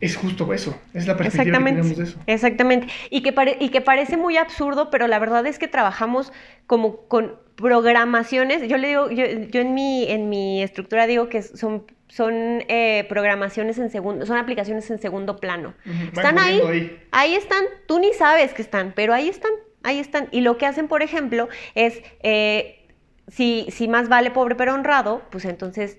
Es 0.00 0.16
justo 0.16 0.52
eso, 0.52 0.76
es 0.94 1.06
la 1.06 1.16
perspectiva 1.16 1.58
que 1.58 1.64
tenemos 1.64 1.96
de 1.96 2.04
eso. 2.04 2.18
exactamente. 2.26 2.88
Y 3.10 3.22
que, 3.22 3.32
pare- 3.32 3.56
y 3.60 3.68
que 3.68 3.80
parece 3.80 4.16
muy 4.16 4.36
absurdo, 4.36 4.90
pero 4.90 5.06
la 5.06 5.20
verdad 5.20 5.46
es 5.46 5.60
que 5.60 5.68
trabajamos 5.68 6.32
como 6.66 6.96
con 7.06 7.36
programaciones. 7.54 8.68
Yo 8.68 8.78
le 8.78 8.88
digo, 8.88 9.10
yo, 9.10 9.24
yo 9.26 9.60
en, 9.60 9.74
mi, 9.74 10.04
en 10.10 10.28
mi 10.28 10.62
estructura 10.62 11.06
digo 11.06 11.28
que 11.28 11.42
son, 11.42 11.84
son 12.12 12.34
eh, 12.68 13.06
programaciones 13.08 13.78
en 13.78 13.88
segundo, 13.88 14.26
son 14.26 14.36
aplicaciones 14.36 14.90
en 14.90 14.98
segundo 14.98 15.36
plano. 15.36 15.72
Están 16.12 16.38
ahí, 16.38 16.60
ahí. 16.60 16.98
ahí 17.10 17.34
están, 17.34 17.64
tú 17.86 17.98
ni 18.00 18.12
sabes 18.12 18.52
que 18.52 18.60
están, 18.60 18.92
pero 18.94 19.14
ahí 19.14 19.30
están, 19.30 19.50
ahí 19.82 19.98
están. 19.98 20.28
Y 20.30 20.42
lo 20.42 20.58
que 20.58 20.66
hacen, 20.66 20.88
por 20.88 21.02
ejemplo, 21.02 21.48
es, 21.74 22.02
eh, 22.22 22.86
si, 23.28 23.66
si 23.70 23.88
más 23.88 24.10
vale 24.10 24.30
pobre 24.30 24.56
pero 24.56 24.74
honrado, 24.74 25.22
pues 25.30 25.46
entonces 25.46 25.96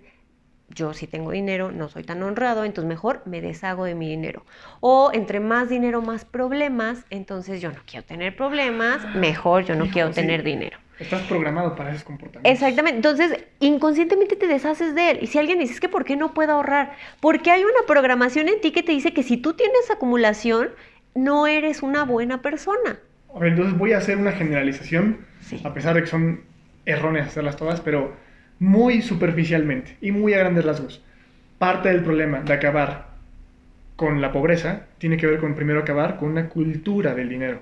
yo 0.70 0.94
si 0.94 1.08
tengo 1.08 1.32
dinero 1.32 1.72
no 1.72 1.90
soy 1.90 2.04
tan 2.04 2.22
honrado, 2.22 2.64
entonces 2.64 2.88
mejor 2.88 3.24
me 3.26 3.42
deshago 3.42 3.86
de 3.86 3.96
mi 3.96 4.08
dinero. 4.08 4.46
O 4.82 5.10
entre 5.14 5.40
más 5.40 5.68
dinero, 5.68 6.04
más 6.04 6.26
problemas, 6.26 7.06
entonces 7.10 7.60
yo 7.60 7.72
no 7.72 7.80
quiero 7.88 8.06
tener 8.06 8.36
problemas, 8.36 9.04
mejor 9.16 9.66
yo 9.66 9.74
no 9.74 9.86
Hijo, 9.86 9.94
quiero 9.94 10.10
sí. 10.10 10.16
tener 10.22 10.44
dinero. 10.44 10.78
Estás 11.04 11.22
programado 11.24 11.76
para 11.76 11.92
esos 11.92 12.04
comportamientos. 12.04 12.52
Exactamente, 12.52 12.96
entonces 12.98 13.46
inconscientemente 13.60 14.36
te 14.36 14.48
deshaces 14.48 14.96
de 14.96 15.12
él. 15.12 15.20
Y 15.22 15.28
si 15.28 15.38
alguien 15.38 15.60
dice, 15.60 15.74
es 15.74 15.80
que 15.80 15.90
¿por 15.90 16.06
qué 16.06 16.16
no 16.16 16.34
puedo 16.34 16.54
ahorrar? 16.54 16.94
Porque 17.20 17.52
hay 17.52 17.64
una 17.64 17.86
programación 17.88 18.48
en 18.48 18.62
ti 18.62 18.72
que 18.72 18.84
te 18.84 18.92
dice 18.92 19.14
que 19.14 19.24
si 19.24 19.38
tú 19.38 19.54
tienes 19.54 19.92
acumulación, 19.92 20.70
no 21.16 21.46
eres 21.48 21.84
una 21.84 22.04
buena 22.06 22.42
persona. 22.42 23.00
A 23.36 23.40
ver, 23.40 23.50
entonces 23.50 23.78
voy 23.78 23.94
a 23.94 23.98
hacer 23.98 24.18
una 24.18 24.32
generalización, 24.32 25.20
Sí. 25.42 25.60
a 25.64 25.74
pesar 25.74 25.96
de 25.96 26.02
que 26.02 26.08
son 26.08 26.42
erróneas 26.86 27.28
hacerlas 27.28 27.58
todas, 27.58 27.82
pero 27.82 28.14
muy 28.60 29.02
superficialmente 29.02 29.98
y 30.02 30.12
muy 30.12 30.34
a 30.34 30.40
grandes 30.40 30.66
rasgos. 30.66 31.04
Parte 31.58 31.90
del 31.90 32.04
problema 32.04 32.42
de 32.42 32.54
acabar 32.54 33.08
con 33.96 34.22
la 34.22 34.32
pobreza 34.32 34.88
tiene 34.98 35.18
que 35.18 35.28
ver 35.28 35.40
con 35.40 35.54
primero 35.56 35.80
acabar 35.80 36.18
con 36.18 36.30
una 36.30 36.50
cultura 36.50 37.14
del 37.14 37.30
dinero. 37.30 37.60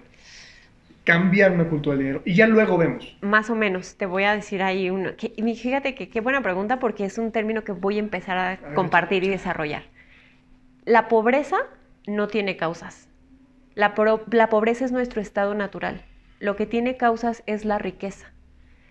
Cambiar 1.04 1.52
una 1.52 1.68
cultura 1.68 1.96
del 1.96 2.06
dinero. 2.06 2.22
Y 2.26 2.36
ya 2.36 2.48
luego 2.48 2.78
vemos. 2.78 3.18
Más 3.22 3.50
o 3.50 3.56
menos, 3.56 3.96
te 3.98 4.06
voy 4.06 4.24
a 4.24 4.36
decir 4.36 4.62
ahí 4.62 4.90
uno. 4.90 5.16
Que, 5.18 5.34
y 5.36 5.56
fíjate 5.56 5.96
que 5.96 6.10
qué 6.10 6.22
buena 6.22 6.42
pregunta 6.42 6.80
porque 6.80 7.06
es 7.06 7.18
un 7.18 7.32
término 7.32 7.64
que 7.64 7.72
voy 7.72 7.96
a 7.98 8.00
empezar 8.00 8.38
a 8.38 8.50
ver, 8.50 8.74
compartir 8.76 9.24
y 9.24 9.30
desarrollar. 9.30 9.84
La 10.86 11.08
pobreza 11.08 11.58
no 12.08 12.28
tiene 12.28 12.56
causas. 12.56 13.10
La, 13.74 13.96
pro- 13.96 14.24
la 14.32 14.50
pobreza 14.50 14.86
es 14.86 14.92
nuestro 14.92 15.22
estado 15.22 15.56
natural. 15.56 16.04
Lo 16.40 16.56
que 16.56 16.66
tiene 16.68 16.98
causas 16.98 17.44
es 17.48 17.66
la 17.66 17.78
riqueza. 17.80 18.32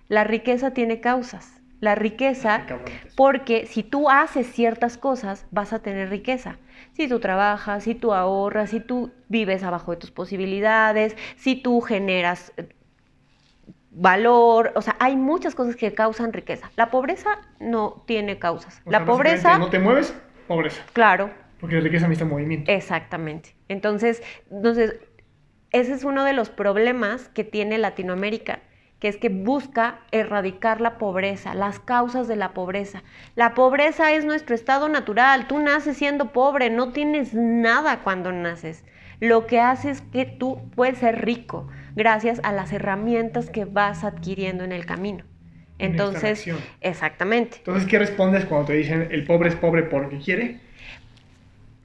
La 0.08 0.24
riqueza 0.24 0.72
tiene 0.72 1.00
causas. 1.00 1.59
La 1.80 1.94
riqueza, 1.94 2.62
es. 3.04 3.14
porque 3.14 3.66
si 3.66 3.82
tú 3.82 4.10
haces 4.10 4.46
ciertas 4.52 4.98
cosas, 4.98 5.46
vas 5.50 5.72
a 5.72 5.78
tener 5.80 6.10
riqueza. 6.10 6.58
Si 6.92 7.08
tú 7.08 7.20
trabajas, 7.20 7.84
si 7.84 7.94
tú 7.94 8.12
ahorras, 8.12 8.70
si 8.70 8.80
tú 8.80 9.12
vives 9.28 9.62
abajo 9.62 9.92
de 9.92 9.96
tus 9.96 10.10
posibilidades, 10.10 11.16
si 11.36 11.56
tú 11.56 11.80
generas 11.80 12.52
eh, 12.58 12.68
valor, 13.90 14.72
o 14.76 14.82
sea, 14.82 14.96
hay 15.00 15.16
muchas 15.16 15.54
cosas 15.54 15.76
que 15.76 15.92
causan 15.94 16.32
riqueza. 16.32 16.70
La 16.76 16.90
pobreza 16.90 17.38
no 17.58 18.02
tiene 18.06 18.38
causas. 18.38 18.82
O 18.84 18.90
La 18.90 18.98
sea, 18.98 19.06
pobreza, 19.06 19.58
No 19.58 19.70
te 19.70 19.78
mueves, 19.78 20.14
pobreza. 20.46 20.82
claro, 20.92 21.30
Porque 21.60 21.76
la 21.76 21.80
riqueza 21.82 22.06
necesita 22.08 22.28
movimiento. 22.28 22.70
exactamente. 22.70 23.54
Entonces, 23.68 24.22
entonces, 24.50 24.96
ese 25.72 25.92
es 25.94 26.04
uno 26.04 26.24
de 26.24 26.32
los 26.32 26.50
problemas 26.50 27.28
que 27.28 27.44
tiene 27.44 27.78
Latinoamérica, 27.78 28.60
que 29.00 29.08
es 29.08 29.16
que 29.16 29.28
busca 29.28 30.00
erradicar 30.12 30.80
la 30.80 30.98
pobreza, 30.98 31.54
las 31.54 31.80
causas 31.80 32.28
de 32.28 32.36
la 32.36 32.52
pobreza. 32.52 33.02
La 33.34 33.54
pobreza 33.54 34.12
es 34.12 34.24
nuestro 34.24 34.54
estado 34.54 34.88
natural. 34.88 35.48
Tú 35.48 35.58
naces 35.58 35.96
siendo 35.96 36.32
pobre, 36.32 36.70
no 36.70 36.92
tienes 36.92 37.34
nada 37.34 38.00
cuando 38.00 38.30
naces. 38.30 38.84
Lo 39.18 39.46
que 39.46 39.58
hace 39.58 39.90
es 39.90 40.02
que 40.02 40.26
tú 40.26 40.60
puedes 40.76 40.98
ser 40.98 41.24
rico 41.24 41.68
gracias 41.96 42.40
a 42.44 42.52
las 42.52 42.72
herramientas 42.72 43.50
que 43.50 43.64
vas 43.64 44.04
adquiriendo 44.04 44.64
en 44.64 44.72
el 44.72 44.86
camino. 44.86 45.24
Entonces, 45.78 46.46
exactamente. 46.80 47.56
Entonces, 47.58 47.88
¿qué 47.88 47.98
respondes 47.98 48.44
cuando 48.44 48.66
te 48.66 48.74
dicen 48.74 49.08
el 49.10 49.24
pobre 49.24 49.48
es 49.48 49.56
pobre 49.56 49.82
porque 49.82 50.18
quiere? 50.18 50.60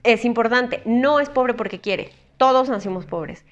es 0.05 0.23
importante, 0.23 0.81
no 0.85 1.19
es 1.19 1.29
pobre 1.29 1.55
porque 1.55 1.81
quiere, 1.81 2.11
todos 2.37 2.69
nacimos 2.69 3.05
pobres. 3.05 3.43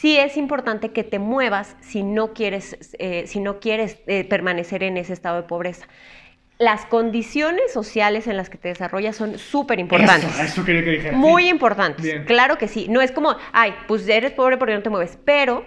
Sí 0.00 0.16
es 0.16 0.38
importante 0.38 0.92
que 0.92 1.04
te 1.04 1.18
muevas 1.18 1.76
si 1.80 2.02
no 2.02 2.32
quieres, 2.32 2.78
eh, 2.98 3.24
si 3.26 3.38
no 3.38 3.60
quieres 3.60 3.98
eh, 4.06 4.24
permanecer 4.24 4.82
en 4.82 4.96
ese 4.96 5.12
estado 5.12 5.36
de 5.36 5.42
pobreza. 5.42 5.86
las 6.58 6.86
condiciones 6.86 7.70
sociales 7.72 8.26
en 8.26 8.36
las 8.38 8.48
que 8.48 8.56
te 8.56 8.68
desarrollas 8.68 9.14
son 9.16 9.36
súper 9.38 9.78
importantes. 9.78 10.30
Eso, 10.34 10.42
eso 10.42 10.64
quería 10.64 10.84
que 10.84 10.90
dijera. 10.90 11.16
Muy 11.16 11.48
importantes. 11.48 12.02
Bien. 12.02 12.24
Claro 12.24 12.56
que 12.56 12.66
sí. 12.68 12.86
No 12.88 13.02
es 13.02 13.12
como, 13.12 13.36
ay, 13.52 13.74
pues 13.88 14.08
eres 14.08 14.32
pobre 14.32 14.56
porque 14.56 14.74
no 14.74 14.82
te 14.82 14.88
mueves. 14.90 15.18
Pero 15.24 15.66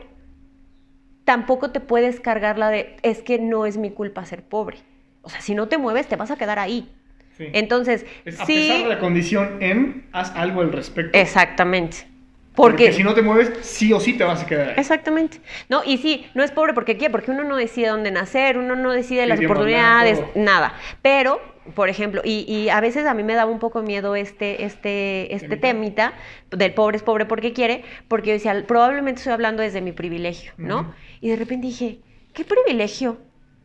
tampoco 1.26 1.70
te 1.72 1.80
puedes 1.80 2.20
cargar 2.20 2.58
la 2.58 2.70
de, 2.70 2.98
es 3.04 3.22
que 3.22 3.38
no 3.40 3.66
es 3.68 3.78
mi 3.78 3.92
culpa 3.92 4.26
ser 4.26 4.44
pobre. 4.44 4.78
O 5.22 5.30
sea, 5.30 5.42
si 5.42 5.54
no 5.56 5.68
te 5.68 5.78
mueves, 5.78 6.08
te 6.08 6.16
vas 6.16 6.32
a 6.32 6.38
quedar 6.38 6.58
ahí. 6.60 6.92
Sí. 7.38 7.48
Entonces, 7.54 8.06
Es 8.26 8.40
a 8.40 8.46
sí. 8.46 8.54
pesar 8.56 8.84
de 8.84 8.90
la 8.90 9.00
condición 9.00 9.58
en, 9.62 10.08
haz 10.12 10.32
algo 10.36 10.62
al 10.62 10.72
respecto. 10.72 11.18
Exactamente. 11.18 12.08
Porque, 12.56 12.86
Porque, 12.86 12.94
si 12.94 13.04
no 13.04 13.14
te 13.16 13.22
mueves, 13.22 13.52
sí 13.62 13.94
o 13.94 14.00
sí 14.00 14.14
te 14.18 14.24
vas 14.24 14.44
a 14.44 14.46
quedar 14.46 14.70
ahí. 14.70 14.76
Exactamente. 14.78 15.42
No, 15.70 15.84
y 15.84 15.98
sí, 15.98 16.28
no 16.36 16.44
es 16.44 16.52
pobre 16.52 16.74
porque 16.74 16.98
qué, 16.98 17.10
porque 17.10 17.32
uno 17.32 17.44
no 17.44 17.56
decide 17.58 17.88
dónde 17.88 18.12
nacer, 18.12 18.58
uno 18.58 18.76
no 18.76 18.92
decide 18.92 19.26
las 19.26 19.40
oportunidades, 19.40 20.24
nada. 20.36 20.74
Pero, 21.02 21.42
por 21.74 21.90
ejemplo, 21.90 22.22
y, 22.24 22.46
y 22.48 22.70
a 22.70 22.80
veces 22.82 23.06
a 23.06 23.14
mí 23.14 23.24
me 23.24 23.34
daba 23.36 23.52
un 23.52 23.60
poco 23.60 23.82
miedo 23.82 24.16
este, 24.16 24.66
este, 24.66 25.34
este 25.34 25.58
Temita. 25.58 26.12
temita 26.12 26.14
del 26.52 26.74
pobre 26.74 26.98
es 26.98 27.04
pobre 27.04 27.26
porque 27.26 27.54
quiere, 27.54 27.84
porque 28.08 28.30
yo 28.30 28.34
decía, 28.34 28.66
probablemente 28.68 29.20
estoy 29.20 29.34
hablando 29.34 29.64
desde 29.64 29.82
mi 29.82 29.92
privilegio, 29.92 30.54
¿no? 30.58 30.94
Y 31.22 31.30
de 31.30 31.36
repente 31.38 31.68
dije, 31.68 32.02
¿qué 32.34 32.46
privilegio? 32.46 33.20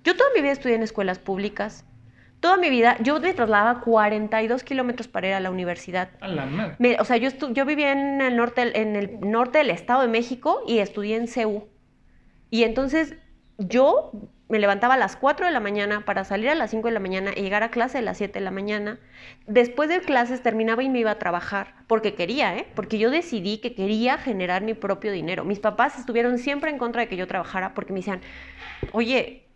Yo 0.05 0.16
toda 0.16 0.31
mi 0.35 0.40
vida 0.40 0.53
estudié 0.53 0.77
en 0.77 0.83
escuelas 0.83 1.18
públicas. 1.18 1.85
Toda 2.40 2.57
mi 2.57 2.70
vida, 2.70 2.96
yo 3.01 3.18
me 3.18 3.35
trasladaba 3.35 3.81
42 3.81 4.62
kilómetros 4.62 5.09
para 5.09 5.29
ir 5.29 5.35
a 5.35 5.40
la 5.40 5.51
universidad. 5.51 6.11
A 6.20 6.29
la 6.29 6.46
madre. 6.46 6.77
Me- 6.79 6.96
o 7.01 7.05
sea, 7.05 7.16
yo 7.16 7.64
vivía 7.66 7.92
en 7.92 8.20
el, 8.20 8.37
norte, 8.37 8.81
en 8.81 8.94
el 8.96 9.18
norte 9.20 9.59
del 9.59 9.70
Estado 9.70 10.03
de 10.03 10.09
México 10.09 10.62
y 10.66 10.79
estudié 10.79 11.16
en 11.16 11.27
CEU. 11.27 11.66
Y 12.51 12.62
entonces 12.62 13.16
yo 13.59 14.12
me 14.48 14.59
levantaba 14.61 14.94
a 14.94 14.96
las 14.96 15.16
4 15.16 15.44
de 15.46 15.53
la 15.53 15.61
mañana 15.61 16.05
para 16.07 16.24
salir 16.24 16.48
a 16.48 16.55
las 16.55 16.70
5 16.70 16.88
de 16.88 16.94
la 16.94 17.01
mañana 17.01 17.33
y 17.37 17.42
llegar 17.42 17.62
a 17.64 17.70
clase 17.70 17.98
a 17.98 18.03
las 18.03 18.16
7 18.16 18.38
de 18.38 18.44
la 18.44 18.51
mañana. 18.51 18.98
Después 19.46 19.90
de 19.90 20.01
clases 20.01 20.42
terminaba 20.42 20.83
y 20.83 20.88
me 20.88 21.01
iba 21.01 21.11
a 21.11 21.18
trabajar, 21.18 21.74
porque 21.87 22.14
quería, 22.14 22.57
¿eh? 22.57 22.66
Porque 22.74 22.98
yo 22.98 23.11
decidí 23.11 23.59
que 23.59 23.74
quería 23.74 24.16
generar 24.16 24.62
mi 24.62 24.72
propio 24.74 25.12
dinero. 25.12 25.44
Mis 25.44 25.59
papás 25.59 25.98
estuvieron 25.98 26.38
siempre 26.38 26.70
en 26.70 26.79
contra 26.79 27.03
de 27.03 27.09
que 27.09 27.16
yo 27.16 27.27
trabajara 27.27 27.74
porque 27.74 27.92
me 27.92 27.98
decían, 27.98 28.22
oye, 28.92 29.48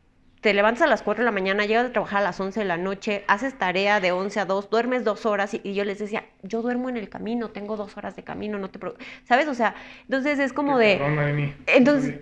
te 0.43 0.53
levantas 0.55 0.83
a 0.83 0.87
las 0.89 1.03
4 1.03 1.23
de 1.23 1.25
la 1.25 1.31
mañana, 1.31 1.65
llegas 1.67 1.87
a 1.87 1.93
trabajar 1.93 2.19
a 2.19 2.25
las 2.25 2.41
11 2.41 2.61
de 2.61 2.67
la 2.67 2.77
noche, 2.77 3.23
haces 3.29 3.55
tarea 3.55 4.01
de 4.01 4.11
11 4.11 4.41
a 4.41 4.45
2, 4.45 4.71
duermes 4.71 5.05
dos 5.05 5.25
horas 5.25 5.55
y, 5.55 5.61
y 5.63 5.75
yo 5.75 5.85
les 5.85 6.01
decía, 6.01 6.25
yo 6.43 6.63
duermo 6.63 6.89
en 6.89 6.97
el 6.97 7.09
camino, 7.09 7.51
tengo 7.51 7.77
dos 7.77 7.97
horas 7.97 8.17
de 8.17 8.25
camino, 8.25 8.59
no 8.59 8.69
te 8.69 8.81
preocupes. 8.81 9.07
¿Sabes? 9.25 9.47
O 9.47 9.55
sea, 9.55 9.77
entonces 10.03 10.41
es 10.41 10.53
como 10.53 10.79
de... 10.79 10.99
cabrona 10.99 11.27
de 11.27 11.33
mí. 11.33 11.55
Entonces, 11.69 12.21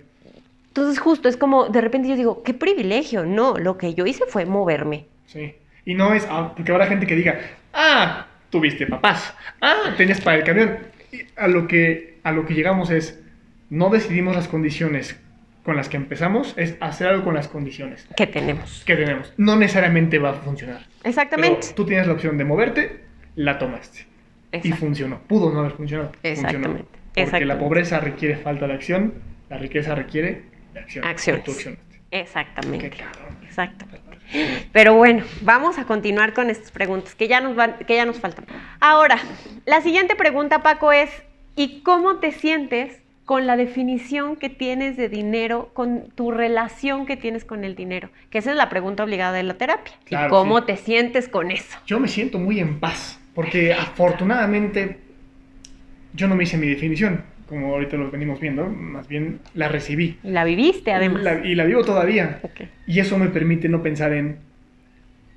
entonces 0.67 0.99
justo 0.99 1.29
es 1.29 1.35
como, 1.35 1.69
de 1.69 1.81
repente 1.81 2.09
yo 2.09 2.15
digo, 2.15 2.43
qué 2.43 2.53
privilegio. 2.53 3.25
No, 3.25 3.57
lo 3.57 3.79
que 3.79 3.95
yo 3.95 4.05
hice 4.05 4.25
fue 4.27 4.45
moverme. 4.45 5.07
Sí. 5.25 5.55
Y 5.83 5.95
no 5.95 6.13
es, 6.13 6.27
ah, 6.29 6.53
porque 6.55 6.71
habrá 6.71 6.85
gente 6.85 7.07
que 7.07 7.15
diga, 7.15 7.39
ah, 7.73 8.27
tuviste 8.51 8.85
papás, 8.85 9.33
ah, 9.61 9.95
tenías 9.97 10.21
para 10.21 10.37
el 10.37 10.43
camión. 10.43 10.77
Y 11.11 11.23
a 11.35 11.47
lo 11.47 11.67
que, 11.67 12.19
a 12.21 12.31
lo 12.31 12.45
que 12.45 12.53
llegamos 12.53 12.91
es, 12.91 13.19
no 13.71 13.89
decidimos 13.89 14.35
las 14.35 14.47
condiciones 14.47 15.19
con 15.63 15.75
las 15.75 15.89
que 15.89 15.97
empezamos, 15.97 16.53
es 16.57 16.75
hacer 16.79 17.07
algo 17.07 17.23
con 17.23 17.35
las 17.35 17.47
condiciones 17.47 18.07
que 18.15 18.27
tenemos. 18.27 18.83
que 18.85 18.95
tenemos. 18.95 19.33
No 19.37 19.55
necesariamente 19.55 20.17
va 20.19 20.31
a 20.31 20.33
funcionar. 20.33 20.81
Exactamente. 21.03 21.59
Pero 21.61 21.75
tú 21.75 21.85
tienes 21.85 22.07
la 22.07 22.13
opción 22.13 22.37
de 22.37 22.45
moverte, 22.45 23.01
la 23.35 23.59
tomaste. 23.59 24.07
Y 24.51 24.57
Exacto. 24.57 24.77
funcionó. 24.77 25.19
Pudo 25.27 25.51
no 25.53 25.59
haber 25.59 25.71
funcionado. 25.73 26.11
Exactamente, 26.23 26.67
Funcionó. 26.67 26.85
Porque 26.85 27.21
exactamente. 27.21 27.45
la 27.45 27.59
pobreza 27.59 27.99
requiere 27.99 28.35
falta 28.37 28.67
de 28.67 28.73
acción, 28.73 29.13
la 29.49 29.57
riqueza 29.57 29.95
requiere 29.95 30.43
de 30.73 30.79
acción. 30.79 31.05
Acciones. 31.05 31.41
Y 31.41 31.45
tú 31.45 31.51
accionaste. 31.51 31.99
Exactamente. 32.11 32.89
Qué 32.89 32.97
cabrón. 32.97 33.37
Exactamente. 33.43 34.01
Pero 34.71 34.95
bueno, 34.95 35.23
vamos 35.41 35.77
a 35.77 35.85
continuar 35.85 36.33
con 36.33 36.49
estas 36.49 36.71
preguntas 36.71 37.15
que 37.15 37.27
ya 37.27 37.41
nos 37.41 37.55
van, 37.55 37.75
que 37.85 37.95
ya 37.95 38.05
nos 38.05 38.19
faltan. 38.19 38.45
Ahora, 38.79 39.17
la 39.65 39.81
siguiente 39.81 40.15
pregunta, 40.15 40.63
Paco, 40.63 40.91
es 40.91 41.09
¿y 41.55 41.81
cómo 41.81 42.17
te 42.17 42.31
sientes 42.31 43.01
con 43.31 43.47
la 43.47 43.55
definición 43.55 44.35
que 44.35 44.49
tienes 44.49 44.97
de 44.97 45.07
dinero, 45.07 45.69
con 45.73 46.09
tu 46.15 46.31
relación 46.31 47.05
que 47.05 47.15
tienes 47.15 47.45
con 47.45 47.63
el 47.63 47.75
dinero? 47.75 48.09
Que 48.29 48.39
esa 48.39 48.51
es 48.51 48.57
la 48.57 48.67
pregunta 48.67 49.05
obligada 49.05 49.31
de 49.31 49.43
la 49.43 49.53
terapia. 49.53 49.93
Claro, 50.03 50.27
¿Y 50.27 50.29
cómo 50.29 50.59
sí. 50.59 50.65
te 50.65 50.75
sientes 50.75 51.29
con 51.29 51.49
eso? 51.49 51.77
Yo 51.87 52.01
me 52.01 52.09
siento 52.09 52.39
muy 52.39 52.59
en 52.59 52.81
paz, 52.81 53.21
porque 53.33 53.71
afortunadamente 53.73 54.99
yo 56.13 56.27
no 56.27 56.35
me 56.35 56.43
hice 56.43 56.57
mi 56.57 56.67
definición, 56.67 57.23
como 57.47 57.67
ahorita 57.73 57.95
lo 57.95 58.11
venimos 58.11 58.37
viendo, 58.41 58.65
más 58.67 59.07
bien 59.07 59.39
la 59.53 59.69
recibí. 59.69 60.17
Y 60.25 60.31
la 60.31 60.43
viviste 60.43 60.91
además. 60.91 61.23
La- 61.23 61.45
y 61.45 61.55
la 61.55 61.63
vivo 61.63 61.85
todavía. 61.85 62.41
Y 62.85 62.99
eso 62.99 63.17
me 63.17 63.27
permite 63.29 63.69
no 63.69 63.81
pensar 63.81 64.11
en 64.11 64.39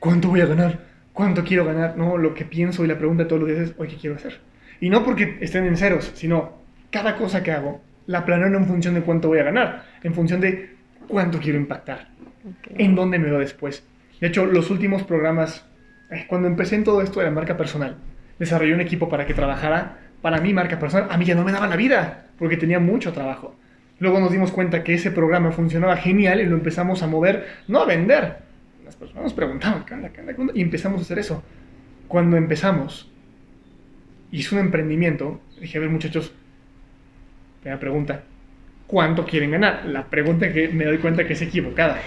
cuánto 0.01 0.31
voy 0.31 0.41
a 0.41 0.47
ganar, 0.47 0.81
cuánto 1.13 1.45
quiero 1.45 1.65
ganar. 1.65 1.97
No, 1.97 2.19
lo 2.19 2.35
que 2.35 2.45
pienso 2.45 2.85
y 2.85 2.89
la 2.89 2.99
pregunta 2.99 3.29
todos 3.29 3.43
los 3.43 3.49
días 3.51 3.71
es, 3.71 3.75
hoy, 3.79 3.87
¿qué 3.87 3.95
quiero 3.99 4.17
hacer? 4.17 4.41
Y 4.81 4.91
no 4.91 5.05
porque 5.05 5.39
estén 5.41 5.65
en 5.67 5.77
ceros, 5.77 6.11
sino 6.17 6.64
cada 6.91 7.17
cosa 7.17 7.43
que 7.43 7.53
hago 7.53 7.83
la 8.07 8.25
planeo 8.25 8.51
no 8.51 8.59
en 8.59 8.67
función 8.67 8.95
de 8.95 9.03
cuánto 9.03 9.29
voy 9.29 9.39
a 9.39 9.45
ganar, 9.45 9.85
en 10.03 10.15
función 10.15 10.41
de 10.41 10.77
cuánto 11.09 11.39
quiero 11.39 11.59
impactar, 11.59 12.09
en 12.69 12.95
dónde 12.95 13.19
me 13.19 13.31
veo 13.31 13.39
después. 13.39 13.85
De 14.21 14.29
hecho, 14.29 14.47
los 14.47 14.71
últimos 14.71 15.03
programas, 15.03 15.67
eh, 16.11 16.27
cuando 16.29 16.49
empecé 16.49 16.77
en 16.77 16.85
todo 16.85 17.03
esto 17.03 17.21
de 17.21 17.27
la 17.27 17.33
marca 17.33 17.57
personal, 17.57 17.97
desarrollé 18.39 18.75
un 18.75 18.81
equipo 18.81 19.09
para 19.09 19.27
que 19.27 19.35
trabajara 19.35 19.99
para 20.23 20.41
mi 20.41 20.53
marca 20.53 20.79
personal. 20.79 21.09
A 21.11 21.17
mí 21.17 21.25
ya 21.25 21.35
no 21.35 21.45
me 21.45 21.53
daba 21.53 21.67
la 21.67 21.77
vida, 21.77 22.27
porque 22.39 22.57
tenía 22.57 22.81
mucho 22.81 23.13
trabajo. 23.13 23.57
Luego 23.99 24.21
nos 24.21 24.33
dimos 24.33 24.51
cuenta 24.51 24.83
que 24.83 24.95
ese 24.95 25.11
programa 25.11 25.53
funcionaba 25.53 25.97
genial 25.97 26.41
y 26.41 26.47
lo 26.47 26.57
empezamos 26.57 27.03
a 27.03 27.07
mover, 27.07 27.47
no 27.69 27.81
a 27.81 27.87
vender. 27.87 28.39
Las 28.85 28.97
personas 28.97 29.25
nos 29.25 29.35
preguntaban, 29.35 29.85
¿qué 29.85 29.95
onda, 29.95 30.11
qué 30.11 30.21
onda, 30.21 30.35
qué 30.35 30.41
onda? 30.41 30.53
Y 30.57 30.63
empezamos 30.63 31.01
a 31.01 31.03
hacer 31.03 31.19
eso. 31.19 31.43
Cuando 32.09 32.37
empezamos, 32.37 33.11
hice 34.31 34.55
un 34.55 34.61
emprendimiento, 34.61 35.41
dije, 35.61 35.79
a 35.79 35.81
ver 35.81 35.91
muchachos, 35.91 36.35
primera 37.65 37.81
pregunta, 37.81 38.23
¿cuánto 38.87 39.25
quieren 39.25 39.53
ganar? 39.53 39.87
La 39.87 40.05
pregunta 40.05 40.53
que 40.53 40.69
me 40.69 40.85
doy 40.85 40.99
cuenta 40.99 41.27
que 41.27 41.33
es 41.33 41.41
equivocada. 41.41 41.99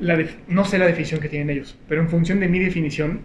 La 0.00 0.18
no 0.48 0.64
sé 0.64 0.76
la 0.76 0.86
definición 0.86 1.20
que 1.20 1.28
tienen 1.28 1.50
ellos, 1.50 1.78
pero 1.88 2.00
en 2.00 2.08
función 2.08 2.40
de 2.40 2.48
mi 2.48 2.58
definición, 2.58 3.20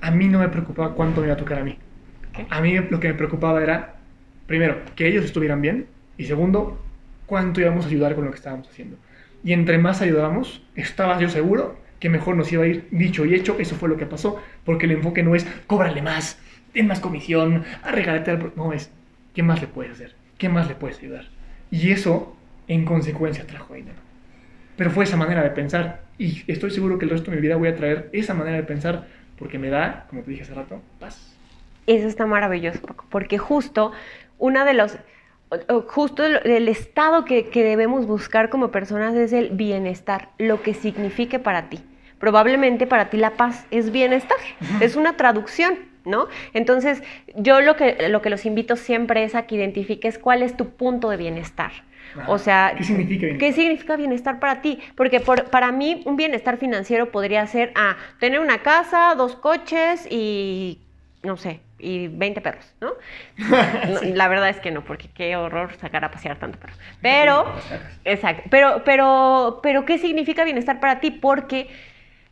a 0.00 0.10
mí 0.10 0.26
no 0.26 0.40
me 0.40 0.48
preocupaba 0.48 0.94
cuánto 0.94 1.20
me 1.20 1.28
iba 1.28 1.34
a 1.34 1.36
tocar 1.36 1.60
a 1.60 1.64
mí. 1.64 1.78
A 2.50 2.60
mí 2.60 2.76
lo 2.90 2.98
que 2.98 3.08
me 3.08 3.14
preocupaba 3.14 3.62
era, 3.62 3.94
primero, 4.48 4.78
que 4.96 5.06
ellos 5.06 5.24
estuvieran 5.24 5.62
bien 5.62 5.86
y 6.18 6.24
segundo, 6.24 6.84
cuánto 7.26 7.60
íbamos 7.60 7.84
a 7.84 7.88
ayudar 7.88 8.16
con 8.16 8.24
lo 8.24 8.32
que 8.32 8.38
estábamos 8.38 8.68
haciendo. 8.68 8.96
Y 9.44 9.52
entre 9.52 9.78
más 9.78 10.02
ayudábamos, 10.02 10.66
estaba 10.74 11.20
yo 11.20 11.28
seguro 11.28 11.78
que 12.00 12.08
mejor 12.08 12.36
nos 12.36 12.52
iba 12.52 12.64
a 12.64 12.66
ir 12.66 12.88
dicho 12.90 13.24
y 13.24 13.36
hecho. 13.36 13.56
Eso 13.60 13.76
fue 13.76 13.88
lo 13.88 13.96
que 13.96 14.06
pasó, 14.06 14.42
porque 14.64 14.86
el 14.86 14.92
enfoque 14.92 15.22
no 15.22 15.36
es 15.36 15.46
cóbrale 15.68 16.02
más, 16.02 16.40
ten 16.72 16.88
más 16.88 16.98
comisión, 16.98 17.62
arregálate 17.84 18.32
al... 18.32 18.38
pro-". 18.38 18.52
No, 18.56 18.72
es 18.72 18.90
¿qué 19.34 19.42
más 19.42 19.60
le 19.60 19.66
puedes 19.66 19.92
hacer? 19.92 20.14
¿Qué 20.38 20.48
más 20.48 20.68
le 20.68 20.74
puedes 20.74 20.98
ayudar? 20.98 21.26
Y 21.70 21.90
eso, 21.90 22.36
en 22.68 22.84
consecuencia, 22.84 23.46
trajo 23.46 23.74
dinero. 23.74 23.98
Pero 24.76 24.90
fue 24.90 25.04
esa 25.04 25.16
manera 25.16 25.42
de 25.42 25.50
pensar. 25.50 26.02
Y 26.18 26.42
estoy 26.46 26.70
seguro 26.70 26.98
que 26.98 27.04
el 27.04 27.10
resto 27.10 27.30
de 27.30 27.36
mi 27.36 27.42
vida 27.42 27.56
voy 27.56 27.68
a 27.68 27.76
traer 27.76 28.08
esa 28.12 28.34
manera 28.34 28.56
de 28.56 28.62
pensar 28.62 29.06
porque 29.38 29.58
me 29.58 29.70
da, 29.70 30.06
como 30.08 30.22
te 30.22 30.30
dije 30.30 30.42
hace 30.42 30.54
rato, 30.54 30.80
paz. 31.00 31.36
Eso 31.86 32.06
está 32.06 32.26
maravilloso, 32.26 32.80
Paco, 32.80 33.06
porque 33.10 33.38
justo 33.38 33.92
una 34.38 34.64
de 34.64 34.74
los, 34.74 34.98
justo 35.88 36.24
el, 36.24 36.38
el 36.44 36.68
estado 36.68 37.24
que, 37.24 37.48
que 37.48 37.64
debemos 37.64 38.06
buscar 38.06 38.50
como 38.50 38.70
personas 38.70 39.14
es 39.16 39.32
el 39.32 39.50
bienestar, 39.50 40.28
lo 40.38 40.62
que 40.62 40.74
signifique 40.74 41.38
para 41.38 41.68
ti. 41.68 41.80
Probablemente 42.20 42.86
para 42.86 43.10
ti 43.10 43.16
la 43.16 43.32
paz 43.32 43.66
es 43.72 43.90
bienestar, 43.90 44.38
es 44.80 44.94
una 44.94 45.16
traducción, 45.16 45.76
¿no? 46.04 46.28
Entonces, 46.54 47.02
yo 47.34 47.60
lo 47.60 47.76
que, 47.76 48.08
lo 48.08 48.22
que 48.22 48.30
los 48.30 48.44
invito 48.46 48.76
siempre 48.76 49.24
es 49.24 49.34
a 49.34 49.46
que 49.46 49.54
identifiques 49.56 50.18
cuál 50.18 50.42
es 50.42 50.56
tu 50.56 50.70
punto 50.70 51.08
de 51.10 51.16
bienestar. 51.16 51.72
O 52.26 52.36
sea, 52.38 52.74
¿Qué 52.76 52.84
significa 52.84 53.20
bienestar? 53.26 53.38
¿Qué 53.38 53.52
significa 53.54 53.96
bienestar 53.96 54.38
para 54.38 54.60
ti? 54.60 54.78
Porque 54.96 55.20
por- 55.20 55.44
para 55.44 55.72
mí 55.72 56.02
un 56.04 56.16
bienestar 56.16 56.58
financiero 56.58 57.10
podría 57.10 57.46
ser 57.46 57.72
ah, 57.74 57.96
tener 58.20 58.38
una 58.40 58.58
casa, 58.58 59.14
dos 59.16 59.34
coches 59.34 60.06
y, 60.10 60.78
no 61.22 61.38
sé, 61.38 61.60
y 61.78 62.08
20 62.08 62.42
perros, 62.42 62.74
¿no? 62.82 62.92
No, 63.38 64.14
La 64.14 64.28
verdad 64.28 64.50
es 64.50 64.60
que 64.60 64.70
no, 64.70 64.84
porque 64.84 65.08
qué 65.08 65.36
horror 65.36 65.74
sacar 65.80 66.04
a 66.04 66.10
pasear 66.10 66.38
tanto 66.38 66.58
perro. 66.58 66.74
Pero, 67.00 67.46
exacto, 68.04 68.42
pero, 68.50 68.82
pero, 68.84 69.60
pero 69.62 69.86
¿qué 69.86 69.96
significa 69.96 70.44
bienestar 70.44 70.80
para 70.80 71.00
ti? 71.00 71.12
Porque 71.12 71.68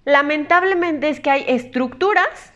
lamentablemente 0.04 1.08
es 1.08 1.20
que 1.20 1.30
hay 1.30 1.44
estructuras 1.48 2.52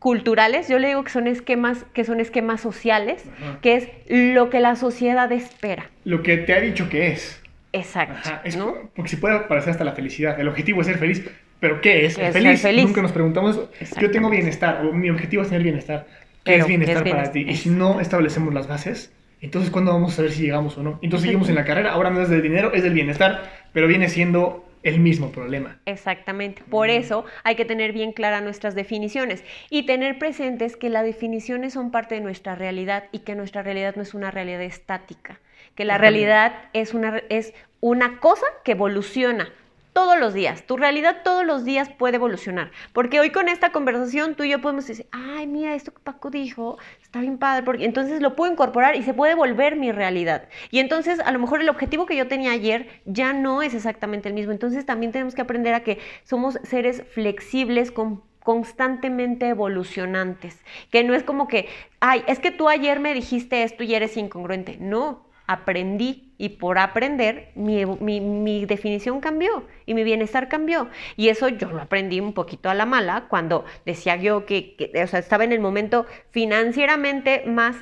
culturales, 0.00 0.66
yo 0.68 0.80
le 0.80 0.88
digo 0.88 1.04
que 1.04 1.10
son 1.10 1.28
esquemas, 1.28 1.84
que 1.92 2.04
son 2.04 2.18
esquemas 2.18 2.60
sociales, 2.60 3.22
Ajá. 3.36 3.58
que 3.60 3.76
es 3.76 3.88
lo 4.08 4.50
que 4.50 4.58
la 4.58 4.74
sociedad 4.74 5.30
espera. 5.30 5.90
Lo 6.04 6.22
que 6.24 6.38
te 6.38 6.54
ha 6.54 6.60
dicho 6.60 6.88
que 6.88 7.08
es. 7.08 7.40
Exacto. 7.72 8.16
Ajá, 8.18 8.40
es 8.44 8.56
¿no? 8.56 8.74
Porque 8.96 9.10
si 9.10 9.16
puede 9.16 9.38
parecer 9.40 9.70
hasta 9.70 9.84
la 9.84 9.92
felicidad. 9.92 10.40
El 10.40 10.48
objetivo 10.48 10.80
es 10.80 10.88
ser 10.88 10.98
feliz. 10.98 11.24
Pero 11.60 11.80
¿qué 11.82 12.06
es? 12.06 12.16
¿Qué 12.16 12.26
es 12.26 12.32
feliz? 12.32 12.62
feliz? 12.62 12.84
Nunca 12.86 13.02
nos 13.02 13.12
preguntamos 13.12 13.60
eso. 13.78 14.00
Yo 14.00 14.10
tengo 14.10 14.30
bienestar, 14.30 14.84
o 14.84 14.92
mi 14.92 15.10
objetivo 15.10 15.42
es 15.42 15.48
tener 15.48 15.62
bienestar. 15.62 16.06
¿Qué 16.42 16.52
Pero, 16.52 16.62
es 16.62 16.68
bienestar 16.68 17.04
¿qué 17.04 17.10
es 17.10 17.14
para 17.14 17.32
ti? 17.32 17.44
Y 17.46 17.56
si 17.56 17.68
no 17.68 18.00
establecemos 18.00 18.54
las 18.54 18.66
bases, 18.66 19.12
entonces 19.42 19.70
¿cuándo 19.70 19.92
vamos 19.92 20.14
a 20.14 20.16
saber 20.16 20.32
si 20.32 20.42
llegamos 20.42 20.78
o 20.78 20.82
no? 20.82 20.98
Entonces 21.02 21.26
seguimos 21.26 21.50
en 21.50 21.56
la 21.56 21.66
carrera, 21.66 21.92
ahora 21.92 22.08
no 22.08 22.22
es 22.22 22.30
del 22.30 22.40
dinero, 22.40 22.72
es 22.72 22.82
del 22.82 22.94
bienestar, 22.94 23.42
pero 23.74 23.86
viene 23.86 24.08
siendo 24.08 24.64
el 24.82 24.98
mismo 25.00 25.30
problema. 25.32 25.78
Exactamente. 25.86 26.62
Por 26.68 26.88
Mm. 26.88 26.92
eso 26.92 27.24
hay 27.44 27.54
que 27.54 27.64
tener 27.64 27.92
bien 27.92 28.12
claras 28.12 28.42
nuestras 28.42 28.74
definiciones 28.74 29.44
y 29.68 29.84
tener 29.84 30.18
presentes 30.18 30.76
que 30.76 30.88
las 30.88 31.04
definiciones 31.04 31.74
son 31.74 31.90
parte 31.90 32.14
de 32.14 32.20
nuestra 32.20 32.54
realidad 32.54 33.04
y 33.12 33.20
que 33.20 33.34
nuestra 33.34 33.62
realidad 33.62 33.94
no 33.96 34.02
es 34.02 34.14
una 34.14 34.30
realidad 34.30 34.62
estática, 34.62 35.40
que 35.74 35.84
la 35.84 35.98
realidad 35.98 36.52
es 36.72 36.94
una, 36.94 37.22
es 37.28 37.52
una 37.80 38.20
cosa 38.20 38.46
que 38.64 38.72
evoluciona. 38.72 39.52
Todos 39.92 40.18
los 40.18 40.34
días, 40.34 40.64
tu 40.66 40.76
realidad 40.76 41.18
todos 41.24 41.44
los 41.44 41.64
días 41.64 41.88
puede 41.88 42.16
evolucionar. 42.16 42.70
Porque 42.92 43.18
hoy 43.18 43.30
con 43.30 43.48
esta 43.48 43.72
conversación 43.72 44.36
tú 44.36 44.44
y 44.44 44.50
yo 44.50 44.60
podemos 44.60 44.86
decir, 44.86 45.06
ay, 45.10 45.46
mira, 45.46 45.74
esto 45.74 45.92
que 45.92 46.00
Paco 46.00 46.30
dijo, 46.30 46.78
está 47.02 47.20
bien 47.20 47.38
padre, 47.38 47.64
porque 47.64 47.84
entonces 47.84 48.22
lo 48.22 48.36
puedo 48.36 48.52
incorporar 48.52 48.94
y 48.94 49.02
se 49.02 49.14
puede 49.14 49.34
volver 49.34 49.76
mi 49.76 49.90
realidad. 49.90 50.48
Y 50.70 50.78
entonces 50.78 51.18
a 51.18 51.32
lo 51.32 51.40
mejor 51.40 51.60
el 51.60 51.68
objetivo 51.68 52.06
que 52.06 52.16
yo 52.16 52.28
tenía 52.28 52.52
ayer 52.52 52.88
ya 53.04 53.32
no 53.32 53.62
es 53.62 53.74
exactamente 53.74 54.28
el 54.28 54.34
mismo. 54.34 54.52
Entonces 54.52 54.86
también 54.86 55.12
tenemos 55.12 55.34
que 55.34 55.42
aprender 55.42 55.74
a 55.74 55.82
que 55.82 55.98
somos 56.22 56.58
seres 56.62 57.02
flexibles 57.12 57.90
con 57.90 58.22
constantemente 58.42 59.48
evolucionantes, 59.48 60.62
que 60.90 61.04
no 61.04 61.14
es 61.14 61.22
como 61.22 61.46
que, 61.46 61.68
ay, 62.00 62.22
es 62.26 62.38
que 62.38 62.50
tú 62.50 62.68
ayer 62.68 62.98
me 62.98 63.12
dijiste 63.14 63.62
esto 63.62 63.84
y 63.84 63.94
eres 63.94 64.16
incongruente. 64.16 64.78
No, 64.80 65.29
aprendí 65.52 66.34
y 66.38 66.50
por 66.50 66.78
aprender 66.78 67.50
mi, 67.54 67.84
mi- 67.86 68.64
definición 68.66 69.20
cambió 69.20 69.66
y 69.86 69.94
mi 69.94 70.04
bienestar 70.04 70.48
cambió. 70.48 70.88
Y 71.16 71.28
eso 71.28 71.48
yo 71.48 71.70
lo 71.70 71.80
aprendí 71.82 72.20
un 72.20 72.32
poquito 72.32 72.70
a 72.70 72.74
la 72.74 72.86
mala 72.86 73.26
cuando 73.28 73.64
decía 73.86 74.16
yo 74.16 74.46
que, 74.46 74.76
que, 74.76 74.92
o 75.02 75.06
sea, 75.06 75.18
estaba 75.20 75.44
en 75.44 75.52
el 75.52 75.60
momento 75.60 76.06
financieramente 76.30 77.44
más 77.46 77.76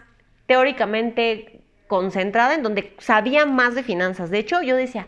teóricamente 0.46 1.60
concentrada, 1.86 2.54
en 2.54 2.62
donde 2.62 2.94
sabía 2.98 3.46
más 3.46 3.74
de 3.74 3.82
finanzas. 3.82 4.30
De 4.30 4.38
hecho, 4.38 4.62
yo 4.62 4.76
decía, 4.76 5.06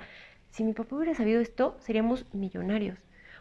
si 0.50 0.64
mi 0.64 0.72
papá 0.72 0.96
hubiera 0.96 1.14
sabido 1.14 1.40
esto, 1.40 1.76
seríamos 1.80 2.26
millonarios. 2.34 2.98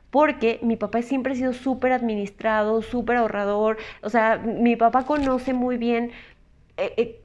Porque 0.10 0.60
mi 0.64 0.76
papá 0.76 1.02
siempre 1.04 1.34
ha 1.34 1.36
sido 1.36 1.54
súper 1.54 1.92
administrado, 1.92 2.82
súper 2.82 3.18
ahorrador. 3.18 3.78
O 4.02 4.10
sea, 4.10 4.38
mi 4.38 4.76
papá 4.76 5.06
conoce 5.06 5.54
muy 5.54 5.78
bien 5.78 6.12
eh, 6.78 6.94
eh, 6.98 7.22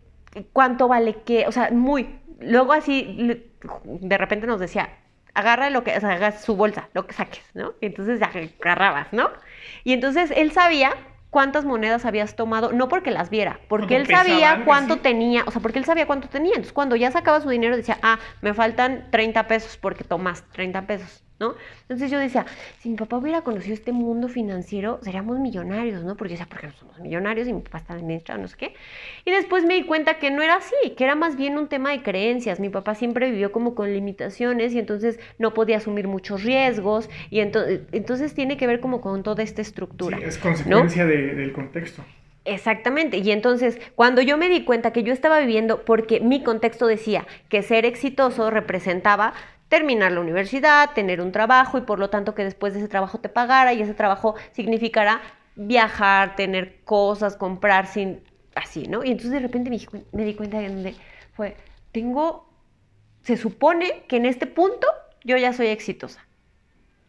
cuánto 0.52 0.88
vale 0.88 1.16
qué. 1.24 1.46
O 1.46 1.52
sea, 1.52 1.70
muy. 1.70 2.20
Luego 2.40 2.72
así, 2.72 3.42
de 3.84 4.18
repente 4.18 4.46
nos 4.46 4.60
decía, 4.60 4.90
agarra 5.34 5.70
lo 5.70 5.84
que, 5.84 5.96
o 5.96 6.00
sea, 6.00 6.12
haga 6.12 6.32
su 6.32 6.56
bolsa, 6.56 6.88
lo 6.94 7.06
que 7.06 7.14
saques, 7.14 7.44
¿no? 7.54 7.74
Y 7.80 7.86
entonces 7.86 8.20
ya 8.20 8.30
agarrabas, 8.60 9.12
¿no? 9.12 9.30
Y 9.82 9.92
entonces 9.92 10.32
él 10.34 10.52
sabía 10.52 10.94
cuántas 11.30 11.64
monedas 11.64 12.04
habías 12.04 12.36
tomado, 12.36 12.72
no 12.72 12.88
porque 12.88 13.10
las 13.10 13.28
viera, 13.28 13.58
porque 13.68 13.96
él 13.96 14.06
sabía 14.06 14.62
cuánto 14.64 14.98
tenía, 15.00 15.42
o 15.46 15.50
sea, 15.50 15.60
porque 15.60 15.80
él 15.80 15.84
sabía 15.84 16.06
cuánto 16.06 16.28
tenía. 16.28 16.52
Entonces, 16.52 16.72
cuando 16.72 16.94
ya 16.94 17.10
sacaba 17.10 17.40
su 17.40 17.48
dinero, 17.48 17.76
decía, 17.76 17.98
ah, 18.02 18.20
me 18.40 18.54
faltan 18.54 19.08
30 19.10 19.48
pesos 19.48 19.76
porque 19.76 20.04
tomas 20.04 20.44
30 20.52 20.86
pesos, 20.86 21.23
¿no? 21.40 21.54
Entonces 21.82 22.10
yo 22.10 22.18
decía, 22.18 22.46
si 22.78 22.88
mi 22.90 22.96
papá 22.96 23.16
hubiera 23.16 23.42
conocido 23.42 23.74
este 23.74 23.92
mundo 23.92 24.28
financiero, 24.28 25.00
seríamos 25.02 25.38
millonarios, 25.40 26.04
¿no? 26.04 26.16
Porque 26.16 26.34
yo 26.34 26.38
decía, 26.38 26.48
¿por 26.48 26.60
qué 26.60 26.68
no 26.68 26.72
somos 26.74 26.98
millonarios? 27.00 27.48
Y 27.48 27.52
mi 27.52 27.60
papá 27.60 27.78
está 27.78 27.94
administrado, 27.94 28.40
no 28.40 28.48
sé 28.48 28.56
qué. 28.56 28.74
Y 29.24 29.30
después 29.32 29.64
me 29.64 29.74
di 29.74 29.84
cuenta 29.84 30.18
que 30.18 30.30
no 30.30 30.42
era 30.42 30.54
así, 30.56 30.74
que 30.96 31.04
era 31.04 31.14
más 31.16 31.36
bien 31.36 31.58
un 31.58 31.68
tema 31.68 31.90
de 31.90 32.02
creencias. 32.02 32.60
Mi 32.60 32.68
papá 32.68 32.94
siempre 32.94 33.30
vivió 33.30 33.50
como 33.52 33.74
con 33.74 33.92
limitaciones 33.92 34.72
y 34.74 34.78
entonces 34.78 35.18
no 35.38 35.54
podía 35.54 35.78
asumir 35.78 36.06
muchos 36.08 36.44
riesgos 36.44 37.10
y 37.30 37.40
entonces, 37.40 37.80
entonces 37.92 38.34
tiene 38.34 38.56
que 38.56 38.66
ver 38.66 38.80
como 38.80 39.00
con 39.00 39.22
toda 39.22 39.42
esta 39.42 39.60
estructura. 39.60 40.18
Sí, 40.18 40.24
es 40.24 40.38
consecuencia 40.38 41.04
de- 41.04 41.34
del 41.34 41.52
contexto. 41.52 42.04
Exactamente. 42.46 43.16
Y 43.18 43.30
entonces, 43.30 43.80
cuando 43.94 44.20
yo 44.20 44.36
me 44.36 44.50
di 44.50 44.64
cuenta 44.64 44.92
que 44.92 45.02
yo 45.02 45.14
estaba 45.14 45.40
viviendo, 45.40 45.82
porque 45.86 46.20
mi 46.20 46.42
contexto 46.44 46.86
decía 46.86 47.26
que 47.48 47.62
ser 47.62 47.86
exitoso 47.86 48.50
representaba 48.50 49.32
terminar 49.74 50.12
la 50.12 50.20
universidad, 50.20 50.92
tener 50.94 51.20
un 51.20 51.32
trabajo 51.32 51.78
y 51.78 51.80
por 51.80 51.98
lo 51.98 52.08
tanto 52.08 52.32
que 52.32 52.44
después 52.44 52.74
de 52.74 52.78
ese 52.78 52.88
trabajo 52.88 53.18
te 53.18 53.28
pagara 53.28 53.72
y 53.72 53.82
ese 53.82 53.92
trabajo 53.92 54.36
significará 54.52 55.20
viajar, 55.56 56.36
tener 56.36 56.76
cosas, 56.84 57.36
comprar 57.36 57.88
sin 57.88 58.22
así, 58.54 58.86
¿no? 58.86 59.02
Y 59.02 59.10
entonces 59.10 59.32
de 59.32 59.40
repente 59.40 59.70
me, 60.12 60.24
di 60.24 60.34
cuenta 60.34 60.60
de 60.60 60.68
donde 60.68 60.94
fue, 61.32 61.56
tengo, 61.90 62.48
se 63.22 63.36
supone 63.36 64.04
que 64.06 64.18
en 64.18 64.26
este 64.26 64.46
punto 64.46 64.86
yo 65.24 65.36
ya 65.38 65.52
soy 65.52 65.66
exitosa. 65.66 66.24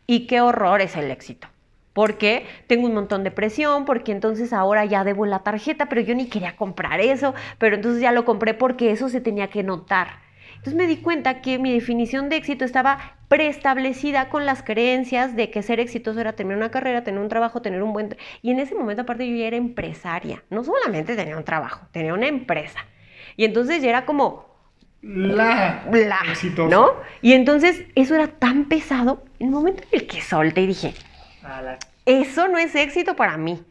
Y 0.08 0.25
qué 0.25 0.41
horror 0.41 0.82
es 0.82 0.95
el 0.95 1.12
éxito. 1.12 1.47
Porque 1.93 2.47
tengo 2.65 2.88
un 2.88 2.95
montón 2.95 3.23
de 3.23 3.30
presión, 3.30 3.86
porque 3.86 4.12
entonces 4.12 4.54
ahora 4.54 4.86
ya 4.86 5.04
debo 5.04 5.28
la 5.28 5.43
tarjeta, 5.43 5.88
pero 5.88 6.01
yo 6.01 6.15
ni 6.15 6.30
quería 6.30 6.56
comprar 6.56 6.99
eso, 6.99 7.36
pero 7.60 7.75
entonces 7.75 8.01
ya 8.01 8.12
lo 8.12 8.25
compré 8.25 8.56
porque 8.56 8.89
eso 8.89 9.08
se 9.08 9.21
tenía 9.21 9.51
que 9.51 9.62
notar. 9.62 10.25
Entonces 10.65 10.82
me 10.84 10.88
di 10.88 10.97
cuenta 10.97 11.41
que 11.41 11.60
mi 11.60 11.71
definición 11.71 12.28
de 12.28 12.38
éxito 12.38 12.65
estaba 12.65 13.17
preestablecida 13.28 14.30
con 14.30 14.47
las 14.47 14.63
creencias 14.63 15.36
de 15.36 15.51
que 15.51 15.62
ser 15.62 15.80
exitoso 15.80 16.19
era 16.19 16.34
tener 16.34 16.58
una 16.58 16.71
carrera, 16.71 17.04
tener 17.04 17.21
un 17.21 17.30
trabajo, 17.30 17.62
tener 17.62 17.84
un 17.84 17.93
buen... 17.93 18.17
Y 18.41 18.49
en 18.49 18.60
ese 18.60 18.73
momento 18.73 19.04
aparte 19.04 19.30
yo 19.30 19.36
ya 19.36 19.45
era 19.45 19.58
empresaria, 19.58 20.43
no 20.49 20.63
solamente 20.63 21.15
tenía 21.15 21.38
un 21.38 21.43
trabajo, 21.43 21.86
tenía 21.91 22.15
una 22.15 22.25
empresa. 22.25 22.80
Y 23.38 23.45
entonces 23.45 23.84
ya 23.84 23.89
era 23.89 24.06
como, 24.06 24.47
La, 25.04 25.86
bla, 25.91 26.17
exitosa. 26.32 26.75
¿no? 26.75 26.93
Y 27.21 27.34
entonces 27.34 27.84
eso 27.93 28.15
era 28.15 28.25
tan 28.25 28.65
pesado, 28.65 29.23
en 29.38 29.49
el 29.49 29.54
momento 29.54 29.84
en 29.91 29.99
el 30.01 30.08
que 30.08 30.19
solté 30.21 30.62
y 30.62 30.65
dije, 30.67 30.95
la- 31.43 31.78
eso 32.08 32.47
no 32.47 32.58
es 32.58 32.73
éxito 32.73 33.15
para 33.15 33.38
mí, 33.38 33.63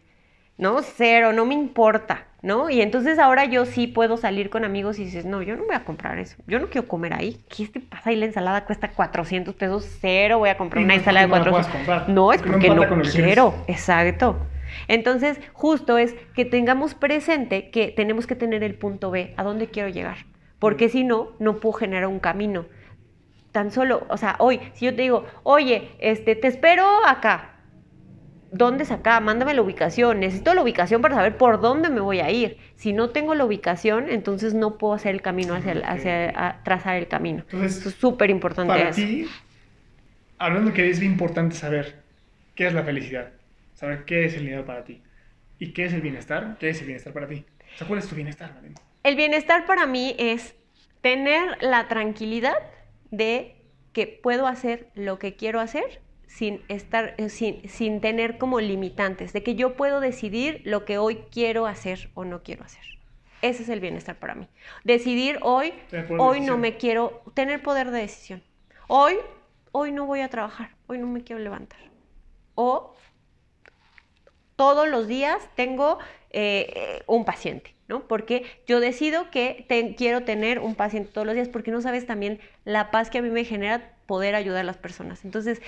¿no? 0.58 0.80
Cero, 0.82 1.32
no 1.32 1.44
me 1.44 1.54
importa, 1.54 2.28
¿no? 2.44 2.70
Y 2.70 2.82
entonces 2.82 3.18
ahora 3.18 3.46
yo 3.46 3.66
sí 3.66 3.88
puedo 3.88 4.16
salir 4.18 4.50
con 4.50 4.64
amigos 4.64 4.98
y 5.00 5.04
dices, 5.06 5.24
no, 5.24 5.42
yo 5.42 5.56
no 5.56 5.64
voy 5.66 5.74
a 5.76 5.84
comprar 5.84 6.18
eso, 6.20 6.36
yo 6.46 6.60
no 6.60 6.68
quiero 6.68 6.88
comer 6.88 7.14
ahí, 7.14 7.44
¿qué 7.48 7.66
te 7.68 7.80
pasa? 7.80 8.12
Y 8.12 8.16
la 8.16 8.26
ensalada 8.26 8.66
cuesta 8.66 8.92
400 8.92 9.54
pesos, 9.56 9.86
cero 10.00 10.38
voy 10.38 10.50
a 10.50 10.56
comprar 10.58 10.82
Y 10.82 10.84
una 10.84 10.94
no 10.94 10.94
ensalada 10.94 11.26
de 11.26 11.30
porque 11.30 11.40
no 11.40 11.44
la 11.46 11.50
400. 11.50 11.66
puedas 11.66 11.68
comprar, 11.68 12.08
No, 12.08 12.32
es 12.32 12.42
porque 12.42 12.70
no 12.70 12.74
no, 12.74 13.02
quiero, 13.02 13.64
exacto. 13.66 14.36
Entonces, 14.88 15.40
justo 15.54 15.98
es 15.98 16.14
que 16.34 16.44
tengamos 16.44 16.94
presente 16.94 17.70
que 17.70 17.88
tenemos 17.88 18.26
que 18.26 18.36
tener 18.36 18.62
el 18.62 18.74
punto 18.76 19.10
B, 19.10 19.34
a 19.36 19.42
dónde 19.44 19.68
quiero 19.68 19.88
llegar, 19.88 20.26
porque 20.58 20.88
si 20.88 21.04
no, 21.04 21.30
no 21.38 21.60
puedo 21.60 21.74
generar 21.74 22.08
un 22.08 22.20
camino. 22.20 22.66
Tan 23.52 23.70
solo, 23.70 24.04
o 24.10 24.16
sea, 24.16 24.36
hoy, 24.40 24.60
si 24.74 24.86
yo 24.86 24.96
te 24.96 25.02
digo, 25.02 25.26
oye, 25.44 25.92
este, 26.00 26.34
te 26.36 26.48
espero 26.48 26.84
acá, 27.06 27.53
¿dónde 28.56 28.84
es 28.84 28.90
acá? 28.90 29.20
Mándame 29.20 29.52
la 29.54 29.62
ubicación. 29.62 30.20
Necesito 30.20 30.54
la 30.54 30.62
ubicación 30.62 31.02
para 31.02 31.16
saber 31.16 31.36
por 31.36 31.60
dónde 31.60 31.90
me 31.90 32.00
voy 32.00 32.20
a 32.20 32.30
ir. 32.30 32.58
Si 32.76 32.92
no 32.92 33.10
tengo 33.10 33.34
la 33.34 33.44
ubicación, 33.44 34.08
entonces 34.08 34.54
no 34.54 34.78
puedo 34.78 34.94
hacer 34.94 35.14
el 35.14 35.22
camino 35.22 35.54
hacia, 35.54 35.72
el- 35.72 35.84
hacia 35.84 36.30
a- 36.34 36.62
trazar 36.62 36.96
el 36.96 37.08
camino. 37.08 37.40
Entonces, 37.40 37.78
Eso 37.78 37.88
es 37.88 37.94
súper 37.96 38.30
importante. 38.30 38.72
Para 38.72 38.88
eso. 38.90 39.00
ti, 39.00 39.26
hablando 40.38 40.72
que 40.72 40.88
es 40.88 41.00
bien 41.00 41.12
importante 41.12 41.54
saber 41.56 42.02
qué 42.54 42.66
es 42.66 42.74
la 42.74 42.82
felicidad, 42.82 43.32
saber 43.74 44.04
qué 44.04 44.24
es 44.24 44.34
el 44.34 44.44
dinero 44.44 44.64
para 44.64 44.84
ti 44.84 45.02
y 45.58 45.72
qué 45.72 45.84
es 45.86 45.92
el 45.92 46.00
bienestar, 46.00 46.56
qué 46.60 46.70
es 46.70 46.80
el 46.80 46.86
bienestar 46.86 47.12
para 47.12 47.26
ti. 47.28 47.44
O 47.74 47.78
sea, 47.78 47.86
¿cuál 47.86 47.98
es 47.98 48.08
tu 48.08 48.14
bienestar, 48.14 48.54
Marina? 48.54 48.74
El 49.02 49.16
bienestar 49.16 49.66
para 49.66 49.86
mí 49.86 50.14
es 50.18 50.54
tener 51.00 51.58
la 51.60 51.88
tranquilidad 51.88 52.54
de 53.10 53.56
que 53.92 54.06
puedo 54.06 54.46
hacer 54.46 54.88
lo 54.94 55.18
que 55.18 55.34
quiero 55.36 55.60
hacer 55.60 56.00
sin 56.36 56.64
estar 56.68 57.14
eh, 57.18 57.28
sin, 57.28 57.68
sin 57.68 58.00
tener 58.00 58.38
como 58.38 58.60
limitantes, 58.60 59.32
de 59.32 59.42
que 59.42 59.54
yo 59.54 59.76
puedo 59.76 60.00
decidir 60.00 60.60
lo 60.64 60.84
que 60.84 60.98
hoy 60.98 61.16
quiero 61.30 61.66
hacer 61.66 62.10
o 62.14 62.24
no 62.24 62.42
quiero 62.42 62.64
hacer. 62.64 62.82
Ese 63.42 63.62
es 63.62 63.68
el 63.68 63.80
bienestar 63.80 64.18
para 64.18 64.34
mí. 64.34 64.48
Decidir 64.84 65.38
hoy, 65.42 65.74
de 65.90 66.02
hoy 66.16 66.40
no 66.40 66.56
me 66.58 66.76
quiero 66.76 67.22
tener 67.34 67.62
poder 67.62 67.90
de 67.90 68.00
decisión. 68.00 68.42
Hoy, 68.88 69.16
hoy 69.72 69.92
no 69.92 70.06
voy 70.06 70.20
a 70.20 70.28
trabajar, 70.30 70.70
hoy 70.86 70.98
no 70.98 71.06
me 71.06 71.22
quiero 71.24 71.42
levantar. 71.42 71.78
O 72.56 72.94
todos 74.56 74.88
los 74.88 75.06
días 75.08 75.48
tengo 75.56 75.98
eh, 76.30 77.02
un 77.06 77.24
paciente, 77.24 77.74
¿no? 77.88 78.06
Porque 78.06 78.44
yo 78.66 78.80
decido 78.80 79.30
que 79.30 79.64
te- 79.68 79.94
quiero 79.96 80.24
tener 80.24 80.60
un 80.60 80.74
paciente 80.76 81.10
todos 81.12 81.26
los 81.26 81.34
días 81.34 81.48
porque 81.48 81.70
no 81.70 81.80
sabes 81.80 82.06
también 82.06 82.40
la 82.64 82.90
paz 82.90 83.10
que 83.10 83.18
a 83.18 83.22
mí 83.22 83.30
me 83.30 83.44
genera 83.44 83.93
poder 84.06 84.34
ayudar 84.34 84.60
a 84.60 84.64
las 84.64 84.76
personas. 84.76 85.24
Entonces, 85.24 85.62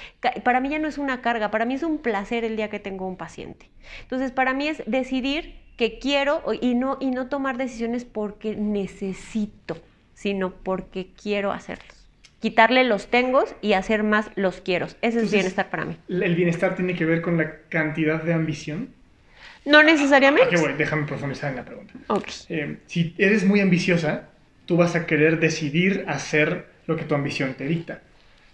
para 0.45 0.61
mí 0.61 0.69
ya 0.69 0.79
no 0.79 0.89
es 0.89 0.99
una 0.99 1.23
carga, 1.23 1.51
para 1.51 1.65
mí 1.65 1.75
es 1.75 1.83
un 1.83 1.99
placer 1.99 2.45
el 2.45 2.57
día 2.57 2.71
que 2.71 2.79
tengo 2.79 3.07
un 3.07 3.17
paciente. 3.17 3.69
Entonces, 4.03 4.31
para 4.33 4.55
mí 4.55 4.69
es 4.69 4.83
decidir 4.87 5.55
que 5.77 5.99
quiero 5.99 6.43
y 6.61 6.75
no, 6.75 6.99
y 7.01 7.11
no 7.11 7.29
tomar 7.29 7.57
decisiones 7.59 8.05
porque 8.05 8.57
necesito, 8.57 9.77
sino 10.15 10.53
porque 10.55 11.09
quiero 11.21 11.53
hacerlos. 11.53 12.09
Quitarle 12.41 12.85
los 12.85 13.09
tengo 13.09 13.45
y 13.63 13.73
hacer 13.73 14.03
más 14.03 14.31
los 14.37 14.61
quiero. 14.61 14.87
Ese 14.87 14.97
es 15.01 15.05
Entonces, 15.15 15.33
bienestar 15.33 15.71
para 15.71 15.85
mí. 15.85 15.97
¿El 16.09 16.35
bienestar 16.35 16.75
tiene 16.77 16.95
que 16.95 17.05
ver 17.05 17.23
con 17.23 17.37
la 17.37 17.61
cantidad 17.69 18.23
de 18.23 18.33
ambición? 18.35 18.91
No 19.65 19.79
¿A 19.79 19.83
necesariamente. 19.83 20.55
qué 20.55 20.57
voy? 20.57 20.75
Déjame 20.75 21.07
profundizar 21.07 21.51
en 21.51 21.57
la 21.57 21.65
pregunta. 21.65 21.95
Ok. 22.09 22.29
Eh, 22.49 22.79
si 22.87 23.15
eres 23.19 23.45
muy 23.45 23.61
ambiciosa, 23.61 24.29
tú 24.65 24.77
vas 24.77 24.95
a 24.97 25.07
querer 25.07 25.41
decidir 25.41 26.05
hacer 26.09 26.67
lo 26.87 26.97
que 26.97 27.05
tu 27.05 27.15
ambición 27.15 27.55
te 27.55 27.67
dicta. 27.67 28.03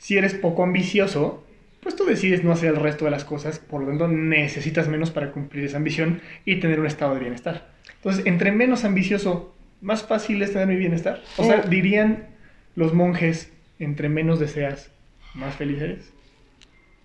Si 0.02 0.18
eres 0.18 0.34
poco 0.34 0.64
ambicioso, 0.64 1.44
pues 1.80 1.94
tú 1.94 2.04
decides 2.04 2.42
no 2.42 2.50
hacer 2.50 2.70
el 2.70 2.76
resto 2.80 3.04
de 3.04 3.12
las 3.12 3.24
cosas, 3.24 3.60
por 3.60 3.82
lo 3.82 3.86
tanto 3.86 4.08
necesitas 4.08 4.88
menos 4.88 5.12
para 5.12 5.30
cumplir 5.30 5.64
esa 5.64 5.76
ambición 5.76 6.20
y 6.44 6.56
tener 6.56 6.80
un 6.80 6.86
estado 6.86 7.14
de 7.14 7.20
bienestar. 7.20 7.68
Entonces, 7.98 8.26
entre 8.26 8.50
menos 8.50 8.84
ambicioso, 8.84 9.54
más 9.80 10.02
fácil 10.02 10.42
es 10.42 10.52
tener 10.52 10.66
mi 10.66 10.74
bienestar. 10.74 11.22
O 11.36 11.44
sea, 11.44 11.58
Mm. 11.58 11.70
dirían 11.70 12.26
los 12.74 12.94
monjes, 12.94 13.52
entre 13.78 14.08
menos 14.08 14.40
deseas, 14.40 14.90
¿más 15.34 15.54
feliz 15.54 15.80
eres? 15.80 16.12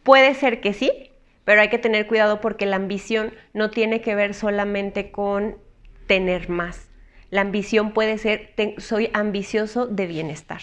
Puede 0.01 0.33
ser 0.33 0.59
que 0.59 0.73
sí, 0.73 0.91
pero 1.45 1.61
hay 1.61 1.69
que 1.69 1.77
tener 1.77 2.07
cuidado 2.07 2.41
porque 2.41 2.65
la 2.65 2.77
ambición 2.77 3.31
no 3.53 3.69
tiene 3.69 4.01
que 4.01 4.15
ver 4.15 4.33
solamente 4.33 5.11
con 5.11 5.57
tener 6.07 6.49
más. 6.49 6.87
La 7.29 7.41
ambición 7.41 7.91
puede 7.93 8.17
ser, 8.17 8.53
soy 8.79 9.11
ambicioso 9.13 9.85
de 9.85 10.07
bienestar. 10.07 10.61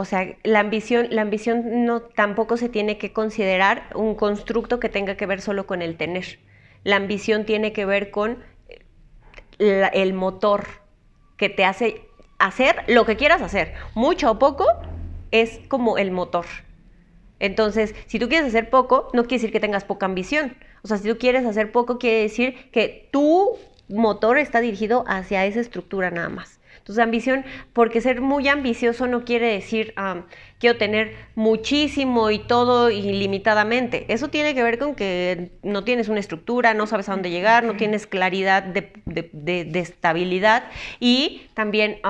O 0.00 0.06
sea, 0.06 0.34
la 0.44 0.60
ambición, 0.60 1.08
la 1.10 1.20
ambición 1.20 1.84
no 1.84 2.00
tampoco 2.00 2.56
se 2.56 2.70
tiene 2.70 2.96
que 2.96 3.12
considerar 3.12 3.82
un 3.94 4.14
constructo 4.14 4.80
que 4.80 4.88
tenga 4.88 5.18
que 5.18 5.26
ver 5.26 5.42
solo 5.42 5.66
con 5.66 5.82
el 5.82 5.98
tener. 5.98 6.38
La 6.84 6.96
ambición 6.96 7.44
tiene 7.44 7.74
que 7.74 7.84
ver 7.84 8.10
con 8.10 8.42
el 9.58 10.14
motor 10.14 10.64
que 11.36 11.50
te 11.50 11.66
hace 11.66 12.00
hacer 12.38 12.76
lo 12.88 13.04
que 13.04 13.16
quieras 13.16 13.42
hacer, 13.42 13.74
mucho 13.94 14.30
o 14.30 14.38
poco, 14.38 14.64
es 15.32 15.60
como 15.68 15.98
el 15.98 16.12
motor. 16.12 16.46
Entonces, 17.38 17.94
si 18.06 18.18
tú 18.18 18.30
quieres 18.30 18.48
hacer 18.48 18.70
poco, 18.70 19.10
no 19.12 19.24
quiere 19.24 19.42
decir 19.42 19.52
que 19.52 19.60
tengas 19.60 19.84
poca 19.84 20.06
ambición. 20.06 20.56
O 20.82 20.88
sea, 20.88 20.96
si 20.96 21.10
tú 21.10 21.18
quieres 21.18 21.44
hacer 21.44 21.72
poco, 21.72 21.98
quiere 21.98 22.22
decir 22.22 22.70
que 22.70 23.10
tu 23.12 23.58
motor 23.90 24.38
está 24.38 24.62
dirigido 24.62 25.04
hacia 25.06 25.44
esa 25.44 25.60
estructura 25.60 26.10
nada 26.10 26.30
más. 26.30 26.59
Entonces, 26.90 27.04
ambición, 27.04 27.44
porque 27.72 28.00
ser 28.00 28.20
muy 28.20 28.48
ambicioso 28.48 29.06
no 29.06 29.24
quiere 29.24 29.52
decir 29.52 29.94
quiero 30.58 30.76
tener 30.76 31.14
muchísimo 31.36 32.32
y 32.32 32.40
todo 32.40 32.90
ilimitadamente. 32.90 34.06
Eso 34.08 34.26
tiene 34.26 34.56
que 34.56 34.64
ver 34.64 34.76
con 34.76 34.96
que 34.96 35.52
no 35.62 35.84
tienes 35.84 36.08
una 36.08 36.18
estructura, 36.18 36.74
no 36.74 36.88
sabes 36.88 37.08
a 37.08 37.12
dónde 37.12 37.30
llegar, 37.30 37.62
no 37.62 37.76
tienes 37.76 38.08
claridad 38.08 38.64
de, 38.64 39.70
estabilidad 39.78 40.64
y 40.98 41.42
también 41.54 42.00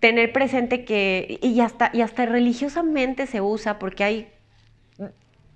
tener 0.00 0.32
presente 0.32 0.84
que, 0.84 1.38
y 1.40 1.60
hasta, 1.60 1.92
y 1.92 2.00
hasta 2.00 2.26
religiosamente 2.26 3.28
se 3.28 3.40
usa 3.40 3.78
porque 3.78 4.02
hay 4.02 4.32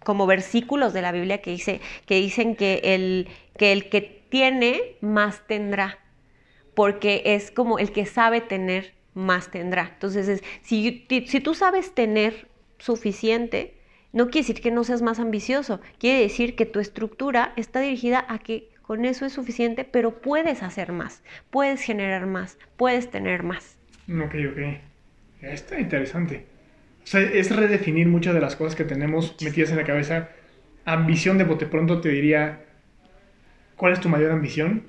como 0.05 0.29
versículos 0.29 0.93
de 0.93 1.03
la 1.03 1.11
Biblia 1.11 1.43
que, 1.43 1.51
dice, 1.51 1.81
que 2.07 2.15
dicen 2.15 2.55
que 2.55 2.81
el, 2.85 3.29
que 3.59 3.73
el 3.73 3.89
que 3.89 4.03
tiene 4.29 4.97
más 5.01 5.45
tendrá 5.49 5.99
porque 6.77 7.23
es 7.25 7.51
como 7.51 7.79
el 7.79 7.91
que 7.91 8.05
sabe 8.05 8.43
tener, 8.43 8.93
más 9.15 9.51
tendrá. 9.51 9.93
Entonces, 9.95 10.45
si, 10.61 11.07
si 11.09 11.41
tú 11.41 11.55
sabes 11.55 11.95
tener 11.95 12.49
suficiente, 12.77 13.73
no 14.13 14.27
quiere 14.27 14.47
decir 14.47 14.61
que 14.61 14.71
no 14.71 14.85
seas 14.85 15.01
más 15.01 15.19
ambicioso, 15.19 15.81
quiere 15.99 16.21
decir 16.21 16.55
que 16.55 16.67
tu 16.67 16.79
estructura 16.79 17.55
está 17.57 17.81
dirigida 17.81 18.27
a 18.29 18.39
que 18.39 18.69
con 18.83 19.07
eso 19.07 19.25
es 19.25 19.33
suficiente, 19.33 19.85
pero 19.85 20.21
puedes 20.21 20.63
hacer 20.63 20.93
más, 20.93 21.23
puedes 21.49 21.81
generar 21.81 22.27
más, 22.27 22.59
puedes 22.77 23.11
tener 23.11 23.43
más. 23.43 23.79
Ok, 24.11 24.35
ok. 24.53 24.81
Está 25.41 25.81
interesante. 25.81 26.45
O 27.03 27.07
sea, 27.07 27.23
es 27.23 27.57
redefinir 27.57 28.07
muchas 28.07 28.35
de 28.35 28.41
las 28.43 28.55
cosas 28.55 28.77
que 28.77 28.85
tenemos 28.85 29.35
metidas 29.43 29.71
en 29.71 29.79
la 29.79 29.85
cabeza. 29.85 30.29
Ambición 30.85 31.39
de 31.39 31.45
bote 31.45 31.65
pronto 31.65 32.03
te 32.03 32.11
diría, 32.11 32.67
¿cuál 33.77 33.95
es 33.95 34.01
tu 34.01 34.11
mayor 34.11 34.31
ambición? 34.31 34.85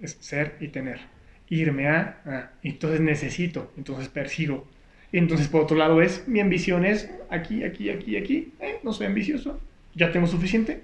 Es 0.00 0.16
ser 0.20 0.56
y 0.60 0.68
tener. 0.68 1.00
Irme 1.48 1.88
a, 1.88 2.52
entonces 2.62 3.00
necesito, 3.00 3.72
entonces 3.76 4.08
persigo. 4.08 4.66
Entonces 5.12 5.48
por 5.48 5.62
otro 5.62 5.76
lado 5.76 6.02
es, 6.02 6.26
mi 6.26 6.40
ambición 6.40 6.84
es 6.84 7.08
aquí, 7.30 7.64
aquí, 7.64 7.90
aquí, 7.90 8.16
aquí, 8.16 8.52
eh, 8.60 8.80
no 8.82 8.92
soy 8.92 9.06
ambicioso, 9.06 9.60
ya 9.94 10.10
tengo 10.10 10.26
suficiente, 10.26 10.82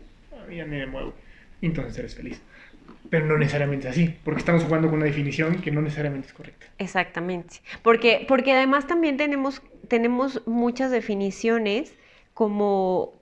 ya 0.55 0.64
me 0.64 0.87
muevo. 0.87 1.14
Entonces 1.61 1.98
eres 1.98 2.14
feliz. 2.14 2.40
Pero 3.11 3.27
no 3.27 3.37
necesariamente 3.37 3.88
así, 3.88 4.14
porque 4.25 4.40
estamos 4.40 4.64
jugando 4.64 4.88
con 4.88 4.98
una 4.98 5.07
definición 5.07 5.61
que 5.61 5.70
no 5.70 5.83
necesariamente 5.83 6.29
es 6.29 6.33
correcta. 6.33 6.66
Exactamente. 6.79 7.57
Porque, 7.83 8.25
porque 8.27 8.53
además 8.53 8.87
también 8.87 9.16
tenemos, 9.16 9.61
tenemos 9.88 10.46
muchas 10.46 10.90
definiciones 10.90 11.94
como 12.33 13.20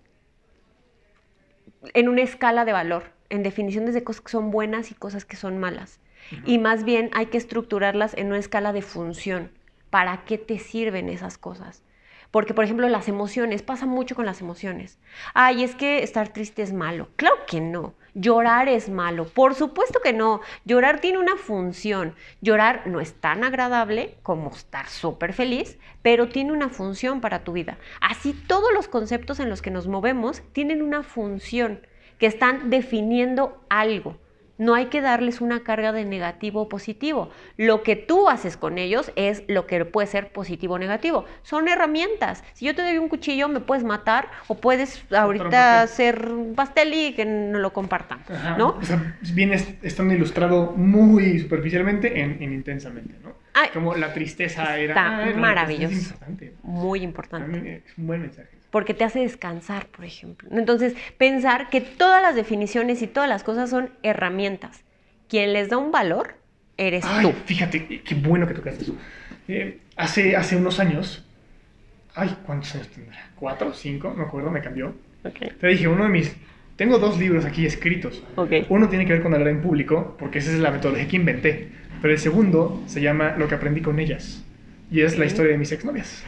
en 1.95 2.09
una 2.09 2.23
escala 2.23 2.65
de 2.65 2.73
valor 2.73 3.05
en 3.31 3.43
definiciones 3.43 3.95
de 3.95 4.05
cosas 4.05 4.21
que 4.21 4.31
son 4.31 4.51
buenas 4.51 4.91
y 4.91 4.95
cosas 4.95 5.25
que 5.25 5.37
son 5.37 5.59
malas. 5.59 6.01
Y 6.45 6.59
más 6.59 6.85
bien 6.85 7.11
hay 7.15 7.27
que 7.27 7.39
estructurarlas 7.39 8.15
en 8.17 8.29
una 8.29 8.39
escala 8.39 8.73
de 8.73 8.83
función. 8.83 9.51
¿Para 9.89 10.25
qué 10.25 10.39
te 10.39 10.59
sirven 10.59 11.09
esas 11.09 11.39
cosas? 11.39 11.83
Porque, 12.31 12.55
por 12.55 12.65
ejemplo, 12.65 12.89
las 12.89 13.09
emociones, 13.09 13.63
pasa 13.63 13.87
mucho 13.87 14.15
con 14.15 14.25
las 14.25 14.41
emociones. 14.41 14.99
Ay, 15.35 15.65
es 15.65 15.75
que 15.75 16.05
estar 16.05 16.29
triste 16.29 16.63
es 16.63 16.73
malo. 16.73 17.09
Claro 17.17 17.35
que 17.49 17.61
no. 17.61 17.95
Llorar 18.15 18.69
es 18.69 18.89
malo. 18.89 19.27
Por 19.27 19.57
supuesto 19.57 20.01
que 20.01 20.13
no. 20.13 20.41
Llorar 20.65 21.01
tiene 21.01 21.19
una 21.19 21.37
función. 21.37 22.15
Llorar 22.41 22.87
no 22.87 23.01
es 23.01 23.15
tan 23.15 23.43
agradable 23.43 24.17
como 24.23 24.51
estar 24.51 24.89
súper 24.89 25.33
feliz, 25.33 25.77
pero 26.03 26.29
tiene 26.29 26.53
una 26.53 26.69
función 26.69 27.21
para 27.21 27.43
tu 27.43 27.53
vida. 27.53 27.79
Así 28.01 28.33
todos 28.33 28.73
los 28.75 28.87
conceptos 28.87 29.41
en 29.41 29.49
los 29.49 29.61
que 29.61 29.73
nos 29.73 29.89
movemos 29.89 30.43
tienen 30.53 30.83
una 30.83 31.03
función 31.03 31.81
que 32.21 32.27
están 32.27 32.71
definiendo 32.71 33.65
algo. 33.69 34.17
No 34.59 34.75
hay 34.75 34.87
que 34.87 35.01
darles 35.01 35.41
una 35.41 35.65
carga 35.65 35.91
de 35.91 36.05
negativo 36.05 36.61
o 36.61 36.69
positivo. 36.69 37.31
Lo 37.57 37.83
que 37.83 37.97
tú 37.97 38.29
haces 38.29 38.59
con 38.59 38.77
ellos 38.77 39.11
es 39.17 39.43
lo 39.49 39.67
que 39.67 39.87
puede 39.87 40.07
ser 40.07 40.33
positivo 40.33 40.75
o 40.75 40.79
negativo. 40.79 41.25
Son 41.43 41.67
herramientas. 41.67 42.45
Si 42.53 42.67
yo 42.67 42.75
te 42.75 42.83
doy 42.83 42.99
un 42.99 43.09
cuchillo, 43.09 43.49
me 43.49 43.61
puedes 43.61 43.85
matar 43.85 44.29
o 44.49 44.57
puedes 44.57 45.03
ahorita 45.11 45.81
hacer 45.81 46.29
un 46.29 46.55
pastel 46.55 46.93
y 46.93 47.15
que 47.15 47.25
no 47.25 47.59
lo 47.59 47.73
compartan. 47.73 48.21
¿no? 48.59 48.77
O 48.77 48.83
sea, 48.83 49.17
viene 49.33 49.57
estando 49.81 50.13
ilustrado 50.13 50.73
muy 50.77 51.39
superficialmente 51.39 52.21
en, 52.21 52.43
intensamente, 52.43 53.15
¿no? 53.23 53.33
Como 53.73 53.95
la 53.95 54.13
tristeza 54.13 54.77
era... 54.77 54.93
Está 54.93 55.41
maravilloso. 55.41 56.15
Muy 56.65 57.03
importante. 57.03 57.83
Es 57.87 57.97
un 57.97 58.07
buen 58.07 58.21
mensaje 58.21 58.60
porque 58.71 58.95
te 58.95 59.05
hace 59.05 59.21
descansar, 59.21 59.87
por 59.87 60.05
ejemplo. 60.05 60.49
Entonces, 60.53 60.95
pensar 61.19 61.71
que 61.71 61.81
todas 61.81 62.23
las 62.23 62.35
definiciones 62.35 63.03
y 63.03 63.07
todas 63.07 63.29
las 63.29 63.43
cosas 63.43 63.71
son 63.71 63.91
herramientas. 64.03 64.85
Quien 65.29 65.53
les 65.53 65.69
da 65.69 65.77
un 65.77 65.93
valor, 65.93 66.35
eres 66.77 67.05
tú. 67.23 67.33
Fíjate, 67.45 68.03
qué 68.03 68.15
bueno 68.15 68.47
que 68.47 68.55
tocaste 68.55 68.85
eso. 68.85 68.97
Eh, 69.49 69.81
hace, 69.97 70.37
hace 70.37 70.57
unos 70.57 70.81
años, 70.81 71.25
ay, 72.15 72.37
¿cuántos 72.47 72.75
años 72.75 72.89
tendrá? 72.89 73.31
¿Cuatro? 73.37 73.73
¿Cinco? 73.75 74.11
No 74.11 74.17
me 74.17 74.23
acuerdo, 74.25 74.51
me 74.51 74.61
cambió. 74.61 74.95
Te 75.61 75.67
dije, 75.67 75.89
uno 75.89 76.05
de 76.05 76.11
mis... 76.11 76.35
Tengo 76.77 76.99
dos 76.99 77.19
libros 77.19 77.45
aquí 77.45 77.67
escritos. 77.67 78.23
Uno 78.71 78.89
tiene 78.89 79.05
que 79.05 79.13
ver 79.13 79.23
con 79.23 79.35
hablar 79.35 79.49
en 79.49 79.61
público, 79.61 80.17
porque 80.19 80.39
esa 80.39 80.51
es 80.51 80.59
la 80.59 80.71
metodología 80.71 81.09
que 81.09 81.17
inventé. 81.17 81.69
Pero 82.01 82.15
el 82.15 82.19
segundo 82.19 82.83
se 82.87 83.03
llama 83.03 83.35
Lo 83.37 83.49
que 83.49 83.55
aprendí 83.55 83.83
con 83.83 83.99
ellas. 83.99 84.43
Y 84.91 85.03
es 85.03 85.19
la 85.19 85.27
historia 85.27 85.53
de 85.53 85.59
mis 85.59 85.73
exnovias. 85.73 86.25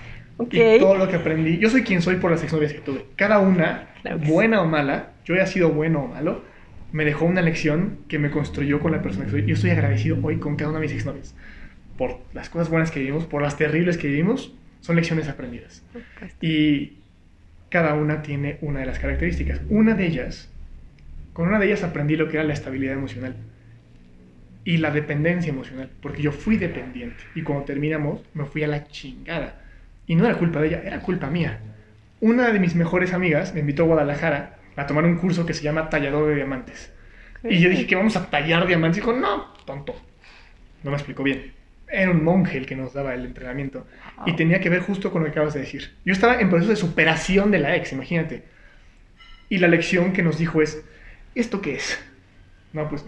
Y 0.50 0.78
todo 0.78 0.96
lo 0.96 1.08
que 1.08 1.16
aprendí. 1.16 1.58
Yo 1.58 1.70
soy 1.70 1.82
quien 1.82 2.02
soy 2.02 2.16
por 2.16 2.30
las 2.30 2.42
exnovias 2.42 2.72
que 2.72 2.80
tuve. 2.80 3.06
Cada 3.16 3.38
una, 3.38 3.90
buena 4.26 4.62
o 4.62 4.66
mala, 4.66 5.10
yo 5.24 5.34
he 5.34 5.46
sido 5.46 5.70
bueno 5.70 6.04
o 6.04 6.08
malo, 6.08 6.42
me 6.92 7.04
dejó 7.04 7.24
una 7.24 7.42
lección 7.42 7.98
que 8.08 8.18
me 8.18 8.30
construyó 8.30 8.80
con 8.80 8.92
la 8.92 9.02
persona 9.02 9.24
que 9.26 9.30
soy. 9.30 9.46
Yo 9.46 9.54
estoy 9.54 9.70
agradecido 9.70 10.18
hoy 10.22 10.38
con 10.38 10.56
cada 10.56 10.70
una 10.70 10.80
de 10.80 10.86
mis 10.86 10.94
exnovias. 10.94 11.34
Por 11.96 12.18
las 12.32 12.48
cosas 12.48 12.70
buenas 12.70 12.90
que 12.90 13.00
vivimos, 13.00 13.24
por 13.24 13.42
las 13.42 13.56
terribles 13.56 13.96
que 13.98 14.08
vivimos, 14.08 14.54
son 14.80 14.96
lecciones 14.96 15.28
aprendidas. 15.28 15.84
Y 16.40 16.94
cada 17.68 17.94
una 17.94 18.22
tiene 18.22 18.58
una 18.60 18.80
de 18.80 18.86
las 18.86 18.98
características. 18.98 19.60
Una 19.68 19.94
de 19.94 20.06
ellas, 20.06 20.50
con 21.32 21.48
una 21.48 21.58
de 21.58 21.66
ellas 21.66 21.84
aprendí 21.84 22.16
lo 22.16 22.28
que 22.28 22.36
era 22.36 22.44
la 22.44 22.52
estabilidad 22.52 22.94
emocional 22.94 23.36
y 24.64 24.76
la 24.76 24.90
dependencia 24.90 25.50
emocional, 25.50 25.90
porque 26.00 26.22
yo 26.22 26.32
fui 26.32 26.56
dependiente 26.56 27.16
y 27.34 27.42
cuando 27.42 27.64
terminamos 27.64 28.20
me 28.34 28.44
fui 28.44 28.62
a 28.62 28.68
la 28.68 28.86
chingada 28.86 29.61
y 30.06 30.16
no 30.16 30.26
era 30.26 30.36
culpa 30.36 30.60
de 30.60 30.68
ella, 30.68 30.82
era 30.84 31.00
culpa 31.00 31.28
mía. 31.28 31.60
Una 32.20 32.50
de 32.50 32.60
mis 32.60 32.74
mejores 32.74 33.12
amigas 33.12 33.54
me 33.54 33.60
invitó 33.60 33.82
a 33.84 33.86
Guadalajara 33.86 34.58
a 34.76 34.86
tomar 34.86 35.04
un 35.04 35.16
curso 35.16 35.44
que 35.46 35.54
se 35.54 35.62
llama 35.62 35.90
tallador 35.90 36.28
de 36.28 36.36
diamantes. 36.36 36.92
Y 37.44 37.58
yo 37.58 37.68
dije 37.68 37.86
que 37.86 37.96
vamos 37.96 38.16
a 38.16 38.30
tallar 38.30 38.66
diamantes. 38.66 38.98
Y 38.98 39.00
dijo, 39.00 39.12
no, 39.12 39.52
tonto. 39.66 39.94
No 40.82 40.90
me 40.90 40.96
explicó 40.96 41.22
bien. 41.22 41.52
Era 41.88 42.10
un 42.10 42.24
monje 42.24 42.56
el 42.56 42.66
que 42.66 42.76
nos 42.76 42.94
daba 42.94 43.14
el 43.14 43.26
entrenamiento. 43.26 43.86
Y 44.24 44.34
tenía 44.36 44.60
que 44.60 44.70
ver 44.70 44.80
justo 44.80 45.10
con 45.10 45.22
lo 45.22 45.26
que 45.26 45.32
acabas 45.32 45.54
de 45.54 45.60
decir. 45.60 45.94
Yo 46.04 46.12
estaba 46.12 46.40
en 46.40 46.48
proceso 46.48 46.70
de 46.70 46.76
superación 46.76 47.50
de 47.50 47.58
la 47.58 47.76
ex, 47.76 47.92
imagínate. 47.92 48.44
Y 49.48 49.58
la 49.58 49.68
lección 49.68 50.12
que 50.12 50.22
nos 50.22 50.38
dijo 50.38 50.62
es, 50.62 50.82
¿esto 51.34 51.60
qué 51.60 51.74
es? 51.74 52.02
No, 52.72 52.88
pues, 52.88 53.04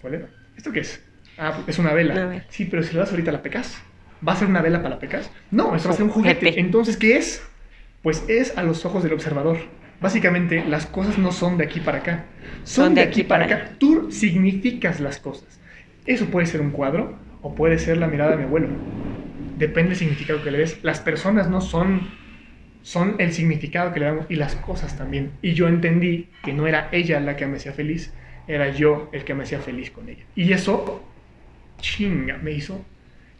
¿cuál 0.00 0.14
era? 0.14 0.28
¿Esto 0.56 0.70
qué 0.70 0.80
es? 0.80 1.02
Ah, 1.38 1.52
pues, 1.54 1.68
es 1.68 1.78
una 1.78 1.92
vela. 1.92 2.44
Sí, 2.50 2.66
pero 2.66 2.82
si 2.82 2.92
le 2.92 3.00
das 3.00 3.10
ahorita 3.10 3.32
la 3.32 3.42
pecas. 3.42 3.82
¿Va 4.26 4.34
a 4.34 4.36
ser 4.36 4.48
una 4.48 4.62
vela 4.62 4.82
para 4.82 4.98
pecas? 4.98 5.30
No, 5.50 5.74
esto 5.74 5.88
va 5.88 5.94
a 5.94 5.96
ser 5.96 6.06
un 6.06 6.12
juguete. 6.12 6.60
Entonces, 6.60 6.96
¿qué 6.96 7.16
es? 7.16 7.44
Pues 8.02 8.24
es 8.28 8.56
a 8.56 8.62
los 8.62 8.84
ojos 8.84 9.02
del 9.02 9.12
observador. 9.12 9.58
Básicamente, 10.00 10.64
las 10.64 10.86
cosas 10.86 11.18
no 11.18 11.32
son 11.32 11.58
de 11.58 11.64
aquí 11.64 11.80
para 11.80 11.98
acá. 11.98 12.24
Son, 12.64 12.94
de, 12.94 13.00
aquí, 13.00 13.24
para 13.24 13.44
acá. 13.44 13.70
Tú 13.78 14.10
significas 14.10 15.00
las 15.00 15.18
cosas. 15.18 15.60
Eso 16.06 16.26
puede 16.26 16.46
ser 16.46 16.60
un 16.60 16.70
cuadro 16.70 17.18
o 17.40 17.54
puede 17.54 17.78
ser 17.78 17.98
la 17.98 18.06
mirada 18.06 18.32
de 18.32 18.36
mi 18.38 18.44
abuelo. 18.44 18.68
Depende 19.58 19.90
del 19.90 19.98
significado 19.98 20.42
que 20.42 20.50
le 20.50 20.58
des. 20.58 20.82
Las 20.82 21.00
personas 21.00 21.48
no 21.48 21.60
son, 21.60 22.08
son 22.82 23.16
el 23.18 23.32
significado 23.32 23.92
que 23.92 24.00
le 24.00 24.06
damos 24.06 24.26
y 24.28 24.36
las 24.36 24.54
cosas 24.56 24.96
también. 24.96 25.32
Y 25.42 25.54
yo 25.54 25.68
entendí 25.68 26.28
que 26.44 26.52
no 26.52 26.66
era 26.66 26.88
ella 26.92 27.20
la 27.20 27.36
que 27.36 27.46
me 27.46 27.56
hacía 27.56 27.72
feliz, 27.72 28.12
era 28.48 28.70
yo 28.70 29.08
el 29.12 29.24
que 29.24 29.34
me 29.34 29.44
hacía 29.44 29.60
feliz 29.60 29.90
con 29.90 30.08
ella. 30.08 30.24
Y 30.34 30.52
eso, 30.52 31.04
chinga, 31.80 32.38
me 32.38 32.52
hizo 32.52 32.84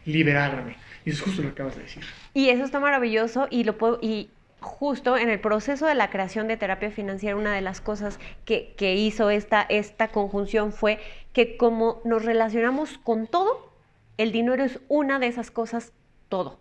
liberarme. 0.05 0.77
Y 1.05 1.09
eso 1.09 1.19
es 1.19 1.25
justo 1.25 1.41
lo 1.41 1.49
que 1.49 1.53
acabas 1.53 1.75
de 1.75 1.83
decir. 1.83 2.03
Y 2.33 2.49
eso 2.49 2.63
está 2.63 2.79
maravilloso 2.79 3.47
y 3.49 3.63
lo 3.63 3.77
puedo, 3.77 3.99
y 4.01 4.29
justo 4.59 5.17
en 5.17 5.29
el 5.29 5.39
proceso 5.39 5.85
de 5.85 5.95
la 5.95 6.09
creación 6.09 6.47
de 6.47 6.57
terapia 6.57 6.89
financiera, 6.89 7.35
una 7.35 7.53
de 7.53 7.61
las 7.61 7.81
cosas 7.81 8.19
que, 8.45 8.73
que 8.77 8.95
hizo 8.95 9.29
esta, 9.29 9.61
esta 9.61 10.07
conjunción 10.07 10.71
fue 10.71 10.99
que 11.33 11.57
como 11.57 12.01
nos 12.05 12.23
relacionamos 12.23 12.97
con 12.97 13.27
todo, 13.27 13.73
el 14.17 14.31
dinero 14.31 14.63
es 14.63 14.79
una 14.87 15.19
de 15.19 15.27
esas 15.27 15.51
cosas, 15.51 15.93
todo. 16.29 16.59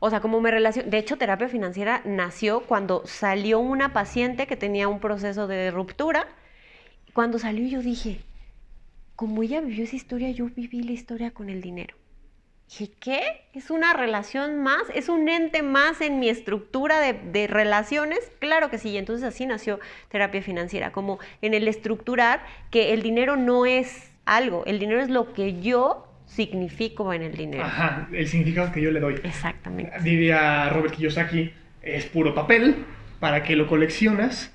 O 0.00 0.10
sea, 0.10 0.20
como 0.20 0.40
me 0.40 0.50
relaciono. 0.50 0.90
De 0.90 0.98
hecho, 0.98 1.16
terapia 1.16 1.48
financiera 1.48 2.02
nació 2.04 2.60
cuando 2.60 3.02
salió 3.06 3.60
una 3.60 3.92
paciente 3.92 4.46
que 4.46 4.56
tenía 4.56 4.88
un 4.88 5.00
proceso 5.00 5.46
de 5.46 5.70
ruptura. 5.70 6.26
Cuando 7.14 7.38
salió, 7.38 7.66
yo 7.66 7.80
dije, 7.80 8.20
como 9.16 9.42
ella 9.42 9.60
vivió 9.60 9.84
esa 9.84 9.96
historia, 9.96 10.30
yo 10.30 10.46
viví 10.46 10.82
la 10.82 10.92
historia 10.92 11.30
con 11.30 11.48
el 11.48 11.60
dinero. 11.60 11.94
Dije, 12.72 12.90
¿qué? 13.00 13.20
¿Es 13.52 13.68
una 13.68 13.92
relación 13.92 14.62
más? 14.62 14.82
¿Es 14.94 15.10
un 15.10 15.28
ente 15.28 15.62
más 15.62 16.00
en 16.00 16.18
mi 16.18 16.30
estructura 16.30 17.00
de, 17.00 17.12
de, 17.12 17.46
relaciones? 17.46 18.18
Claro 18.38 18.70
que 18.70 18.78
sí. 18.78 18.88
Y 18.88 18.96
entonces 18.96 19.26
así 19.26 19.44
nació 19.44 19.78
terapia 20.08 20.40
financiera, 20.40 20.90
como 20.90 21.18
en 21.42 21.52
el 21.52 21.68
estructurar 21.68 22.40
que 22.70 22.94
el 22.94 23.02
dinero 23.02 23.36
no 23.36 23.66
es 23.66 24.10
algo, 24.24 24.64
el 24.64 24.78
dinero 24.78 25.02
es 25.02 25.10
lo 25.10 25.34
que 25.34 25.60
yo 25.60 26.08
significo 26.24 27.12
en 27.12 27.20
el 27.20 27.36
dinero. 27.36 27.62
Ajá, 27.62 28.08
el 28.10 28.26
significado 28.26 28.72
que 28.72 28.80
yo 28.80 28.90
le 28.90 29.00
doy. 29.00 29.20
Exactamente. 29.22 29.92
Diría 30.00 30.70
Robert 30.70 30.94
Kiyosaki, 30.94 31.52
es 31.82 32.06
puro 32.06 32.34
papel, 32.34 32.86
para 33.20 33.42
que 33.42 33.54
lo 33.54 33.66
coleccionas, 33.66 34.50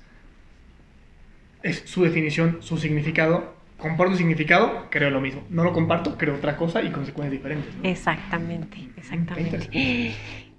es 1.62 1.82
su 1.86 2.02
definición, 2.02 2.58
su 2.62 2.78
significado. 2.78 3.57
Comparto 3.78 4.16
significado, 4.16 4.86
creo 4.90 5.08
lo 5.10 5.20
mismo. 5.20 5.44
No 5.50 5.62
lo 5.62 5.72
comparto, 5.72 6.18
creo 6.18 6.34
otra 6.34 6.56
cosa 6.56 6.82
y 6.82 6.90
consecuencias 6.90 7.32
diferentes. 7.32 7.72
Exactamente, 7.82 8.88
exactamente. 8.96 9.70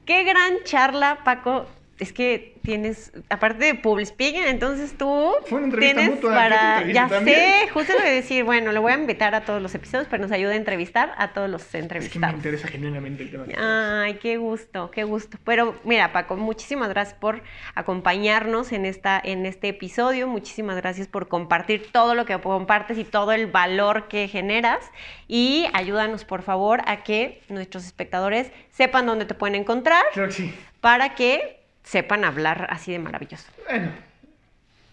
Qué 0.05 0.23
gran 0.23 0.63
charla, 0.63 1.19
Paco 1.23 1.67
es 1.99 2.13
que 2.13 2.55
tienes, 2.61 3.11
aparte 3.29 3.65
de 3.65 3.75
public 3.75 4.07
speaking, 4.07 4.43
entonces 4.43 4.97
tú 4.97 5.33
Fue 5.47 5.61
una 5.61 5.77
tienes 5.77 6.11
mutua, 6.11 6.33
para, 6.33 6.87
ya 6.87 7.09
sé, 7.09 7.67
justo 7.73 7.93
lo 7.93 7.99
de 8.01 8.11
decir, 8.11 8.45
bueno, 8.45 8.71
le 8.71 8.79
voy 8.79 8.93
a 8.93 8.95
invitar 8.95 9.35
a 9.35 9.41
todos 9.41 9.61
los 9.61 9.75
episodios, 9.75 10.07
pero 10.09 10.23
nos 10.23 10.31
ayuda 10.31 10.53
a 10.53 10.55
entrevistar 10.55 11.13
a 11.17 11.33
todos 11.33 11.49
los 11.49 11.61
entrevistados. 11.75 12.05
Es 12.05 12.11
que 12.11 12.19
me 12.19 12.37
interesa 12.37 12.67
genuinamente 12.69 13.23
el 13.23 13.31
tema. 13.31 13.45
Ay, 13.57 14.13
qué 14.15 14.37
gusto, 14.37 14.91
qué 14.91 15.03
gusto. 15.03 15.37
Pero 15.43 15.77
mira, 15.83 16.13
Paco, 16.13 16.37
muchísimas 16.37 16.87
gracias 16.87 17.17
por 17.19 17.41
acompañarnos 17.75 18.71
en 18.71 18.85
esta, 18.85 19.21
en 19.21 19.45
este 19.45 19.67
episodio, 19.67 20.27
muchísimas 20.27 20.77
gracias 20.77 21.09
por 21.09 21.27
compartir 21.27 21.91
todo 21.91 22.15
lo 22.15 22.25
que 22.25 22.39
compartes 22.39 22.97
y 22.97 23.03
todo 23.03 23.33
el 23.33 23.47
valor 23.47 24.07
que 24.07 24.29
generas 24.29 24.79
y 25.27 25.65
ayúdanos 25.73 26.23
por 26.23 26.43
favor 26.43 26.81
a 26.85 27.03
que 27.03 27.41
nuestros 27.49 27.85
espectadores 27.85 28.51
sepan 28.71 29.05
dónde 29.05 29.25
te 29.25 29.33
pueden 29.33 29.55
encontrar. 29.55 30.05
Claro 30.13 30.29
que 30.29 30.35
sí. 30.35 30.53
Para 30.79 31.13
que 31.15 31.58
sepan 31.89 32.23
hablar 32.23 32.67
así 32.69 32.91
de 32.91 32.99
maravilloso. 32.99 33.51
Bueno, 33.67 33.89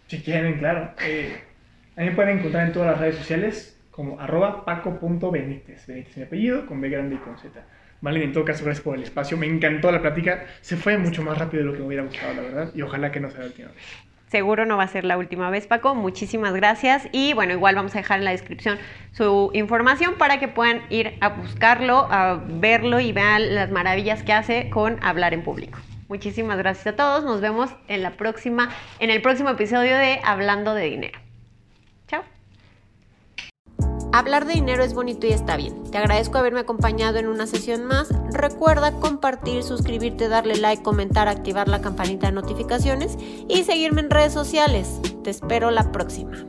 si 0.07 0.23
quieren, 0.23 0.59
claro. 0.59 0.93
Eh, 1.03 1.43
a 1.95 2.01
mí 2.01 2.07
me 2.07 2.15
pueden 2.15 2.39
encontrar 2.39 2.67
en 2.67 2.73
todas 2.73 2.93
las 2.93 3.01
redes 3.01 3.17
sociales 3.17 3.79
como 3.91 4.19
arroba 4.19 4.65
paco.benítez. 4.65 5.87
Benítez 5.87 6.13
es 6.13 6.17
mi 6.17 6.23
apellido, 6.23 6.65
con 6.65 6.81
B 6.81 6.89
grande 6.89 7.17
y 7.17 7.19
con 7.19 7.37
Z. 7.37 7.61
Vale, 8.01 8.25
en 8.25 8.33
todo 8.33 8.47
caso, 8.47 8.65
gracias 8.65 8.83
por 8.83 8.97
el 8.97 9.03
espacio. 9.03 9.37
Me 9.37 9.47
encantó 9.47 9.93
la 9.93 10.01
plática. 10.01 10.47
Se 10.63 10.77
fue 10.77 10.97
mucho 10.97 11.23
más 11.23 11.37
rápido 11.37 11.63
de 11.63 11.69
lo 11.69 11.75
que 11.75 11.81
me 11.81 11.87
hubiera 11.87 12.03
gustado, 12.03 12.33
la 12.33 12.43
verdad. 12.43 12.71
Y 12.75 12.81
ojalá 12.81 13.13
que 13.13 13.21
no 13.21 13.31
sea 13.31 13.41
la 13.41 13.47
última 13.47 13.69
vez. 13.69 13.85
Seguro 14.29 14.65
no 14.65 14.79
va 14.79 14.85
a 14.85 14.89
ser 14.89 15.05
la 15.05 15.19
última 15.19 15.51
vez, 15.51 15.67
Paco. 15.67 15.95
Muchísimas 15.95 16.55
gracias. 16.55 17.09
Y 17.13 17.35
bueno, 17.35 17.53
igual 17.53 17.75
vamos 17.75 17.95
a 17.95 17.99
dejar 17.99 18.21
en 18.21 18.25
la 18.25 18.31
descripción 18.31 18.79
su 19.13 19.51
información 19.53 20.15
para 20.17 20.41
que 20.41 20.49
puedan 20.49 20.81
ir 20.89 21.19
a 21.21 21.29
buscarlo, 21.29 22.09
a 22.11 22.43
verlo 22.49 23.01
y 23.01 23.13
vean 23.13 23.55
las 23.55 23.71
maravillas 23.71 24.23
que 24.23 24.33
hace 24.33 24.71
con 24.71 24.99
hablar 25.05 25.35
en 25.35 25.43
público. 25.43 25.79
Muchísimas 26.09 26.57
gracias 26.59 26.87
a 26.87 26.97
todos. 26.97 27.25
Nos 27.25 27.41
vemos 27.41 27.71
en 27.89 28.03
la 28.03 28.17
próxima, 28.17 28.71
en 29.01 29.11
el 29.11 29.23
próximo 29.23 29.51
episodio 29.51 29.97
de 29.97 30.21
Hablando 30.25 30.75
de 30.75 30.85
Dinero. 30.85 31.19
Chao. 32.07 32.23
Hablar 34.13 34.47
de 34.47 34.55
dinero 34.55 34.85
es 34.85 34.95
bonito 34.95 35.27
y 35.27 35.33
está 35.33 35.57
bien. 35.57 35.91
Te 35.91 35.99
agradezco 35.99 36.39
haberme 36.39 36.61
acompañado 36.61 37.19
en 37.19 37.27
una 37.27 37.47
sesión 37.47 37.85
más. 37.85 38.09
Recuerda 38.33 38.93
compartir, 38.93 39.63
suscribirte, 39.63 40.29
darle 40.29 40.57
like, 40.57 40.83
comentar, 40.83 41.29
activar 41.29 41.69
la 41.69 41.81
campanita 41.81 42.29
de 42.29 42.33
notificaciones 42.33 43.19
y 43.49 43.65
seguirme 43.65 44.01
en 44.03 44.11
redes 44.11 44.33
sociales. 44.33 45.01
Te 45.25 45.31
espero 45.31 45.71
la 45.71 45.91
próxima. 45.91 46.47